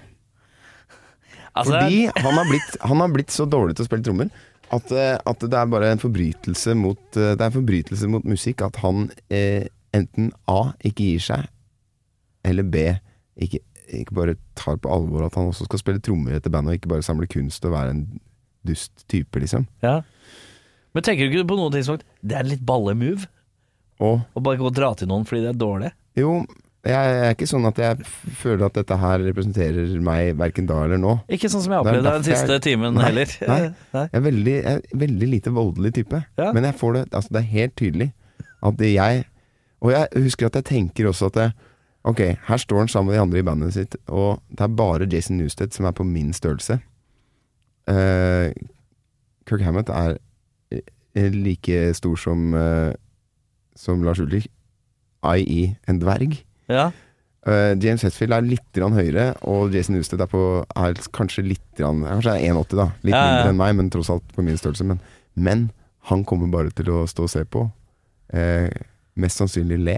[1.56, 4.30] Altså, Fordi han har, blitt, han har blitt så dårlig til å spille trommer
[4.74, 8.24] at, eh, at det er bare en forbrytelse mot eh, Det er en forbrytelse mot
[8.26, 11.46] musikk at han eh, enten A ikke gir seg,
[12.44, 12.82] eller B
[13.40, 13.60] ikke,
[14.00, 16.80] ikke bare tar på alvor at han også skal spille trommer i dette bandet, og
[16.80, 18.04] ikke bare samle kunst og være en
[18.66, 19.68] dust type, liksom.
[19.84, 20.00] ja.
[20.96, 23.28] Men tenker du ikke på noe tidspunkt Det er en litt balle move
[24.00, 25.90] å bare gå og dra til noen fordi det er dårlig?
[26.16, 26.40] jo,
[26.86, 28.04] jeg er ikke sånn at jeg
[28.40, 31.14] føler at dette her representerer meg verken da eller nå.
[31.32, 33.32] Ikke sånn som jeg opplevde den siste jeg- timen Nei, heller.
[33.48, 33.60] nei.
[33.96, 34.04] Nei.
[34.12, 36.20] Jeg er veldig, jeg er veldig lite voldelig type.
[36.38, 36.52] Ja.
[36.52, 38.12] Men jeg får det Altså, det er helt tydelig
[38.62, 39.24] at jeg
[39.82, 41.52] Og jeg husker at jeg tenker også at jeg,
[42.06, 45.08] Ok, her står han sammen med de andre i bandet sitt, og det er bare
[45.10, 46.78] Jason Newsted som er på min størrelse.
[47.90, 48.50] Uh,
[49.46, 50.16] Kirk Hammett er
[50.70, 52.92] eh, like stor som uh,
[53.74, 54.46] Som Lars Ulrik,
[55.26, 55.74] i.e.
[55.88, 56.45] en dverg.
[56.72, 56.88] Ja.
[57.46, 62.02] Uh, James Hetfield er litt høyere, og Jason Newsted er, på, er kanskje litt grann,
[62.02, 62.86] Kanskje er 1,80, da.
[63.06, 63.34] Litt Ja, ja, ja.
[63.36, 64.86] mindre enn meg, men tross alt på min størrelse.
[64.88, 64.98] Men,
[65.38, 65.68] men
[66.10, 67.68] han kommer bare til å stå og se på.
[68.34, 68.66] Uh,
[69.14, 69.96] mest sannsynlig le.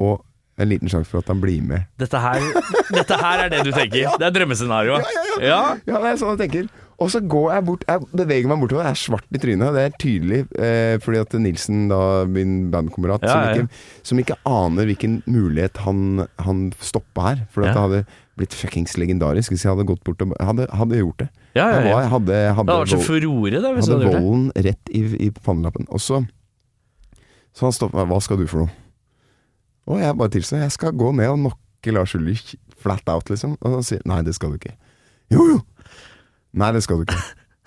[0.00, 0.22] Og
[0.56, 1.84] en liten sjanse for at han blir med.
[2.00, 2.40] Dette her,
[2.88, 4.08] dette her er det du tenker?
[4.20, 5.12] Det er drømmescenarioet?
[5.44, 6.70] Ja, Ja, det er sånn jeg tenker.
[6.98, 8.86] Og så går jeg bort Jeg beveger meg bortover.
[8.86, 9.74] Jeg er svart i trynet.
[9.76, 13.66] Det er tydelig, eh, fordi at Nilsen, da, min bandkamerat, Ja, som, ja,
[14.02, 17.42] som ikke aner hvilken mulighet han, han stoppa her.
[17.52, 17.74] For Ja.
[17.74, 21.28] det hadde blitt fuckings legendarisk hvis jeg hadde gått bort og hadde, hadde gjort det.
[21.56, 21.92] ja, ja, ja.
[21.92, 24.90] var, jeg hadde, Det hadde, hadde vært så furore, det, hvis hadde hadde volden rett
[24.92, 25.86] i, i pannelappen.
[25.90, 26.24] Og så
[27.56, 28.04] Så han stoppa.
[28.08, 28.70] Hva skal du for noe?
[29.86, 30.58] Og jeg bare tilstår.
[30.64, 33.54] Jeg skal gå ned og knocke Lars Ulrich flat out, liksom.
[33.62, 34.74] Og han sier nei, det skal du ikke.
[35.32, 35.60] Jo, jo!
[36.56, 37.18] Nei, det skal du ikke.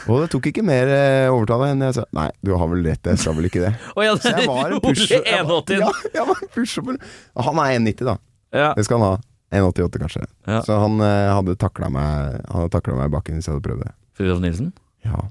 [0.09, 3.03] Og det tok ikke mer eh, overtale enn jeg sa nei, du har vel rett,
[3.11, 3.71] jeg skal vel ikke det.
[3.97, 5.23] Oh, ja, Så jeg var en pusher.
[5.35, 6.85] Jeg var- Ja, jeg var en pusher.
[7.49, 8.15] Han er 1,90, da.
[8.55, 8.69] Ja.
[8.77, 9.17] Det skal han ha.
[9.59, 10.23] 1,88 kanskje.
[10.47, 10.59] Ja.
[10.65, 13.65] Så han eh, hadde takla meg Han hadde takla meg i bakken hvis jeg hadde
[13.65, 13.91] prøvd det.
[14.17, 14.71] Fridtjof Nilsen.
[15.07, 15.23] Ja.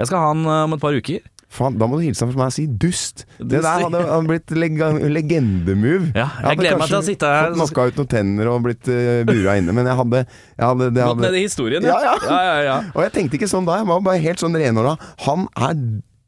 [0.00, 1.22] Jeg skal ha han eh, om et par uker.
[1.54, 3.24] Faen, da må du hilse ham for meg og si dust.
[3.38, 6.08] Det der hadde, hadde blitt legendemove.
[6.16, 8.90] Ja, jeg gleder meg til å sitte her Fått knocka ut noen tenner og blitt
[8.90, 10.24] uh, bura inne, men jeg hadde,
[10.56, 12.16] jeg hadde, det Gått ned i historien, Ja, ja.
[12.26, 12.76] ja, ja, ja.
[12.94, 14.96] Og jeg tenkte ikke sånn da, jeg var bare helt sånn renhåra.
[15.28, 15.78] Han er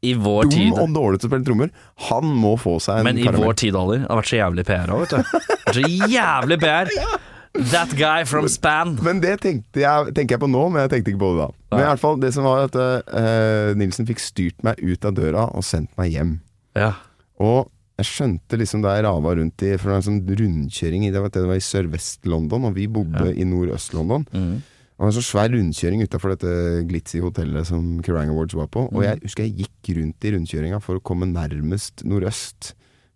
[0.07, 0.73] I vår dum tid.
[0.79, 1.71] og dårlig til å spille trommer.
[2.07, 3.11] Han må få seg en karamell.
[3.11, 3.49] Men i karamell.
[3.51, 5.17] vår tidalder Det har vært så jævlig PR òg, vet du.
[5.17, 6.93] Det har vært så jævlig PR.
[7.57, 8.97] That guy from Span.
[9.01, 11.47] Men det tenkte jeg, tenker jeg på nå, men jeg tenkte ikke på det da.
[11.71, 15.07] Men i alle hvert fall, det som var at uh, Nilsen fikk styrt meg ut
[15.07, 16.37] av døra og sendt meg hjem.
[16.77, 16.93] Ja.
[17.41, 21.07] Og jeg skjønte liksom da jeg rava rundt i For det var en sånn rundkjøring
[21.07, 24.27] i det var, det var i sørvest-London, og vi bodde i nordøst-London.
[24.29, 24.57] Mm.
[24.61, 26.51] Det var en sånn svær rundkjøring utafor dette
[26.89, 28.85] glitzy hotellet som Kerrang Awards var på.
[28.89, 32.71] Og jeg husker jeg gikk rundt i rundkjøringa for å komme nærmest nordøst.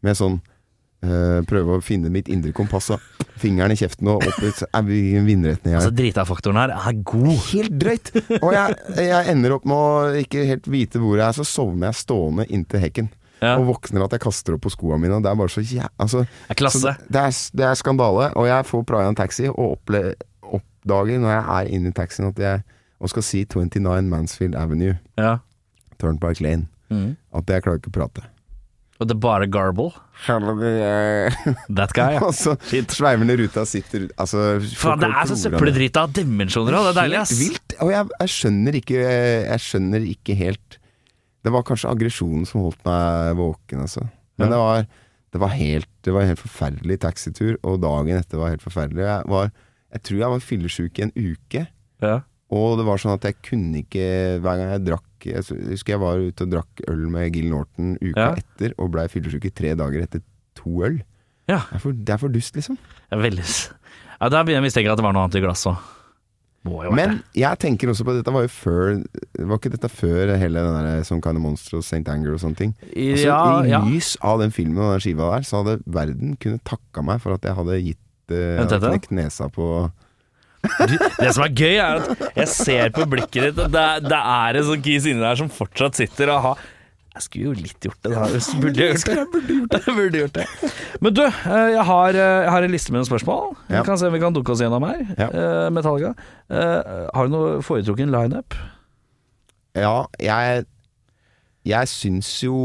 [0.05, 0.39] Med sånn
[1.05, 2.89] eh, Prøve å finne mitt indre kompass.
[3.41, 5.79] Fingeren i kjeften og opp i er vi vindretning her.
[5.81, 7.31] Altså, drita-faktoren her er god.
[7.49, 8.11] Helt drøyt!
[8.41, 11.89] Og jeg, jeg ender opp med å ikke helt vite hvor jeg er, så sovner
[11.89, 13.09] jeg stående inntil hekken.
[13.41, 13.55] Ja.
[13.57, 15.17] Og våkner at jeg kaster opp på skoene mine.
[15.25, 15.87] Det er bare så jæ...
[15.97, 18.27] Altså, Det er så det, er, det er skandale.
[18.37, 22.41] Og jeg får praia en taxi og oppdager når jeg er inne i taxien at
[22.41, 22.61] jeg
[23.01, 25.37] og skal si 29 Mansfield Avenue, Ja.
[25.97, 27.15] Turnpike Lane, mm.
[27.33, 28.23] at jeg klarer ikke å prate.
[29.01, 29.89] Og det er bare garble.
[30.27, 32.21] That guy, ja.
[32.27, 36.85] Og så sveiver den ruta sitter Altså Faen, det er så søppeldrit av dimensjoner òg.
[36.85, 37.33] Det er deilig, ass.
[37.39, 37.75] Vilt.
[37.81, 40.77] Og jeg, jeg skjønner ikke Jeg skjønner ikke helt
[41.41, 44.05] Det var kanskje aggresjonen som holdt meg våken, altså.
[44.37, 44.53] Men Ja.
[44.53, 44.85] det var
[45.31, 49.05] det var helt Det var en helt forferdelig taxitur, og dagen etter var helt forferdelig.
[49.07, 49.51] Jeg, var,
[49.95, 51.61] jeg tror jeg var fyllesyk i en uke.
[52.03, 52.17] Ja.
[52.51, 54.05] Og det var sånn at jeg kunne ikke
[54.43, 57.93] Hver gang jeg drakk Jeg husker jeg var ute og drakk øl med Gill Norton
[58.01, 58.33] uka Ja.
[58.41, 60.21] etter, og blei fyllesyk i tre dager etter
[60.57, 60.97] to øl.
[61.47, 61.61] ja.
[61.69, 62.77] Det er for, det er for dust, liksom.
[63.11, 63.45] Er veldig
[64.21, 65.87] Ja, Der begynner jeg å mistenke at det var noe annet i glasset òg.
[66.93, 68.99] Men jeg tenker også på Dette var jo før
[69.33, 72.03] Var ikke dette før hele den der Some Kind of Monster og St.
[72.11, 72.75] Anger og sånne ting?
[72.91, 73.79] Altså, Ja, I ja.
[73.81, 77.33] lys av den filmen og den skiva der, så hadde verden kunne takka meg for
[77.33, 79.71] at jeg hadde gitt uh, knekt nesa på
[80.61, 84.19] Du, det som er gøy, er at jeg ser på blikket ditt, og det, det
[84.19, 86.61] er en sånn kis inni der som fortsatt sitter og har
[87.15, 88.27] Jeg skulle jo litt gjort det, da.
[88.31, 89.79] Jeg burde gjort det.
[89.87, 90.45] Jeg burde gjort det.
[91.03, 93.49] Men du, eh, jeg har, eh, jeg har en liste med noen spørsmål.
[93.67, 93.81] Vi Ja.
[93.83, 95.01] kan se om vi kan dukke oss gjennom her.
[95.17, 95.27] Ja.
[95.27, 96.13] Eh, Metallica.
[96.47, 98.55] Har du noe foretrukken lineup?
[99.75, 100.65] Ja, jeg
[101.65, 102.55] Jeg syns jo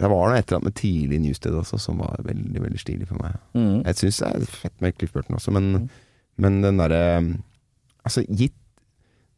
[0.00, 3.08] Det var noe et eller annet med tidlig Newsted også som var veldig veldig stilig
[3.10, 3.36] for meg.
[3.52, 3.82] Mm.
[3.84, 5.90] Jeg syns det er fett med Cliff Burton også, men,
[6.40, 7.04] men den derre
[8.00, 8.56] Altså, gitt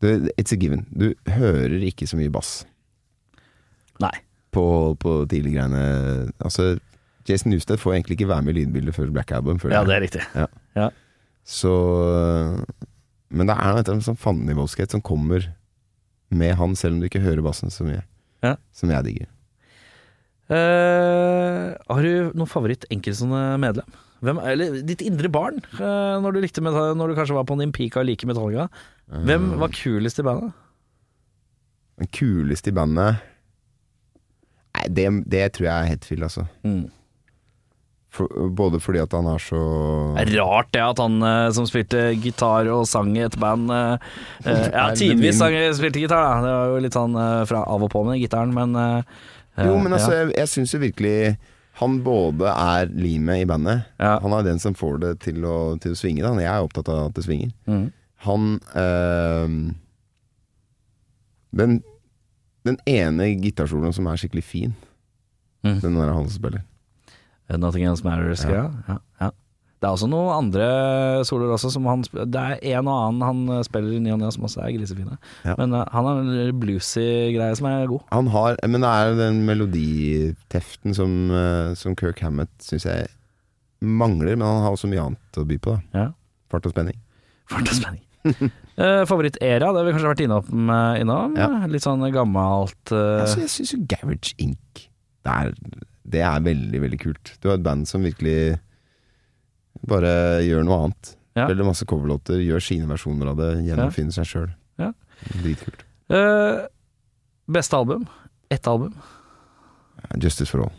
[0.02, 0.84] det, It's a given.
[0.94, 2.62] Du hører ikke så mye bass
[4.02, 4.12] Nei.
[4.54, 4.64] på,
[5.02, 5.82] på tidlige greiene.
[6.42, 6.76] Altså,
[7.28, 9.58] Jason Newsted får egentlig ikke være med i lydbildet før Black Album.
[9.62, 10.22] Før Ja, det er riktig.
[11.42, 11.74] Så
[13.34, 15.50] Men det er noe etter en sånn fandenivoldskhet som kommer
[16.32, 18.02] med han, selv om du ikke hører bassen så mye.
[18.46, 18.56] Ja.
[18.74, 19.30] Som jeg digger.
[20.52, 23.98] Eh, har du noen favoritt enkeltstående medlem?
[24.22, 27.56] Hvem, eller ditt indre barn, uh, når, du likte Metal- når du kanskje var på
[27.58, 28.68] din peak av like Metallica.
[29.10, 29.58] Hvem Eh.
[29.58, 30.52] var kulest i bandet?
[31.98, 33.18] Den kuleste i bandet
[34.72, 36.46] Nei, det, det tror jeg er Hetfield, altså.
[36.64, 36.86] Mm.
[38.12, 39.58] For, både fordi at han er så
[40.16, 43.70] Det er rart det at han eh, som spilte gitar og sang i et band
[43.72, 44.08] eh,
[44.72, 46.40] Ja, tidvis sang, spilte gitar, da.
[46.46, 48.76] Det var jo litt sånn eh, fra av og på med gitaren, men
[49.58, 51.16] Jo, men altså, jeg, jeg syns jo virkelig
[51.80, 53.82] han både er limet i bandet.
[54.00, 54.18] Ja.
[54.20, 56.22] Han er den som får det til å, til å svinge.
[56.24, 56.32] Da.
[56.40, 57.52] Jeg er opptatt av at det svinger.
[57.68, 57.86] Mm.
[58.26, 59.54] Han øh,
[61.58, 61.78] den,
[62.68, 64.74] den ene gitarsoloen som er skikkelig fin,
[65.62, 65.76] Mm.
[65.80, 66.62] den der han som spiller.
[67.54, 68.64] Nothing Else Matters, ja.
[68.88, 69.28] Ja, ja.
[69.82, 70.66] Det er også noen andre
[71.26, 74.20] soloer også som han Det er en og annen han eh, spiller i ny og
[74.20, 75.16] ne som også er grisefine.
[75.42, 75.56] Ja.
[75.58, 77.02] Men uh, han har en bluesy
[77.34, 78.04] greie som er god.
[78.14, 83.10] Han har, men det er den meloditeften som, uh, som Kirk Hammett syns jeg
[83.82, 85.74] mangler, men han har også mye annet å by på.
[85.74, 86.08] da Ja.
[86.52, 87.02] Fart og spenning.
[87.50, 88.06] Fart og spenning.
[88.78, 90.66] uh, Favorittera, det har vi kanskje vært innom,
[91.02, 91.38] innom.
[91.42, 91.50] Ja.
[91.66, 94.86] Litt sånn gammelt eh, Altså, jeg syns jo Garage Inc.
[95.26, 95.56] Det er,
[96.06, 97.38] det er veldig, veldig kult.
[97.42, 98.60] Du har et band som virkelig
[99.88, 100.12] bare
[100.46, 101.14] gjør noe annet.
[101.36, 101.46] Ja.
[101.48, 104.50] Veldig masse coverlåter, gjør sine versjoner av det, gjennomfinner seg sjøl.
[104.80, 104.90] Ja.
[105.40, 105.84] Dritkult.
[106.12, 106.66] Uh,
[107.52, 108.04] Beste album?
[108.52, 108.92] Ett album?
[110.20, 110.74] Justice for all.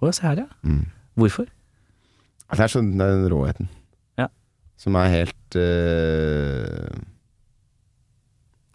[0.00, 0.48] Å, se her, ja.
[0.64, 0.86] Mm.
[1.20, 1.48] Hvorfor?
[2.54, 3.68] Det er sånn den råheten.
[4.20, 4.28] Ja.
[4.80, 6.88] Som er helt uh,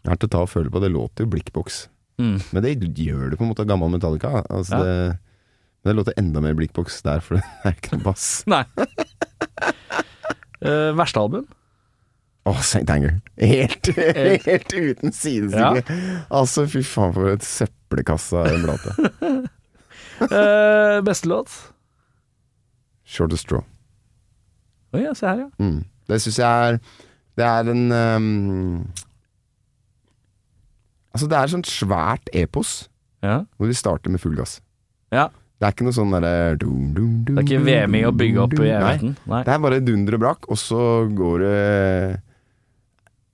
[0.04, 0.82] Det er til å ta og føle på.
[0.84, 1.84] Det låter jo blikkboks.
[2.20, 2.38] Mm.
[2.54, 4.44] Men det gjør det på en måte av gammel Metallica.
[4.50, 4.84] Altså Ja.
[4.84, 5.20] det,
[5.80, 8.30] men det låter enda mer blikkboks der, for det er ikke noe bass.
[8.52, 8.66] Nei.
[10.62, 11.48] Eh, verste album?
[12.50, 12.90] Åh, St.
[12.90, 13.20] Anger.
[13.38, 13.88] Helt,
[14.48, 16.00] helt uten sidestykke.
[16.32, 19.12] Altså, fy faen for et søppelkasse av en plate.
[20.30, 21.54] uh, beste låt?
[23.06, 23.64] Shortest straw.
[24.94, 25.50] Oi, ja, se her, ja.
[25.62, 25.84] Mm.
[26.10, 26.80] Det syns jeg er
[27.38, 28.88] Det er en um,
[31.14, 32.90] Altså, det er et sånt svært epos
[33.22, 33.44] ja.
[33.58, 34.60] hvor vi starter med full gass.
[35.14, 35.28] Ja.
[35.60, 38.70] Det er ikke noe sånn derre Det er ikke VM i å bygge opp i
[38.70, 39.14] evigheten?
[39.28, 39.44] Nei.
[39.44, 40.82] Det er bare dunder og brakk, og så
[41.12, 41.60] går det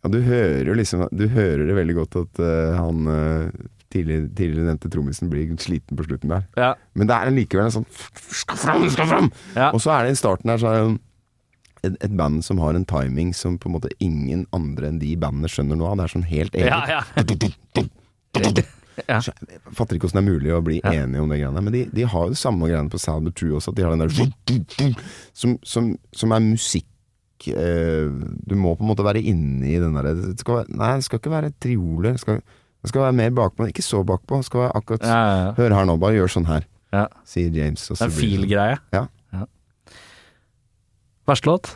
[0.02, 4.30] Ja, du hører jo liksom Du hører det veldig godt at uh, han eh, tidligere,
[4.34, 6.48] tidligere nevnte trommisen blir sliten på slutten der.
[6.58, 6.72] Ja.
[6.98, 9.30] Men det er likevel en sånn Skal fram, skal fram!
[9.54, 9.70] Ja.
[9.70, 10.96] Og så er det i starten her så er det
[11.86, 15.14] et, et band som har en timing som på en måte ingen andre enn de
[15.22, 16.02] bandene skjønner noe av.
[16.02, 16.74] Det er sånn helt eget.
[16.74, 18.66] Ja, ja.
[19.10, 19.20] Ja.
[19.20, 20.92] Så Jeg fatter ikke hvordan det er mulig å bli Ja.
[21.04, 21.62] enige om det greiene.
[21.64, 23.84] Men de, de har jo det samme greiene på Sound But True også, at de
[23.84, 25.00] har den der
[25.34, 26.86] som, som, som er musikk
[27.52, 28.08] eh,
[28.48, 31.52] Du må på en måte være inne i den derre Nei, det skal ikke være
[31.60, 32.14] trioler.
[32.16, 33.68] Det skal, det skal være mer bakpå.
[33.68, 34.40] Ikke så bakpå.
[34.40, 35.52] Det skal være akkurat Ja.
[35.58, 37.08] Hør her nå, bare gjør sånn her, Ja.
[37.26, 37.88] sier James.
[37.90, 38.20] Det er en sånn.
[38.22, 38.78] feel-greie.
[38.94, 39.06] Ja.
[41.28, 41.72] Verste låt?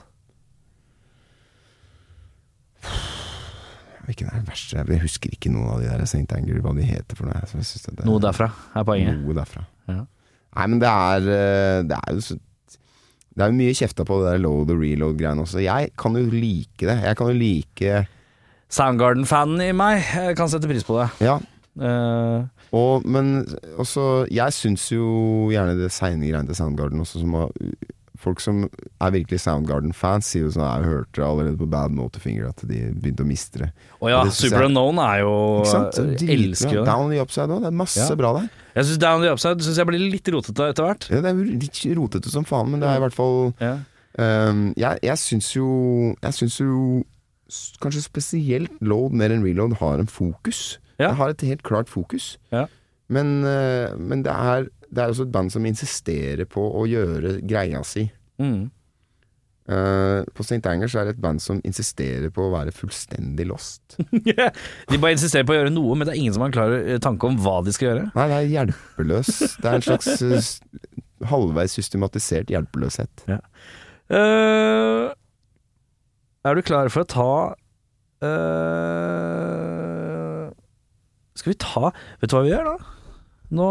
[4.09, 6.25] Det er den verste Jeg husker ikke noen av de der St.
[6.33, 7.41] Anger, hva de heter for noe.
[7.45, 9.19] Det, Noe derfra er poenget.
[9.21, 9.65] Noe derfra.
[9.89, 10.03] Ja.
[10.57, 14.17] Nei, men det er eh, Det er jo så Det er jo mye kjefta på
[14.23, 15.61] det der load og reload-greiene også.
[15.63, 16.97] Jeg kan jo like det.
[17.05, 17.99] Jeg kan jo like
[18.69, 21.07] Soundgarden-fanen i meg jeg kan sette pris på det.
[21.25, 21.37] Ja.
[21.79, 22.49] Uh...
[22.75, 23.45] Og, men
[23.79, 27.53] også Jeg syns jo gjerne det seine greiene til Soundgarden også, som har
[28.19, 32.63] Folk som er virkelig Soundgarden-fans, sier jo sånn Jeg hørte allerede på Bad Motorfinger at
[32.67, 33.69] de begynte å miste det.
[34.01, 35.31] og ja, Super Unknown er jo
[35.63, 36.89] elsker jo det.
[36.89, 37.61] Down the Upside òg.
[37.63, 38.15] Det er masse Ja.
[38.19, 38.49] bra der.
[38.75, 41.07] Jeg syns Down the Upside synes jeg blir litt rotete etter hvert.
[41.09, 43.77] Ja, det er litt rotete som faen, men det er i hvert fall Ja.
[44.17, 47.03] um, jeg, jeg syns jo Jeg syns jo
[47.81, 50.77] kanskje spesielt load mer enn reload har en fokus.
[50.99, 51.09] Ja.
[51.09, 52.37] Det har et helt klart fokus.
[52.51, 52.67] Ja.
[53.09, 57.39] Men, eh, men det, er, det er også et band som insisterer på å gjøre
[57.47, 58.07] greia si.
[58.41, 58.69] Mm.
[59.69, 60.65] Uh, på St.
[60.65, 63.99] Angers er det et band som insisterer på å være fullstendig lost.
[64.89, 66.73] De bare insisterer på å gjøre noe, men det er ingen som har en klar
[66.79, 68.07] eh, tanke om hva de skal gjøre.
[68.15, 69.29] Nei, det er hjelpeløs.
[69.61, 70.49] Det er en slags eh,
[71.29, 73.27] halvveis systematisert hjelpeløshet.
[73.29, 75.05] Eh,
[76.49, 77.31] er du klar for å ta
[78.23, 78.29] uh,
[81.35, 81.91] Skal vi ta
[82.21, 82.77] Vet du hva vi gjør, da?
[83.49, 83.67] Nå,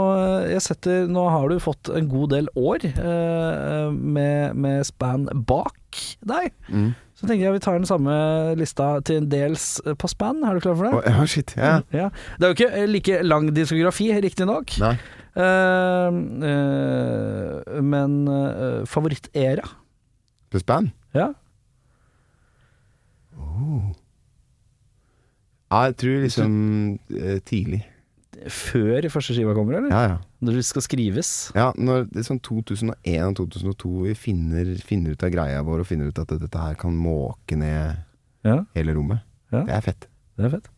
[0.51, 6.01] eh, setter, nå har du fått en god del år eh, med, med span bak
[6.27, 6.51] deg.
[6.67, 6.91] Mm.
[7.19, 8.15] Så tenker jeg vi tar den samme
[8.59, 10.43] lista til en dels eh, på span.
[10.47, 10.95] Er du klar for det?
[10.99, 11.55] Oh, oh shit.
[11.59, 11.81] Ja.
[11.95, 12.11] Ja.
[12.39, 14.77] Det er jo ikke eh, like lang diskografi, riktignok.
[14.83, 14.97] Eh,
[15.39, 16.11] uh,
[17.83, 19.67] men eh, favorittera?
[20.51, 20.91] Pluss span?
[21.15, 21.33] Ja.
[23.39, 23.95] Oh.
[25.71, 26.53] jeg tror liksom
[27.11, 27.83] eh, tidlig.
[28.55, 29.91] Før første skiva kommer, eller?
[29.91, 30.19] Ja, ja.
[30.47, 31.31] Når det skal skrives?
[31.59, 32.95] Ja, når det er sånn 2001
[33.43, 36.79] og 2002 vi finner, finner ut av greia vår og finner ut at dette her
[36.79, 37.99] kan måke ned
[38.47, 39.25] Ja, hele rommet.
[39.51, 39.65] Ja.
[39.67, 40.07] Det er fett.
[40.39, 40.69] det er fett.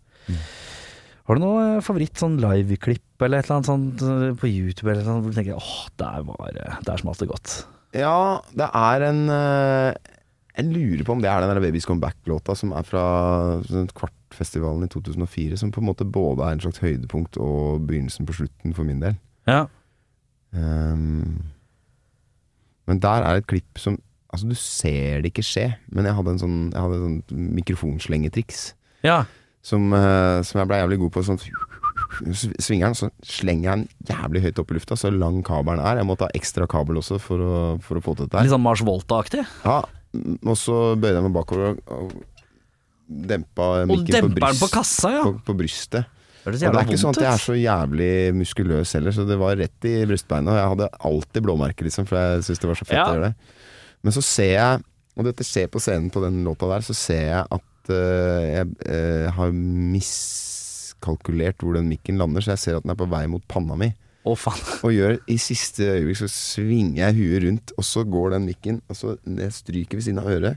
[1.28, 4.90] Har du noe eh, favoritt sånn liveklipp eller et eller annet sånt eh, på YouTube
[4.90, 7.52] eller sånt, hvor du tenker åh, der var det Der smalt det godt.
[7.94, 9.92] Ja, det er en eh,
[10.56, 13.04] Jeg lurer på om det er den der Babies Come Back-låta som er fra
[13.68, 13.90] sånn
[14.30, 18.36] Kvartfestivalen i 2004, som på en måte både er en slags høydepunkt og begynnelsen på
[18.38, 19.16] slutten for min del.
[19.48, 19.66] Ja.
[20.52, 21.50] Um,
[22.86, 24.00] men der er et klipp som
[24.30, 27.46] Altså, du ser det ikke skje, men jeg hadde en sånn, jeg hadde en sånn
[27.56, 28.60] mikrofonslengetriks.
[29.02, 29.24] ja.
[29.66, 31.24] som, uh, som jeg ble jævlig god på.
[31.26, 31.40] Sånn
[32.62, 35.98] svinger den, så slenger jeg den jævlig høyt opp i lufta, så lang kabelen er.
[35.98, 38.62] Jeg måtte ha ekstra kabel også for å, for å få til dette Litt sånn
[38.62, 39.42] Mars Volta-aktig.
[39.66, 39.80] Ja,
[40.14, 42.14] og så bøyde jeg meg bakover og, og
[43.10, 45.22] dempa mikken på, bryst, på kassa, ja.
[45.26, 46.08] på, på brystet.
[46.40, 49.58] Det det er ikke sånn at jeg er så jævlig muskuløs heller, så det var
[49.60, 50.48] rett i brystbeinet.
[50.48, 53.04] Og jeg hadde alltid blåmerker, liksom, for jeg syntes det var så fett Ja.
[53.04, 53.34] å gjøre det.
[54.00, 54.84] Men så ser jeg,
[55.16, 58.66] og dette skjer på scenen på den låta der, så ser jeg at uh, jeg
[58.88, 59.52] uh, har
[59.92, 63.76] miskalkulert hvor den mikken lander, så jeg ser at den er på vei mot panna
[63.76, 63.92] mi.
[64.24, 64.64] Faen.
[64.86, 68.80] Og gjør i siste øyeblikk så svinger jeg huet rundt, og så går den mikken,
[68.88, 70.56] og så jeg stryker ved siden av øret,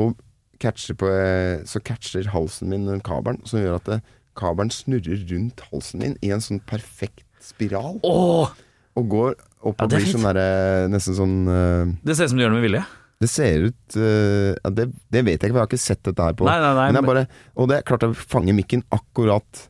[0.00, 0.16] og
[0.60, 4.00] catcher på, eh, så catcher halsen min den kabelen, som gjør at det,
[4.38, 8.52] kabelen snurrer rundt halsen min i en sånn perfekt spiral, Åh,
[9.00, 9.34] og går
[9.64, 12.52] opp og er blir sånn derre Nesten sånn uh, det ser ut som du gjør
[12.54, 12.82] det med vilje.
[13.20, 16.02] Det ser ut uh, ja, det, det vet jeg ikke, for jeg har ikke sett
[16.08, 16.86] dette her på Nei, nei, nei.
[16.88, 17.24] men jeg bare,
[17.60, 19.66] Og det klarte jeg å fange mikken akkurat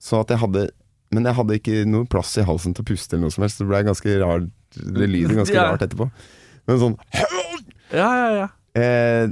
[0.00, 0.62] sånn at jeg hadde
[1.12, 3.60] Men jeg hadde ikke noe plass i halsen til å puste eller noe som helst.
[3.60, 4.48] Det ble ganske rart
[4.78, 5.66] Det lyder ganske Ja.
[5.74, 6.08] rart etterpå.
[6.68, 6.96] Men sånn
[7.92, 8.48] Ja, ja, ja.
[8.80, 9.28] eh,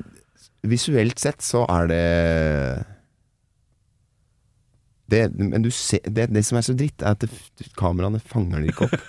[0.62, 2.02] Visuelt sett så er det
[5.12, 7.28] det, men du ser, det, det som er så dritt, er at det,
[7.76, 9.02] kameraene fanger det ikke opp.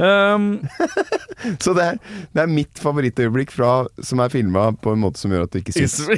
[0.00, 0.64] Um,
[1.60, 1.98] Så det er,
[2.32, 5.58] det er mitt favorittøyeblikk fra, som er filma på en måte som gjør at du
[5.60, 6.00] ikke syns.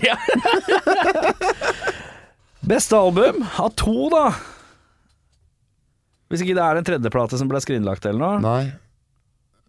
[2.70, 4.30] Beste album av to, da.
[6.30, 8.38] Hvis ikke det er en tredjeplate som ble skrinlagt eller noe.
[8.44, 8.70] Nei.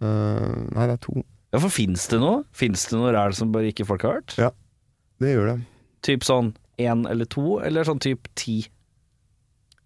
[0.03, 1.15] Uh, nei, det er to.
[1.49, 2.43] Ja, for fins det noe?
[2.53, 4.35] Fins det noe ræl som bare ikke folk har hørt?
[4.38, 4.51] Ja.
[5.19, 5.55] Det gjør det.
[6.05, 8.61] Typ sånn én eller to, eller sånn typ ti?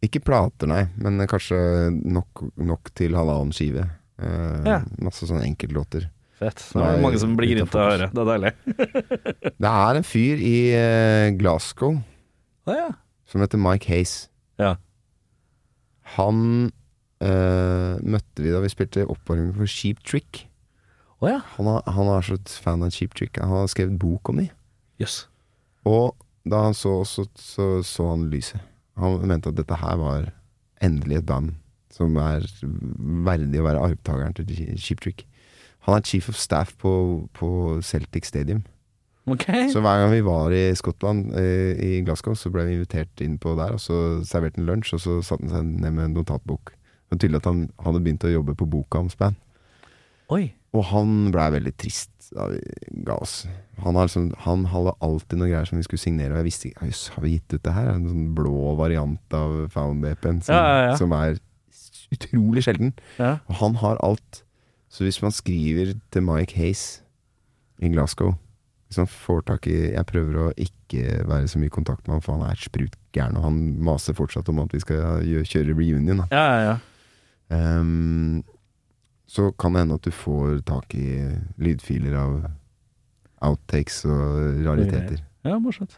[0.03, 1.57] Ikke plater, nei, men kanskje
[2.03, 3.87] nok, nok til halvannen skive.
[4.19, 4.81] Eh, Ja.
[5.01, 6.09] Masse sånne enkeltlåter.
[6.37, 6.59] Fett.
[6.73, 8.09] Det er mange som blir grinte av å høre.
[8.11, 8.53] Det er deilig.
[9.63, 11.95] Det er en fyr i eh, Glasgow
[12.67, 12.87] ah, ja.
[13.29, 14.15] som heter Mike Hayes.
[14.59, 14.75] Ja.
[16.17, 16.71] Han
[17.23, 20.43] eh, møtte vi da vi spilte oppvarming for Sheep Trick.
[21.23, 21.39] Å ja.
[21.55, 23.39] Han, er- han er så fan av Cheap Trick.
[23.39, 24.49] Han har skrevet bok om de.
[25.01, 25.21] Yes.
[25.87, 26.13] Og
[26.43, 28.59] da han så så, så så han lyset.
[28.99, 30.31] Han mente at dette her var
[30.83, 31.53] endelig et band
[31.93, 32.43] som er
[33.23, 34.49] verdig å være arvtakeren til
[34.81, 35.23] Cheap Trick.
[35.87, 36.91] Han er chief of staff på,
[37.37, 37.49] på
[37.85, 38.63] Celtic Stadium.
[39.29, 39.69] Okay.
[39.71, 43.37] Så hver gang vi var i Skottland, eh, i Glasgow, så ble vi invitert inn
[43.39, 43.97] på der, og så
[44.27, 46.73] serverte han lunsj, og så satte han seg ned med en notatbok.
[46.73, 49.37] Det var tydelig at han hadde begynt å jobbe på boka om span.
[50.33, 50.49] Oi.
[50.73, 52.59] Og han blei veldig trist da vi
[53.05, 53.43] ga oss.
[53.83, 56.69] Han, har liksom, han hadde alltid noen greier som vi skulle signere, og jeg visste
[56.71, 57.89] ikke har vi gitt ut det her?
[57.93, 60.95] En sånn blå variant av Found BP-en som, Ja, ja, ja.
[60.97, 61.37] som er
[62.13, 62.93] utrolig sjelden.
[63.21, 64.41] Og han har alt.
[64.93, 67.01] Så hvis man skriver til Mike Hayes
[67.81, 68.35] i Glasgow
[68.85, 72.13] Hvis man får tak i Jeg prøver å ikke være så mye i kontakt med
[72.19, 76.21] han, for han er sprutgæren, og han maser fortsatt om at vi skal kjøre reunion.
[76.21, 76.27] Da.
[76.29, 76.75] Ja, ja, ja.
[77.57, 78.43] Ehm,
[79.33, 81.07] så kan det hende at du får tak i
[81.61, 82.33] lydfiler av
[83.43, 85.23] outtakes og rariteter.
[85.43, 85.97] Ja, morsomt.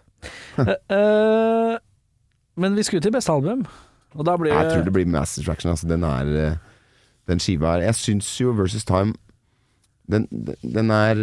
[0.58, 1.76] uh,
[2.62, 3.66] men vi skulle til beste album,
[4.16, 5.74] og da blir Jeg tror det blir Mass Distraction.
[5.74, 6.56] Altså, den er eh,
[7.28, 9.14] Den skiva her Jeg syns jo Versus Time
[10.08, 10.28] den,
[10.64, 11.16] den- er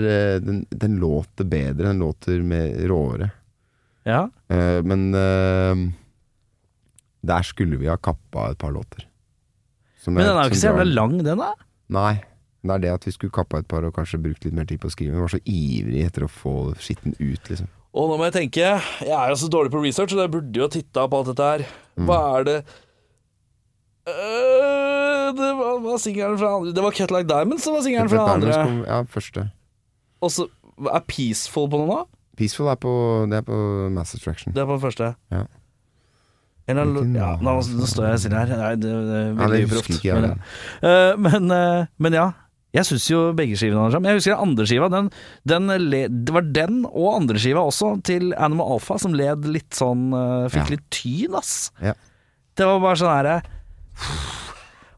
[0.43, 1.87] den, den låter bedre.
[1.87, 3.29] Den låter mer råere.
[4.05, 4.25] Ja.
[4.51, 5.13] Uh, men
[7.23, 9.07] der skulle vi ha kappa et par låter.
[10.03, 11.53] Som Men er- den er jo ikke så jævla lang, den da?
[11.89, 12.21] Nei.
[12.63, 14.79] Det er det at vi skulle kappa et par og kanskje brukt litt mer tid
[14.81, 15.15] på å skrive.
[15.17, 17.67] Vi var så ivrig etter å få skitten ut, liksom.
[17.93, 18.63] Og nå må jeg tenke
[19.05, 21.27] Jeg er jo så dårlig på research, så jeg burde jo ha titta på alt
[21.33, 21.65] dette her.
[21.99, 22.07] Mm.
[22.09, 22.57] Hva er det
[24.09, 28.09] Øh, Det var, var singelen fra andre Det var Cut Like Diamonds som var singelen
[28.11, 28.53] fra andre.
[28.65, 29.45] kom- Ja, første.
[30.23, 30.49] Og så
[30.93, 32.07] er Peaceful på noe nå?
[32.37, 32.93] Peaceful er på,
[33.31, 34.53] det er på Mass Attraction.
[34.55, 35.15] Det er på den første.
[35.31, 35.45] Ja.
[36.71, 36.85] Eller,
[37.17, 38.53] ja, nå, nå står jeg stille her.
[38.61, 39.97] Nei, det, det er Ja, veldig uproft.
[40.05, 40.15] jeg.
[40.15, 40.89] Men, ja.
[40.89, 42.29] Eh, men, eh, men ja.
[42.73, 44.07] Jeg syns jo begge skivene sjarm.
[44.09, 44.87] Jeg husker den andre skiva.
[44.89, 45.11] Den,
[45.45, 45.67] den
[46.25, 50.47] det var den og andre skiva også til Animal Alpha som led litt sånn eh,
[50.55, 50.71] Fikk Ja.
[50.79, 51.53] litt tyn, ass.
[51.85, 51.93] Ja.
[52.57, 53.37] Det var bare sånn herre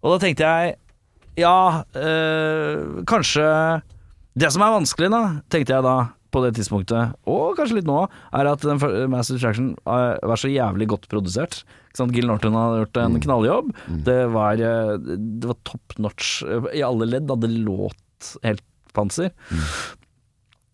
[0.05, 0.77] Og da tenkte jeg
[1.43, 3.47] Ja, eh, kanskje
[4.39, 5.21] Det som er vanskelig, da,
[5.51, 5.97] tenkte jeg da
[6.35, 8.03] på det tidspunktet, og kanskje litt nå,
[8.35, 8.67] er at
[9.13, 11.63] Mass Attraction har vært så jævlig godt produsert.
[11.95, 13.69] Gil Norton har gjort en knalljobb.
[14.07, 17.31] Det var, eh, det var top notch eh, i alle ledd.
[17.31, 19.31] Det låt helt panser.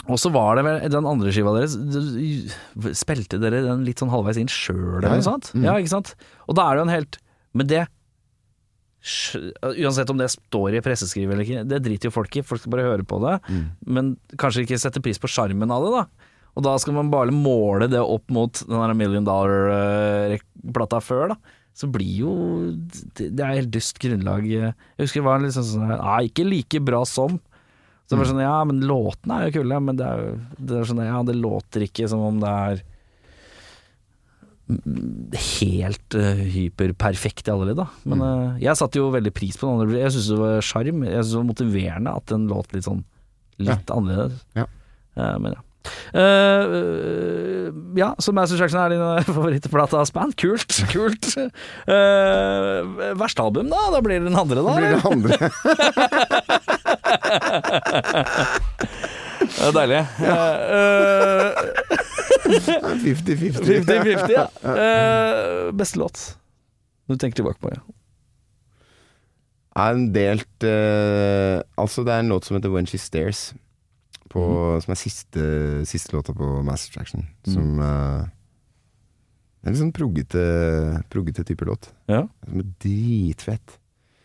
[0.09, 1.75] Og så var det vel den andre skiva deres
[2.97, 5.53] Spilte dere den litt sånn halvveis inn sjøl, eller noe sånt?
[5.53, 5.67] Mm.
[5.69, 6.15] Ja, ikke sant?
[6.49, 7.19] Og da er det jo en helt
[7.53, 7.83] Men det
[9.01, 12.45] Uansett om det står i presseskrivet eller ikke, det driter jo folk i.
[12.45, 13.39] Folk skal bare høre på det.
[13.49, 13.63] Mm.
[13.97, 14.11] Men
[14.41, 16.31] kanskje ikke sette pris på sjarmen av det, da.
[16.59, 21.57] Og da skal man bare måle det opp mot den der Million Dollar-plata før, da.
[21.81, 22.33] Så blir jo
[23.17, 24.45] Det er helt dust grunnlag.
[24.45, 27.39] Jeg husker det var litt sånn sånn Nei, ikke like bra som.
[28.05, 30.81] Så det var sånn, ja, men låtene er jo kule, men det er jo det
[30.81, 32.83] er sånn, ja, det låter ikke som om det er
[34.71, 37.89] helt uh, hyperperfekt i alle ledd, da.
[38.09, 40.03] Men uh, jeg satte jo veldig pris på den andre.
[40.03, 41.03] Jeg syntes det var sjarm.
[41.07, 43.03] Jeg synes det var motiverende at den låt litt sånn
[43.61, 44.41] litt annerledes.
[44.57, 44.69] Ja.
[45.19, 45.65] Uh, men ja.
[46.15, 50.33] Øh, ja, så Master Jackson er din favorittplate av span.
[50.37, 51.37] Kult, kult.
[51.89, 53.81] Uh, verste album, da?
[53.95, 54.71] Da blir det den andre, da?
[54.77, 55.01] Blir eller?
[55.01, 55.35] det andre?
[59.61, 60.03] Det er deilig.
[60.25, 61.53] Eh,
[62.51, 63.85] 50-50.
[63.87, 64.47] 50-50, ja.
[64.65, 66.23] Uh, beste låt
[67.11, 67.81] du tenker tilbake på, ja.
[69.83, 73.51] er en delt uh, Altså, det er en låt som heter When She Stares,
[74.31, 74.43] på,
[74.83, 75.47] som er siste,
[75.91, 77.25] siste låta på Mass Attraction.
[77.51, 78.23] Som uh,
[79.59, 80.45] Det er en sånn proggete,
[81.11, 81.91] proggete type låt.
[82.11, 82.23] ja.
[82.47, 83.79] Som er dritfett.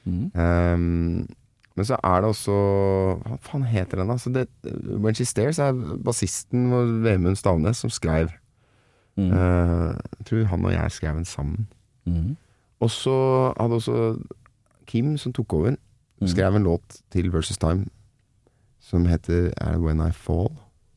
[0.05, 0.29] Mm.
[0.37, 1.25] Ehm,
[1.75, 2.53] men så er det også
[3.25, 4.15] Hva faen heter den, da?
[4.17, 4.45] Så det,
[4.87, 5.73] When She Stares er
[6.05, 8.29] bassisten vår Vemund Stavnes som skrev.
[9.17, 9.31] Mm.
[9.31, 11.67] Uh, jeg tror han og jeg skrev den sammen.
[12.05, 12.37] Mm.
[12.79, 13.15] Og så
[13.59, 14.17] hadde også
[14.87, 15.75] Kim, som tok over,
[16.21, 16.27] Mm.
[16.31, 17.85] skrev en låt til Versus Time
[18.79, 20.47] som heter Er det When I Fall?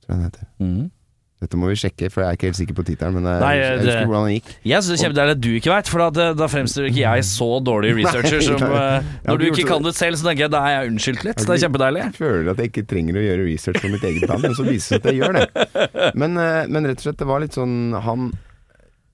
[0.06, 0.44] Tror jeg den heter.
[0.58, 0.90] Mm.
[1.38, 3.14] Dette må vi sjekke, for jeg er ikke helt sikker på tittelen.
[3.20, 4.48] Men jeg, Nei, jeg husker hvordan den gikk.
[4.66, 7.26] Jeg syns det er kjempedeilig at du ikke veit, for da, da fremstår ikke jeg
[7.28, 10.52] så dårlig researcher som Nei, eh, Når du ikke kan det selv, så tenker jeg
[10.56, 11.44] da er jeg unnskyldt litt.
[11.44, 12.02] Det er kjempedeilig.
[12.08, 14.66] Jeg føler at jeg ikke trenger å gjøre research på mitt eget band, men så
[14.66, 16.10] viser det seg at jeg gjør det.
[16.24, 17.76] Men, eh, men rett og slett, det var litt sånn
[18.08, 18.32] Han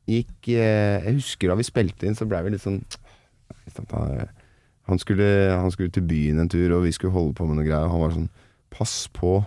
[0.09, 2.81] gikk eh, Jeg husker da vi spilte inn, så blei vi litt sånn
[4.85, 5.27] han skulle,
[5.57, 7.89] han skulle til byen en tur, og vi skulle holde på med noe greier.
[7.89, 8.33] Og han var sånn
[8.75, 9.39] Pass på.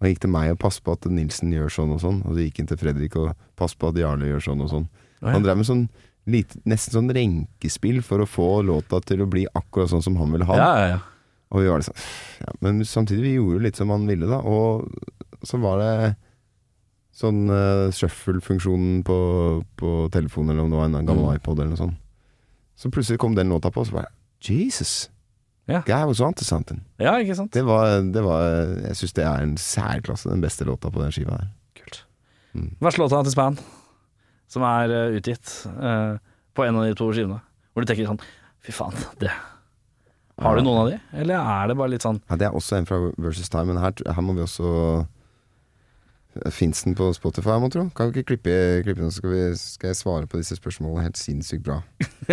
[0.00, 2.20] Han gikk til meg og passet på at Nilsen gjør sånn og sånn.
[2.24, 4.88] Og så gikk han til Fredrik og passet på at Jarle gjør sånn og sånn.
[5.22, 5.32] ja.
[5.34, 5.88] Han drev med sånn
[6.28, 10.30] lite, nesten sånn renkespill for å få låta til å bli akkurat sånn som han
[10.34, 10.56] ville ha.
[10.60, 10.98] Ja, ja, ja.
[11.50, 11.94] Og vi var liksom
[12.44, 14.38] ja, Men samtidig, vi gjorde jo litt som han ville, da.
[14.44, 14.86] Og
[15.42, 15.92] så var det
[17.18, 19.16] sånn uh, shuffle-funksjonen på,
[19.80, 21.36] på telefonen, eller om det var en gammel Mm.
[21.40, 21.96] iPod eller noe sånt.
[22.78, 24.12] Så plutselig kom den låta på, og så bare
[24.44, 25.08] Jesus!
[25.68, 25.82] Ja.
[25.84, 26.80] Guy was onto something.
[26.96, 27.52] ja, ikke sant.
[27.52, 28.42] Det var, det var
[28.88, 31.50] Jeg syns det er en særklasse, den beste låta på den skiva her.
[32.80, 33.58] Verste låta til Span,
[34.50, 36.16] som er eh, utgitt uh,
[36.56, 37.40] på en av de to skivene.
[37.72, 38.22] Hvor du tenker sånn
[38.64, 39.30] Fy faen, det
[40.42, 42.78] Har du noen av de, eller er det bare litt sånn Ja, det er også
[42.78, 44.72] en fra Versus Time, men her, her må vi også
[46.54, 47.84] Fins den på Spotify, må tro?
[47.94, 51.06] Kan vi ikke klippe, klippe den, så skal, vi, skal jeg svare på disse spørsmålene
[51.08, 51.80] helt sinnssykt bra.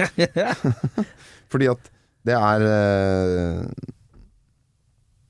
[1.53, 1.89] Fordi at
[2.25, 3.63] det er eh,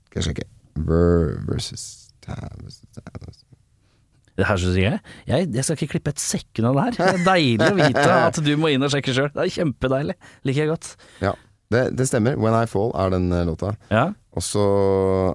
[0.08, 0.50] Skal jeg sjekke.
[0.88, 2.06] Ver versus.
[4.36, 5.00] Det her synes jeg,
[5.30, 6.96] jeg Jeg skal ikke klippe et sekund av det her.
[6.98, 9.30] Det er deilig å vite at du må inn og sjekke sjøl.
[9.36, 10.16] Det er kjempedeilig.
[10.48, 10.90] Liker jeg godt.
[11.24, 11.36] Ja,
[11.72, 12.36] det, det stemmer.
[12.42, 13.76] When I Fall er den eh, låta.
[13.94, 14.10] Ja.
[14.36, 14.66] Og så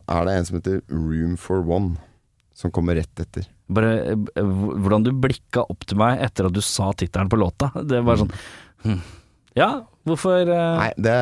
[0.04, 1.94] er det en som heter Room for One,
[2.56, 3.48] som kommer rett etter.
[3.72, 7.70] Bare eh, hvordan du blikka opp til meg etter at du sa tittelen på låta.
[7.80, 8.34] Det var sånn
[8.84, 9.00] mm.
[9.58, 9.70] Ja,
[10.10, 10.80] hvorfor uh...
[10.80, 11.14] Nei, det,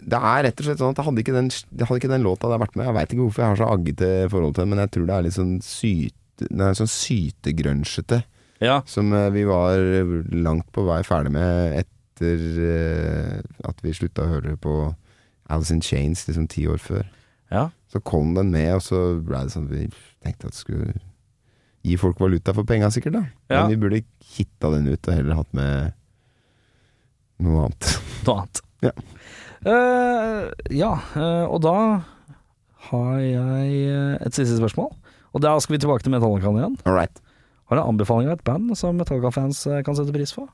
[0.00, 1.48] det er rett og slett sånn at hadde ikke den,
[1.80, 2.86] hadde ikke den låta det har vært med.
[2.88, 5.16] Jeg veit ikke hvorfor jeg har så aggete forhold til den, men jeg tror det
[5.16, 8.24] er litt sånn syte er sånn sytegrønsjete
[8.64, 8.80] Ja.
[8.86, 9.78] som eh, vi var
[10.34, 14.74] langt på vei ferdig med etter uh, at vi slutta å høre på
[15.50, 17.04] Alice in Chains liksom ti år før.
[17.50, 17.70] ja.
[17.90, 19.84] Så kom den med, og så ble det sånn at vi
[20.24, 20.94] tenkte at det skulle
[21.84, 23.12] gi folk valuta for penga, sikkert.
[23.12, 23.60] da Ja.
[23.60, 24.00] Men vi burde
[24.34, 25.92] hitta den ut og heller hatt med
[27.42, 27.90] noe annet.
[28.26, 28.60] Noe annet.
[28.84, 28.92] Ja.
[29.64, 31.76] Uh, ja, uh, og da
[32.90, 34.90] har jeg eh, et siste spørsmål.
[35.32, 36.76] Og da skal vi tilbake til Metallica igjen.
[36.84, 37.22] Alright.
[37.64, 40.44] Har du en anbefaling av et band som Metallica-fans kan sette pris på?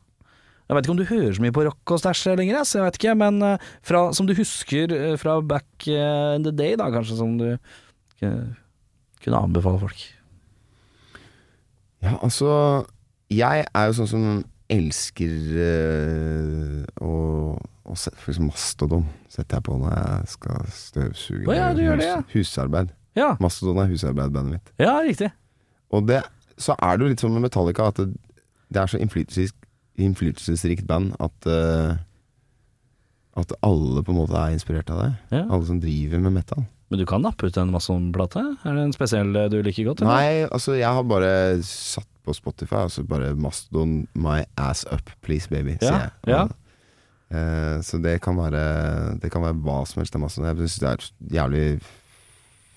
[0.70, 2.86] Jeg vet ikke om du hører så mye på rock og stæsj lenger, Så jeg
[2.86, 3.42] vet ikke, men
[3.82, 7.58] fra, som du husker fra back in the day, da, kanskje, som du
[8.22, 10.06] kunne anbefale folk.
[12.00, 12.86] Ja, altså
[13.30, 14.24] Jeg er jo sånn som
[14.70, 17.12] elsker uh, å,
[17.58, 21.44] å se, For eksempel Mastodon setter jeg på når jeg skal støvsuge.
[21.48, 22.18] Oh, ja, du gjør det, ja.
[22.34, 22.92] Husarbeid.
[23.18, 24.74] Ja, Mastodon er husarbeidbandet mitt.
[24.80, 25.30] ja riktig.
[25.90, 26.22] Og det,
[26.60, 28.12] så er det jo litt sånn med Metallica at det,
[28.70, 31.98] det er så innflytelsesrikt, band at uh,
[33.40, 35.10] At alle på en måte er inspirert av det.
[35.40, 36.64] Alle som driver med metal.
[36.90, 38.42] Men du kan nappe ut en Mason-plate?
[38.66, 40.00] Er det en spesiell eh, du liker godt?
[40.02, 40.10] eller?
[40.10, 41.30] Nei, altså jeg har bare
[41.62, 46.34] satt på Spotify, altså bare Mastodon my ass up, please baby, Ja, sier jeg.
[46.34, 46.42] ja.
[47.30, 50.48] Eh, så det kan være Det kan være hva som helst Mastodon.
[50.50, 51.66] Jeg syns det er et jævlig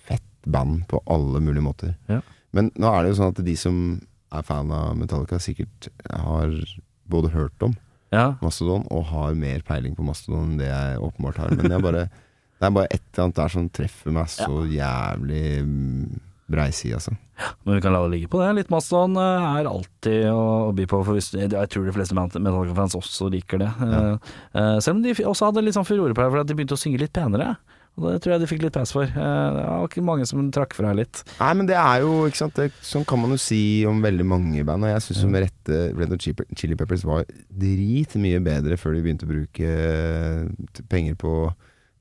[0.05, 1.95] fett band på alle mulige måter.
[2.11, 2.19] Ja.
[2.53, 3.79] Men nå er det jo sånn at de som
[4.33, 6.53] er fan av Metallica, sikkert har
[7.09, 7.73] både hørt om
[8.13, 8.35] Ja.
[8.45, 11.55] Mastodon og har mer peiling på Mastodon enn det jeg åpenbart har.
[11.57, 12.03] Men er bare,
[12.63, 16.21] det er bare et eller annet der som treffer meg så jævlig mm,
[16.53, 17.11] breiside, altså.
[17.65, 18.47] Men vi kan la det ligge på det.
[18.55, 22.95] Litt Mastodon eh, er alltid å, by på, for hvis, jeg tror de fleste Metallica-fans
[22.99, 23.69] også liker det.
[23.83, 24.01] Ja.
[24.55, 26.77] eh, selv om de også hadde litt sånn furore på det, for at de begynte
[26.77, 27.55] å synge litt penere.
[27.99, 29.05] Og det tror jeg de fikk litt pass for.
[29.05, 31.19] Eh, det var ikke mange som trakk fra litt.
[31.41, 33.59] Nei, men det er jo ikke sant det, Sånn kan man jo si
[33.89, 34.87] om veldig mange band.
[34.87, 39.27] Og jeg syns med rette Red Hot Chili- Peppers var dritmye bedre før de begynte
[39.27, 41.35] å bruke eh, penger på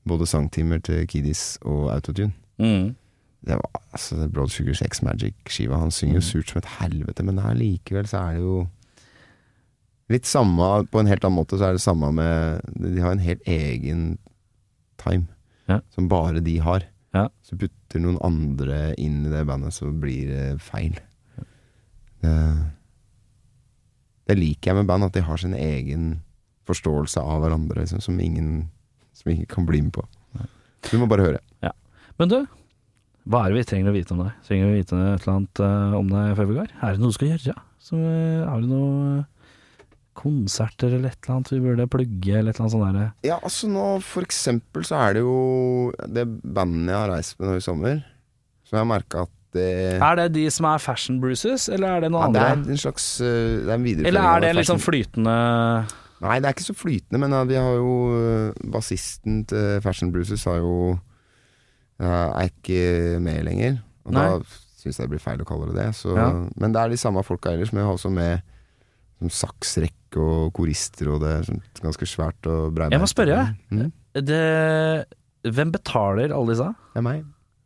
[0.07, 2.33] både sangtimer til Kiddies og autotune.
[2.59, 2.95] Mm.
[3.43, 5.77] Det var altså Broad Sugar Sex Magic-skiva.
[5.81, 8.67] Han synger jo surt som et helvete, men allikevel så er det jo
[10.11, 13.23] litt samme På en helt annen måte så er det samme med De har en
[13.23, 14.17] helt egen
[15.01, 15.27] time
[15.69, 15.79] Ja.
[15.89, 16.83] som bare de har.
[17.15, 17.29] Ja.
[17.41, 20.97] Så putter noen andre inn i det bandet, så blir det feil.
[22.23, 22.33] Det,
[24.27, 26.21] det liker jeg med band, at de har sin egen
[26.67, 28.69] forståelse av hverandre, liksom, som ingen
[29.23, 30.05] som ingen kan bli med på.
[30.91, 31.41] Du må bare høre.
[32.21, 32.39] Men du,
[33.29, 34.33] hva er det vi trenger å vite om deg?
[34.47, 36.73] Trenger vi vite et eller annet eh, om deg før vi går?
[36.77, 37.55] Er det noe du skal gjøre?
[37.83, 39.85] Som, eh, har du noe eh,
[40.19, 43.13] konserter eller et eller annet vi burde plugge, eller et eller annet sånt der?
[43.25, 45.37] Ja, altså nå for eksempel så er det jo
[46.05, 48.03] det bandet jeg har reist med nå i sommer,
[48.67, 49.65] som jeg har merka at det
[50.01, 52.45] Er det de som er Fashion Bruises, eller er det ja, andre?
[52.57, 55.35] det er en slags Det er en videreføring Eller er det litt sånn flytende
[56.23, 60.11] Nei, det er ikke så flytende, men ja, vi har jo eh, Bassisten til Fashion
[60.13, 60.73] Bruises har jo
[61.99, 63.81] ja, er ikke med lenger.
[64.07, 64.23] Og Nei.
[64.31, 64.39] da
[64.79, 65.89] syns jeg det blir feil å kalle det det.
[65.95, 66.29] Så, Ja.
[66.59, 68.41] Men det er de samme folka ellers, men jeg har også med
[69.23, 72.97] som saksrekke og korister, og det er sånn ganske svært og breibeint.
[72.97, 73.37] Jeg må spørre,
[73.71, 73.91] Mm,
[74.27, 75.05] det,
[75.43, 76.67] Hvem betaler alle disse?
[76.93, 77.23] det er meg.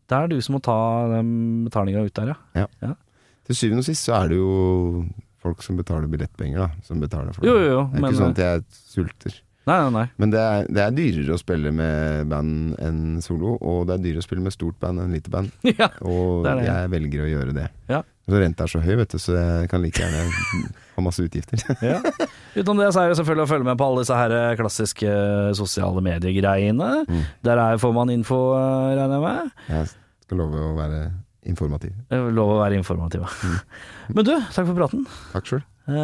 [0.08, 0.78] Det er du som må ta
[1.18, 2.68] den betalinga ut der, ja.
[3.48, 5.06] Til syvende og sist så er det jo
[5.48, 6.70] folk som betaler billettpenger, da.
[6.88, 7.50] Som betaler for det.
[7.52, 9.44] Jo, jo, jo, det er men- ikke sånn at jeg sulter.
[9.68, 10.06] Nei, nei, nei.
[10.16, 14.04] Men det er, det er dyrere å spille med band enn solo, og det er
[14.06, 15.52] dyrere å spille med stort band enn lite band.
[15.82, 15.90] ja.
[16.08, 16.70] Og Det det.
[16.70, 17.66] jeg velger å gjøre det.
[17.92, 18.00] Ja.
[18.28, 20.24] Så renta er så høy, vet du, så jeg kan like gjerne
[20.96, 21.60] ha masse utgifter.
[21.84, 22.00] Ja.
[22.56, 25.12] Utenom det så er det selvfølgelig å følge med på alle disse her eh, klassiske
[25.60, 26.90] sosiale mediegreiene.
[27.08, 27.22] Mm.
[27.44, 29.52] Der er, får man info, eh, regner jeg med.
[29.68, 29.92] Jeg
[30.28, 31.02] skal love å være
[31.50, 31.96] informativ.
[32.10, 33.24] Det er Lov å være informativ.
[33.24, 33.58] ja.
[34.16, 35.08] Men du, takk for praten.
[35.34, 35.64] Takk sjøl.
[35.88, 35.96] Eh,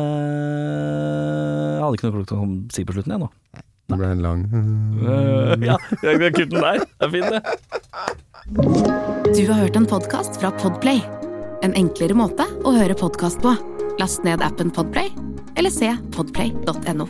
[1.75, 2.41] jeg hadde ikke noe klokt å
[2.73, 3.29] si på slutten, jeg nå.
[3.91, 6.85] Det ble en lang Eh, ja, jeg kan kutte den der.
[6.87, 7.41] Det er fint, det.
[9.33, 11.03] Du har hørt en podkast fra Podplay.
[11.63, 13.55] En enklere måte å høre podkast på.
[14.01, 15.11] Last ned appen Podplay,
[15.59, 17.07] eller se podplay.no.